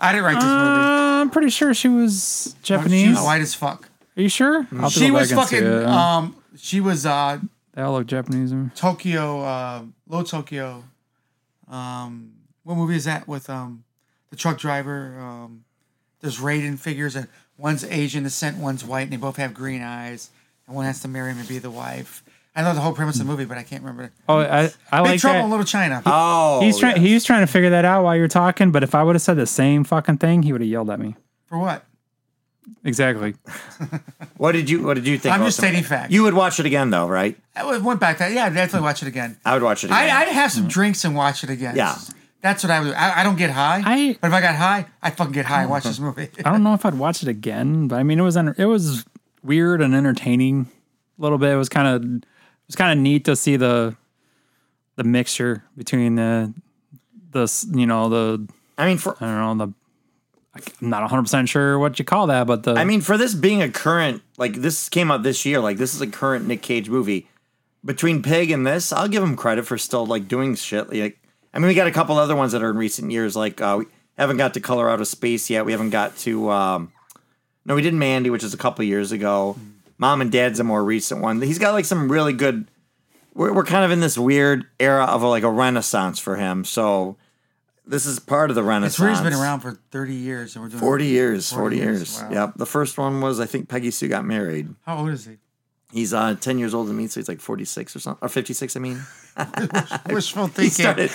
I 0.00 0.12
didn't 0.12 0.24
write 0.24 0.36
this 0.36 0.44
movie. 0.44 0.54
Uh, 0.56 1.20
I'm 1.20 1.30
pretty 1.30 1.50
sure 1.50 1.74
she 1.74 1.88
was 1.88 2.56
She 2.62 2.66
Japanese. 2.68 3.10
was 3.16 3.24
white 3.24 3.42
as 3.42 3.52
fuck. 3.54 3.90
Are 4.16 4.22
you 4.22 4.30
sure? 4.30 4.66
I'll 4.72 4.78
have 4.78 4.92
to 4.94 4.98
She 5.00 5.08
go 5.08 5.12
was 5.14 5.30
back 5.30 5.38
and 5.38 5.48
see 5.48 5.56
fucking. 5.56 5.72
it. 5.82 5.84
Um, 5.86 6.36
she 6.56 6.80
was 6.80 7.04
uh, 7.04 7.38
they 7.74 7.82
all 7.82 7.92
look 7.92 8.06
Japanese. 8.06 8.54
Tokyo, 8.74 9.42
uh, 9.42 9.82
Low 10.08 10.22
Tokyo. 10.22 10.82
Um, 11.68 12.32
what 12.64 12.76
movie 12.76 12.96
is 12.96 13.04
that 13.04 13.28
with 13.28 13.48
um, 13.50 13.84
the 14.30 14.36
truck 14.36 14.58
driver? 14.58 15.18
Um, 15.20 15.64
there's 16.22 16.38
Raiden 16.38 16.78
figures, 16.78 17.14
and 17.14 17.28
one's 17.58 17.84
Asian 17.84 18.22
descent, 18.22 18.56
one's 18.56 18.84
white, 18.84 19.02
and 19.02 19.12
they 19.12 19.16
both 19.18 19.36
have 19.36 19.52
green 19.52 19.82
eyes, 19.82 20.30
and 20.66 20.74
one 20.74 20.86
has 20.86 21.00
to 21.02 21.08
marry 21.08 21.30
him 21.30 21.38
and 21.38 21.48
be 21.48 21.58
the 21.58 21.70
wife. 21.70 22.24
I 22.54 22.62
know 22.62 22.74
the 22.74 22.80
whole 22.80 22.92
premise 22.92 23.16
of 23.16 23.26
the 23.26 23.30
movie, 23.30 23.44
but 23.46 23.56
I 23.56 23.62
can't 23.62 23.82
remember. 23.82 24.12
Oh, 24.28 24.38
I 24.38 24.70
I 24.90 25.02
Big 25.02 25.10
like 25.10 25.20
Trouble 25.20 25.38
that. 25.38 25.44
in 25.44 25.50
Little 25.50 25.64
China. 25.64 26.02
Oh, 26.04 26.60
He's 26.60 26.78
trying. 26.78 26.96
yes. 26.96 27.06
He 27.06 27.14
was 27.14 27.24
trying 27.24 27.46
to 27.46 27.50
figure 27.50 27.70
that 27.70 27.84
out 27.84 28.04
while 28.04 28.14
you're 28.14 28.28
talking. 28.28 28.70
But 28.72 28.82
if 28.82 28.94
I 28.94 29.02
would 29.02 29.14
have 29.14 29.22
said 29.22 29.34
the 29.34 29.46
same 29.46 29.84
fucking 29.84 30.18
thing, 30.18 30.42
he 30.42 30.52
would 30.52 30.60
have 30.60 30.68
yelled 30.68 30.90
at 30.90 31.00
me. 31.00 31.16
For 31.46 31.58
what? 31.58 31.84
Exactly. 32.84 33.34
What 34.36 34.52
did 34.52 34.68
you 34.68 34.82
What 34.82 34.94
did 34.94 35.06
you 35.06 35.18
think? 35.18 35.32
I'm 35.32 35.44
just 35.44 35.58
the- 35.58 35.68
stating 35.68 35.84
facts. 35.84 36.12
You 36.12 36.24
would 36.24 36.34
watch 36.34 36.58
it 36.58 36.66
again, 36.66 36.90
though, 36.90 37.06
right? 37.06 37.38
I 37.54 37.78
went 37.78 38.00
back 38.00 38.18
that. 38.18 38.32
Yeah, 38.32 38.46
I'd 38.46 38.54
definitely 38.54 38.84
watch 38.84 39.02
it 39.02 39.08
again. 39.08 39.36
I 39.44 39.54
would 39.54 39.62
watch 39.62 39.84
it 39.84 39.88
again. 39.88 39.98
I, 39.98 40.22
I'd 40.22 40.28
have 40.28 40.50
some 40.50 40.62
mm-hmm. 40.62 40.70
drinks 40.70 41.04
and 41.04 41.14
watch 41.14 41.44
it 41.44 41.50
again. 41.50 41.76
Yeah. 41.76 41.96
That's 42.42 42.62
what 42.64 42.70
I 42.70 42.80
would 42.80 42.86
do. 42.88 42.92
I, 42.94 43.20
I 43.20 43.22
don't 43.22 43.36
get 43.36 43.50
high, 43.50 43.82
I- 43.84 44.18
but 44.20 44.26
if 44.28 44.32
I 44.34 44.40
got 44.40 44.56
high, 44.56 44.86
I'd 45.02 45.16
fucking 45.16 45.32
get 45.32 45.46
high 45.46 45.62
and 45.62 45.70
watch 45.70 45.84
this 45.84 45.98
movie. 46.06 46.28
I 46.44 46.50
don't 46.52 46.62
know 46.62 46.74
if 46.74 46.84
I'd 46.84 46.94
watch 46.94 47.22
it 47.22 47.28
again, 47.28 47.88
but 47.88 47.96
I 47.96 48.02
mean, 48.02 48.18
it 48.18 48.22
was 48.22 48.36
enter- 48.36 48.54
it 48.58 48.66
was 48.66 49.04
weird 49.44 49.80
and 49.80 49.94
entertaining 49.94 50.68
a 51.18 51.22
little 51.22 51.38
bit. 51.38 51.50
It 51.52 51.56
was 51.56 51.68
kind 51.68 51.88
of 51.88 52.02
it 52.04 52.26
was 52.66 52.76
kind 52.76 52.92
of 52.98 53.02
neat 53.02 53.24
to 53.26 53.36
see 53.36 53.56
the 53.56 53.96
the 54.96 55.04
mixture 55.04 55.64
between 55.76 56.16
the 56.16 56.52
the 57.30 57.66
you 57.72 57.86
know 57.86 58.08
the 58.08 58.46
I 58.76 58.86
mean, 58.86 58.98
for 58.98 59.16
I 59.20 59.26
don't 59.26 59.58
know 59.58 59.66
the 59.66 59.72
I'm 60.54 60.90
not 60.90 61.00
100 61.02 61.22
percent 61.22 61.48
sure 61.48 61.78
what 61.78 61.98
you 61.98 62.04
call 62.04 62.26
that, 62.26 62.46
but 62.46 62.64
the 62.64 62.74
I 62.74 62.84
mean, 62.84 63.00
for 63.00 63.16
this 63.16 63.34
being 63.34 63.62
a 63.62 63.70
current, 63.70 64.20
like 64.36 64.56
this 64.56 64.88
came 64.90 65.10
out 65.10 65.22
this 65.22 65.46
year, 65.46 65.60
like 65.60 65.78
this 65.78 65.94
is 65.94 66.00
a 66.00 66.06
current 66.06 66.46
Nick 66.46 66.60
Cage 66.60 66.88
movie. 66.90 67.28
Between 67.84 68.22
Pig 68.22 68.50
and 68.50 68.66
this, 68.66 68.92
I'll 68.92 69.08
give 69.08 69.22
him 69.22 69.34
credit 69.34 69.64
for 69.66 69.78
still 69.78 70.04
like 70.06 70.28
doing 70.28 70.54
shit. 70.54 70.92
Like, 70.92 71.18
I 71.54 71.58
mean, 71.58 71.68
we 71.68 71.74
got 71.74 71.86
a 71.86 71.92
couple 71.92 72.16
other 72.18 72.36
ones 72.36 72.52
that 72.52 72.62
are 72.62 72.70
in 72.70 72.76
recent 72.76 73.10
years. 73.10 73.36
Like, 73.36 73.60
uh, 73.60 73.76
we 73.80 73.86
haven't 74.16 74.38
got 74.38 74.54
to 74.54 74.60
Color 74.60 74.88
Out 74.88 75.00
of 75.00 75.08
Space 75.08 75.50
yet. 75.50 75.66
We 75.66 75.72
haven't 75.72 75.90
got 75.90 76.16
to. 76.18 76.50
Um, 76.50 76.92
no, 77.64 77.74
we 77.74 77.82
did 77.82 77.94
Mandy, 77.94 78.30
which 78.30 78.42
is 78.42 78.54
a 78.54 78.58
couple 78.58 78.84
years 78.84 79.12
ago. 79.12 79.56
Mom 79.98 80.20
and 80.20 80.32
Dad's 80.32 80.58
a 80.58 80.64
more 80.64 80.82
recent 80.82 81.20
one. 81.20 81.40
He's 81.40 81.58
got 81.58 81.72
like 81.72 81.84
some 81.84 82.10
really 82.10 82.32
good. 82.32 82.68
We're, 83.34 83.52
we're 83.52 83.64
kind 83.64 83.84
of 83.84 83.90
in 83.90 84.00
this 84.00 84.18
weird 84.18 84.66
era 84.80 85.04
of 85.04 85.22
a, 85.22 85.28
like 85.28 85.42
a 85.42 85.50
renaissance 85.50 86.18
for 86.18 86.36
him. 86.36 86.64
So 86.64 87.16
this 87.86 88.06
is 88.06 88.18
part 88.18 88.50
of 88.50 88.56
the 88.56 88.62
renaissance. 88.62 89.20
really 89.20 89.30
been 89.30 89.38
around 89.38 89.60
for 89.60 89.78
30 89.90 90.14
years, 90.14 90.54
and 90.54 90.64
we're 90.64 90.70
doing 90.70 90.80
40 90.80 91.06
years, 91.06 91.50
40, 91.50 91.60
40 91.62 91.76
years, 91.76 91.98
years. 91.98 92.22
wow. 92.22 92.30
Yep. 92.30 92.54
The 92.56 92.66
first 92.66 92.98
one 92.98 93.20
was, 93.20 93.40
I 93.40 93.46
think 93.46 93.68
Peggy 93.68 93.90
Sue 93.90 94.08
got 94.08 94.24
married. 94.24 94.74
How 94.86 94.98
old 94.98 95.10
is 95.10 95.26
he? 95.26 95.38
He's 95.92 96.14
uh, 96.14 96.34
10 96.40 96.58
years 96.58 96.72
older 96.74 96.88
than 96.88 96.96
me, 96.96 97.06
so 97.06 97.20
he's 97.20 97.28
like 97.28 97.40
46 97.40 97.94
or 97.96 98.00
something. 98.00 98.24
Or 98.24 98.28
56, 98.28 98.76
I 98.76 98.80
mean. 98.80 99.02
Wishful 100.10 100.46
He 100.46 100.52
thinking. 100.68 100.70
started. 100.70 101.10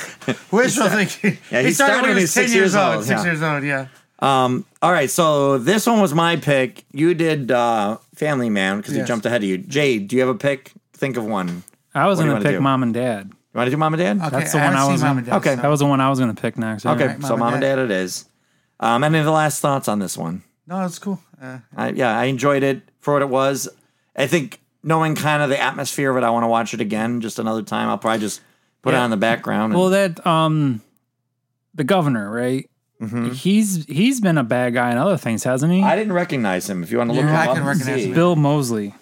Wishful 0.51 0.89
thinking. 0.89 1.37
Yeah, 1.51 1.61
he 1.63 1.71
started 1.73 2.01
when 2.03 2.15
he 2.17 2.21
was 2.23 2.33
10 2.33 2.43
years 2.43 2.53
years 2.53 2.75
old. 2.75 2.95
old, 2.97 3.03
Six 3.05 3.19
yeah. 3.21 3.25
years 3.31 3.41
old, 3.41 3.63
yeah. 3.63 3.87
Um, 4.19 4.65
All 4.81 4.91
right, 4.91 5.09
so 5.09 5.57
this 5.59 5.85
one 5.85 5.99
was 6.01 6.13
my 6.13 6.35
pick. 6.37 6.83
You 6.91 7.13
did 7.13 7.51
uh, 7.51 7.97
Family 8.15 8.49
Man 8.49 8.77
because 8.77 8.95
he 8.95 9.03
jumped 9.03 9.25
ahead 9.25 9.43
of 9.43 9.49
you. 9.49 9.57
Jay, 9.59 9.99
do 9.99 10.15
you 10.15 10.21
have 10.21 10.29
a 10.29 10.37
pick? 10.37 10.71
Think 10.93 11.17
of 11.17 11.25
one. 11.25 11.63
I 11.93 12.07
was 12.07 12.17
what 12.17 12.23
do 12.23 12.29
you 12.29 12.33
gonna 12.35 12.43
pick 12.45 12.55
do? 12.55 12.61
Mom 12.61 12.81
and 12.83 12.93
Dad. 12.93 13.27
You 13.29 13.57
want 13.57 13.67
to 13.67 13.71
do 13.71 13.77
Mom 13.77 13.93
and 13.93 14.01
Dad? 14.01 14.17
Okay, 14.27 14.39
That's 14.39 14.51
the 14.53 14.57
I 14.59 14.63
one 14.65 14.73
haven't 14.73 14.77
I 14.79 14.83
seen 14.85 14.91
was 14.93 15.01
Mom 15.01 15.11
in. 15.11 15.17
and 15.19 15.27
Dad, 15.27 15.35
Okay. 15.37 15.55
so- 15.55 15.61
That 15.61 15.67
was 15.67 15.79
the 15.79 15.85
one 15.85 16.01
I 16.01 16.09
was 16.09 16.19
gonna 16.19 16.33
pick 16.33 16.57
next. 16.57 16.85
Okay, 16.85 17.01
Alright, 17.03 17.23
so 17.23 17.37
Mom 17.37 17.53
and 17.53 17.61
Dad 17.61 17.77
it 17.79 17.91
is. 17.91 18.25
Um, 18.79 19.03
any 19.03 19.19
of 19.19 19.25
the 19.25 19.31
last 19.31 19.59
thoughts 19.61 19.87
on 19.87 19.99
this 19.99 20.17
one? 20.17 20.43
No, 20.67 20.83
it's 20.85 20.97
cool. 20.99 21.19
Uh, 21.41 21.59
I, 21.75 21.89
yeah, 21.89 22.17
I 22.17 22.25
enjoyed 22.25 22.63
it 22.63 22.81
for 22.99 23.13
what 23.13 23.21
it 23.21 23.29
was. 23.29 23.69
I 24.15 24.25
think 24.27 24.59
knowing 24.87 25.13
kind 25.15 25.43
of 25.43 25.49
the 25.49 25.59
atmosphere 25.59 26.09
of 26.09 26.17
it, 26.17 26.23
I 26.23 26.29
want 26.31 26.43
to 26.43 26.47
watch 26.47 26.73
it 26.73 26.81
again 26.81 27.21
just 27.21 27.37
another 27.37 27.61
time. 27.61 27.89
I'll 27.89 27.97
probably 27.97 28.21
just 28.21 28.41
put 28.81 28.93
it 28.93 28.97
on 28.97 29.09
the 29.11 29.17
background. 29.17 29.73
and- 29.73 29.79
Well, 29.81 29.89
that 29.91 30.25
um, 30.25 30.81
the 31.75 31.83
governor, 31.83 32.31
right? 32.31 32.69
Mm-hmm. 33.01 33.29
He's 33.33 33.85
he's 33.85 34.19
been 34.19 34.39
a 34.39 34.43
bad 34.43 34.73
guy 34.73 34.91
in 34.91 34.97
other 34.97 35.17
things, 35.17 35.43
hasn't 35.43 35.71
he? 35.71 35.83
I 35.83 35.95
didn't 35.95 36.13
recognize 36.13 36.67
him. 36.67 36.81
If 36.81 36.91
you 36.91 36.97
want 36.97 37.11
to 37.11 37.15
look 37.15 37.25
Yeah, 37.25 37.29
him 37.29 37.35
I 37.35 37.41
up, 37.43 37.47
can 37.49 37.57
and 37.57 37.67
recognize 37.67 38.05
him. 38.05 38.13
Bill 38.15 38.35
Moseley. 38.35 38.95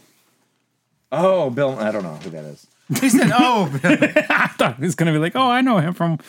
Oh, 1.12 1.50
Bill. 1.50 1.80
I 1.80 1.92
don't 1.92 2.04
know 2.04 2.16
who 2.16 2.30
that 2.32 2.44
is. 2.46 2.68
He 3.02 3.10
said, 3.10 3.32
"Oh, 3.34 3.72
I 3.84 4.48
thought 4.58 4.76
he 4.78 4.84
was 4.84 4.94
gonna 4.96 5.12
be 5.14 5.18
like, 5.18 5.36
oh, 5.36 5.50
I 5.50 5.62
know 5.62 5.78
him 5.80 5.94
from. 5.94 6.20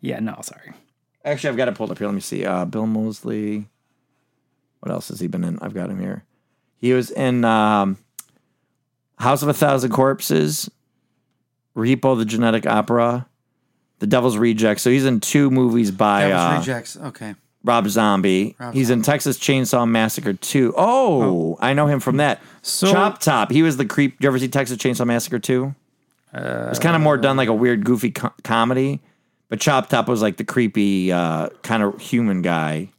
Yeah, 0.00 0.18
no, 0.20 0.38
sorry. 0.42 0.72
Actually, 1.24 1.50
I've 1.50 1.56
got 1.56 1.68
it 1.68 1.74
pulled 1.76 1.90
up 1.90 1.98
here. 1.98 2.06
Let 2.08 2.14
me 2.14 2.20
see. 2.20 2.44
Uh, 2.44 2.64
Bill 2.64 2.86
Moseley. 2.86 3.66
What 4.80 4.92
else 4.92 5.08
has 5.08 5.18
he 5.20 5.28
been 5.28 5.44
in? 5.44 5.58
I've 5.60 5.72
got 5.74 5.88
him 5.90 5.98
here. 6.00 6.24
He 6.76 6.92
was 6.92 7.10
in 7.10 7.44
um, 7.44 7.96
House 9.18 9.42
of 9.42 9.48
a 9.48 9.54
Thousand 9.54 9.90
Corpses, 9.92 10.70
Repo 11.76 12.16
the 12.18 12.24
Genetic 12.24 12.66
Opera, 12.66 13.26
The 13.98 14.06
Devil's 14.06 14.36
Reject. 14.36 14.80
So 14.80 14.90
he's 14.90 15.04
in 15.04 15.20
two 15.20 15.50
movies 15.50 15.90
by 15.90 16.28
was 16.28 16.34
uh, 16.34 16.58
rejects." 16.60 16.96
Okay, 16.96 17.34
Rob 17.64 17.88
Zombie. 17.88 18.56
Rob 18.58 18.74
he's 18.74 18.90
in 18.90 19.02
Texas 19.02 19.38
Chainsaw 19.38 19.88
Massacre 19.88 20.32
2. 20.32 20.74
Oh, 20.76 21.56
I 21.60 21.74
know 21.74 21.86
him 21.86 22.00
from 22.00 22.18
that. 22.18 22.40
So- 22.62 22.92
Chop 22.92 23.18
Top. 23.20 23.50
He 23.50 23.62
was 23.62 23.76
the 23.76 23.84
creep. 23.86 24.16
You 24.20 24.28
ever 24.28 24.38
see 24.38 24.48
Texas 24.48 24.78
Chainsaw 24.78 25.06
Massacre 25.06 25.38
2? 25.38 25.74
it 26.34 26.40
was 26.68 26.78
kind 26.78 26.94
of 26.94 27.00
more 27.02 27.16
done 27.16 27.36
like 27.38 27.48
a 27.48 27.54
weird, 27.54 27.84
goofy 27.84 28.10
co- 28.10 28.32
comedy. 28.44 29.00
But 29.48 29.60
Chop 29.60 29.88
Top 29.88 30.08
was 30.08 30.20
like 30.20 30.36
the 30.36 30.44
creepy, 30.44 31.10
uh, 31.10 31.48
kind 31.62 31.82
of 31.82 31.98
human 32.00 32.42
guy. 32.42 32.90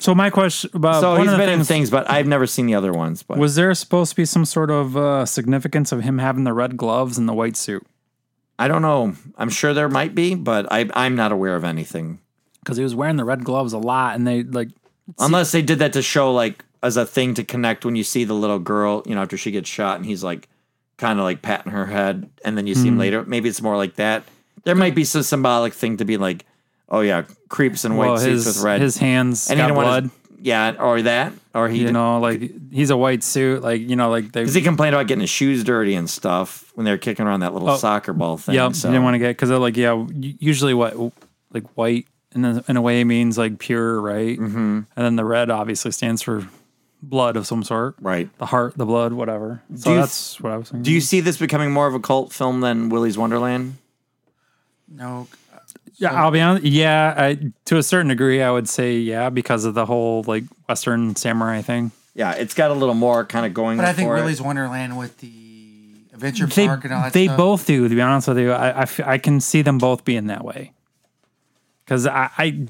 So 0.00 0.14
my 0.14 0.28
question 0.30 0.70
about 0.74 1.00
so 1.00 1.12
Uh, 1.12 1.14
one 1.14 1.20
he's 1.22 1.32
of 1.32 1.38
the 1.38 1.42
been 1.44 1.48
in 1.48 1.58
things, 1.60 1.68
things, 1.68 1.90
but 1.90 2.10
I've 2.10 2.26
never 2.26 2.46
seen 2.46 2.66
the 2.66 2.74
other 2.74 2.92
ones. 2.92 3.22
But 3.22 3.38
was 3.38 3.54
there 3.54 3.72
supposed 3.74 4.10
to 4.10 4.16
be 4.16 4.24
some 4.26 4.44
sort 4.44 4.70
of 4.70 4.96
uh, 4.96 5.24
significance 5.26 5.90
of 5.92 6.02
him 6.02 6.18
having 6.18 6.44
the 6.44 6.52
red 6.52 6.76
gloves 6.76 7.16
and 7.18 7.28
the 7.28 7.32
white 7.32 7.56
suit? 7.56 7.84
I 8.58 8.68
don't 8.68 8.82
know. 8.82 9.14
I'm 9.38 9.50
sure 9.50 9.72
there 9.74 9.88
might 9.88 10.14
be, 10.14 10.34
but 10.34 10.66
I, 10.70 10.88
I'm 10.94 11.14
not 11.14 11.32
aware 11.32 11.56
of 11.56 11.64
anything. 11.64 12.18
Because 12.60 12.76
he 12.76 12.82
was 12.82 12.94
wearing 12.94 13.16
the 13.16 13.24
red 13.24 13.44
gloves 13.44 13.72
a 13.72 13.78
lot, 13.78 14.14
and 14.16 14.26
they 14.26 14.42
like 14.42 14.68
Unless 15.18 15.52
they 15.52 15.62
did 15.62 15.78
that 15.78 15.92
to 15.92 16.02
show 16.02 16.32
like 16.32 16.64
as 16.82 16.96
a 16.96 17.06
thing 17.06 17.32
to 17.34 17.44
connect 17.44 17.84
when 17.84 17.96
you 17.96 18.02
see 18.04 18.24
the 18.24 18.34
little 18.34 18.58
girl, 18.58 19.02
you 19.06 19.14
know, 19.14 19.22
after 19.22 19.36
she 19.36 19.50
gets 19.50 19.68
shot 19.68 19.96
and 19.96 20.04
he's 20.04 20.22
like 20.24 20.48
kind 20.98 21.18
of 21.18 21.24
like 21.24 21.42
patting 21.42 21.72
her 21.72 21.86
head 21.86 22.28
and 22.44 22.56
then 22.58 22.66
you 22.66 22.74
Hmm. 22.74 22.82
see 22.82 22.88
him 22.88 22.98
later. 22.98 23.24
Maybe 23.24 23.48
it's 23.48 23.62
more 23.62 23.76
like 23.76 23.94
that. 23.96 24.24
There 24.64 24.74
might 24.74 24.94
be 24.94 25.04
some 25.04 25.22
symbolic 25.22 25.72
thing 25.74 25.96
to 25.98 26.04
be 26.04 26.16
like, 26.16 26.44
oh 26.88 27.00
yeah, 27.00 27.24
creeps 27.48 27.84
in 27.84 27.96
white 27.96 28.06
well, 28.08 28.18
suits 28.18 28.44
his 28.44 28.56
with 28.56 28.64
red. 28.64 28.80
his 28.80 28.96
hands 28.98 29.50
and 29.50 29.58
he 29.58 29.62
got 29.62 29.68
didn't 29.68 29.82
blood. 29.82 30.02
his- 30.04 30.12
yeah, 30.42 30.74
or 30.78 31.02
that. 31.02 31.32
Or 31.54 31.68
he 31.68 31.78
you 31.78 31.84
did, 31.86 31.92
know, 31.94 32.20
like 32.20 32.52
he's 32.70 32.90
a 32.90 32.96
white 32.96 33.24
suit, 33.24 33.62
like 33.62 33.80
you 33.80 33.96
know, 33.96 34.10
like 34.10 34.30
they. 34.32 34.42
because 34.42 34.54
he 34.54 34.60
complained 34.62 34.94
about 34.94 35.06
getting 35.08 35.22
his 35.22 35.30
shoes 35.30 35.64
dirty 35.64 35.94
and 35.94 36.08
stuff 36.08 36.70
when 36.74 36.84
they 36.84 36.90
were 36.90 36.98
kicking 36.98 37.26
around 37.26 37.40
that 37.40 37.52
little 37.54 37.70
Oh, 37.70 37.76
soccer 37.78 38.12
ball 38.12 38.36
thing. 38.36 38.54
Yeah, 38.54 38.70
so. 38.72 38.88
you 38.88 38.92
didn't 38.92 39.04
want 39.04 39.14
to 39.14 39.18
get 39.18 39.28
because 39.28 39.48
they're 39.48 39.58
like, 39.58 39.76
yeah, 39.76 40.06
usually 40.14 40.74
what 40.74 40.94
like 41.52 41.64
white 41.76 42.06
in 42.34 42.44
a, 42.44 42.62
in 42.68 42.76
a 42.76 42.82
way 42.82 43.02
means 43.02 43.38
like 43.38 43.58
pure, 43.58 43.98
right? 44.00 44.38
Mm-hmm. 44.38 44.58
And 44.58 44.86
then 44.94 45.16
the 45.16 45.24
red 45.24 45.48
obviously 45.50 45.90
stands 45.90 46.20
for 46.20 46.46
blood 47.02 47.36
of 47.36 47.46
some 47.46 47.64
sort, 47.64 47.96
right. 48.00 48.28
the 48.38 48.46
heart, 48.46 48.76
the 48.76 48.84
blood, 48.86 49.14
whatever. 49.14 49.62
So 49.74 49.90
you- 49.94 49.96
that's 49.96 50.38
what 50.40 50.52
I 50.52 50.58
was 50.58 50.68
saying. 50.68 50.82
Do 50.82 50.92
you 50.92 51.00
see 51.00 51.20
this 51.20 51.38
becoming 51.38 51.72
more 51.72 51.86
of 51.86 51.94
a 51.94 52.00
cult 52.00 52.32
film 52.34 52.60
than 52.60 52.90
Willy's 52.90 53.16
Wonderland? 53.16 53.78
no, 54.88 55.26
Yeah, 55.98 56.12
I'll 56.12 56.30
be 56.30 56.40
honest. 56.40 56.64
Yeah, 56.66 57.14
I, 57.16 57.38
to 57.66 57.78
a 57.78 57.82
certain 57.82 58.08
degree, 58.08 58.42
I 58.42 58.50
would 58.50 58.68
say 58.68 58.98
yeah 58.98 59.30
because 59.30 59.64
of 59.64 59.74
the 59.74 59.86
whole 59.86 60.22
like 60.26 60.44
Western 60.68 61.16
samurai 61.16 61.62
thing. 61.62 61.90
Yeah, 62.14 62.32
it's 62.32 62.54
got 62.54 62.70
a 62.70 62.74
little 62.74 62.94
more 62.94 63.24
kind 63.24 63.44
of 63.46 63.54
going. 63.54 63.76
but 63.76 63.86
I 63.86 63.92
think 63.92 64.08
for 64.08 64.16
it. 64.16 64.20
Willy's 64.20 64.40
Wonderland 64.40 64.96
with 64.98 65.18
the 65.18 65.32
Adventure 66.12 66.46
They, 66.46 66.66
Park 66.66 66.84
and 66.84 66.94
all 66.94 67.02
that 67.02 67.12
they 67.12 67.26
stuff. 67.26 67.36
both 67.36 67.66
do. 67.66 67.88
To 67.88 67.94
be 67.94 68.00
honest 68.00 68.28
with 68.28 68.38
you, 68.38 68.52
I 68.52 68.86
I 69.04 69.18
can 69.18 69.40
see 69.40 69.62
them 69.62 69.78
both 69.78 70.04
being 70.04 70.26
that 70.28 70.44
way. 70.44 70.72
Because 71.84 72.06
I, 72.06 72.30
I 72.38 72.66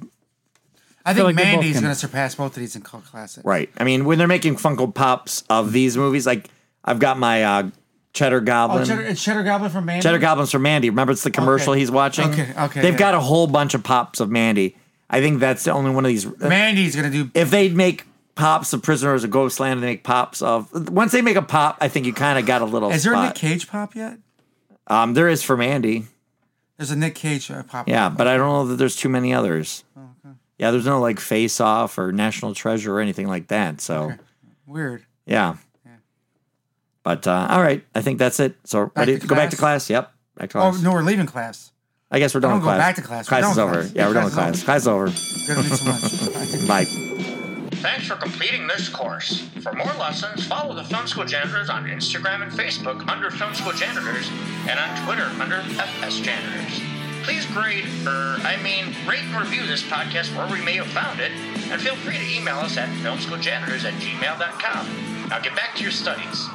I 1.05 1.15
think 1.15 1.25
like 1.25 1.37
they 1.37 1.45
Mandy's 1.45 1.81
going 1.81 1.93
to 1.93 1.99
surpass 1.99 2.35
both 2.35 2.57
of 2.57 2.61
these 2.61 2.75
in 2.75 2.83
cult 2.83 3.05
classic. 3.05 3.45
Right. 3.45 3.71
I 3.79 3.85
mean, 3.85 4.05
when 4.05 4.19
they're 4.19 4.27
making 4.27 4.57
Funko 4.57 4.93
Pops 4.93 5.45
of 5.49 5.73
these 5.73 5.97
movies, 5.97 6.27
like 6.27 6.51
I've 6.85 6.99
got 6.99 7.17
my 7.19 7.45
uh, 7.45 7.71
Cheddar 8.17 8.41
Goblin. 8.41 8.83
Oh, 8.83 8.85
Cheddar, 8.85 9.03
it's 9.03 9.23
Cheddar 9.23 9.43
Goblin 9.43 9.71
from 9.71 9.85
Mandy. 9.85 10.03
Cheddar 10.03 10.19
Goblins 10.19 10.51
from 10.51 10.63
Mandy. 10.63 10.89
Remember, 10.91 11.13
it's 11.13 11.23
the 11.23 11.31
commercial 11.31 11.73
Okay. 11.73 11.81
he's 11.81 11.91
watching. 11.91 12.31
Okay, 12.31 12.53
okay, 12.59 12.81
They've 12.83 12.95
yeah. 12.95 12.99
got 12.99 13.15
a 13.15 13.21
whole 13.21 13.47
bunch 13.47 13.75
of 13.75 13.85
pops 13.85 14.21
of 14.21 14.31
Mandy. 14.31 14.75
I 15.11 15.21
think 15.21 15.39
that's 15.39 15.65
the 15.65 15.73
only 15.73 15.91
one 15.91 16.05
of 16.05 16.09
these. 16.09 16.27
Mandy's 16.39 16.97
going 16.97 17.11
to 17.13 17.25
do. 17.25 17.31
If 17.35 17.51
they 17.51 17.69
make 17.69 18.05
pops 18.35 18.73
of 18.73 18.83
Prisoners 18.83 19.23
of 19.23 19.31
Ghostland, 19.31 19.83
they 19.83 19.87
make 19.87 20.03
pops 20.05 20.41
of. 20.43 20.89
Once 20.91 21.13
they 21.13 21.21
make 21.23 21.37
a 21.37 21.43
pop, 21.43 21.77
I 21.81 21.89
think 21.89 22.07
you 22.07 22.13
kind 22.13 22.39
of 22.39 22.47
got 22.47 22.63
a 22.63 22.65
little. 22.65 22.91
Is 22.91 23.05
there 23.05 23.15
a 23.15 23.23
Nick. 23.27 23.35
Cage 23.35 23.69
pop 23.69 23.95
yet? 23.95 24.19
Um, 24.89 25.15
there 25.15 25.29
is 25.29 25.43
for 25.43 25.57
Mandy. 25.57 26.07
There's 26.79 26.91
a 26.91 26.97
Nick 26.97 27.15
Cage 27.15 27.51
uh, 27.51 27.63
pop. 27.65 27.89
Yeah, 27.89 28.09
but 28.09 28.27
I 28.27 28.37
don't 28.37 28.49
know 28.49 28.67
that 28.69 28.77
there's 28.77 28.97
too 28.97 29.09
many 29.09 29.33
others. 29.33 29.85
Oh, 29.97 30.11
Yeah, 30.59 30.71
there's 30.71 30.87
no 30.87 31.01
like 31.01 31.21
Face 31.21 31.61
Off 31.61 31.99
or 31.99 32.13
National 32.13 32.55
Treasure 32.55 32.95
or 32.97 33.01
anything 33.01 33.29
like 33.29 33.49
that. 33.49 33.81
So. 33.81 34.15
Weird. 34.67 35.05
Yeah. 35.27 35.57
But 37.07 37.25
uh, 37.29 37.47
all 37.51 37.63
right, 37.63 37.85
I 37.95 38.03
think 38.03 38.19
that's 38.19 38.41
it. 38.41 38.57
So 38.65 38.91
ready 38.97 39.15
to 39.15 39.21
to 39.21 39.27
go 39.29 39.37
back 39.37 39.51
to 39.51 39.57
class? 39.57 39.87
class? 39.87 39.91
Yep, 39.91 40.13
back 40.35 40.51
to 40.51 40.59
class. 40.59 40.75
Oh 40.77 40.83
no, 40.83 40.91
we're 40.91 41.03
leaving 41.03 41.27
class. 41.27 41.71
I 42.11 42.19
guess 42.19 42.35
we're 42.35 42.41
done 42.41 42.51
don't 42.51 42.59
with 42.59 42.65
go 42.65 42.71
class. 42.71 42.79
back 42.81 42.95
to 42.97 43.03
class. 43.03 43.31
We're 43.31 43.39
Class 43.39 43.45
is 43.45 43.57
with 43.57 43.59
over. 43.65 43.75
class. 43.75 43.93
Yeah, 43.95 44.09
we're 44.09 44.15
done 44.15 44.25
with 44.25 44.35
Class 44.35 44.65
class. 44.65 44.81
is 44.83 44.89
over. 44.89 45.05
We're 45.47 45.55
gonna 45.55 45.69
need 45.69 45.79
some 45.79 45.87
lunch. 45.87 46.67
Bye. 46.67 46.85
Thanks 47.79 48.09
for 48.09 48.17
completing 48.17 48.67
this 48.67 48.89
course. 48.89 49.49
For 49.63 49.73
more 49.73 49.87
lessons, 50.01 50.49
follow 50.49 50.75
the 50.75 50.83
Film 50.83 51.07
School 51.07 51.25
Janitors 51.25 51.71
on 51.71 51.85
Instagram 51.85 52.43
and 52.43 52.51
Facebook 52.51 53.07
under 53.07 53.31
Film 53.31 53.55
School 53.55 53.73
Janitors 53.73 54.29
and 54.67 54.75
on 54.81 55.07
Twitter 55.07 55.31
under 55.41 55.63
FS 55.79 56.19
Janitors. 56.19 56.81
Please 57.23 57.47
grade, 57.55 57.85
er, 58.05 58.39
I 58.43 58.57
mean, 58.65 58.87
rate 59.07 59.23
and 59.23 59.37
review 59.41 59.65
this 59.65 59.85
podcast 59.85 60.35
wherever 60.35 60.57
you 60.57 60.65
may 60.65 60.75
have 60.75 60.89
found 60.89 61.21
it, 61.21 61.31
and 61.71 61.81
feel 61.81 61.95
free 62.03 62.19
to 62.19 62.37
email 62.37 62.57
us 62.59 62.77
at 62.77 62.89
filmschooljanitors 62.99 63.85
at 63.85 63.95
gmail.com. 64.03 65.29
Now 65.29 65.39
get 65.39 65.55
back 65.55 65.77
to 65.77 65.83
your 65.85 65.93
studies. 65.93 66.49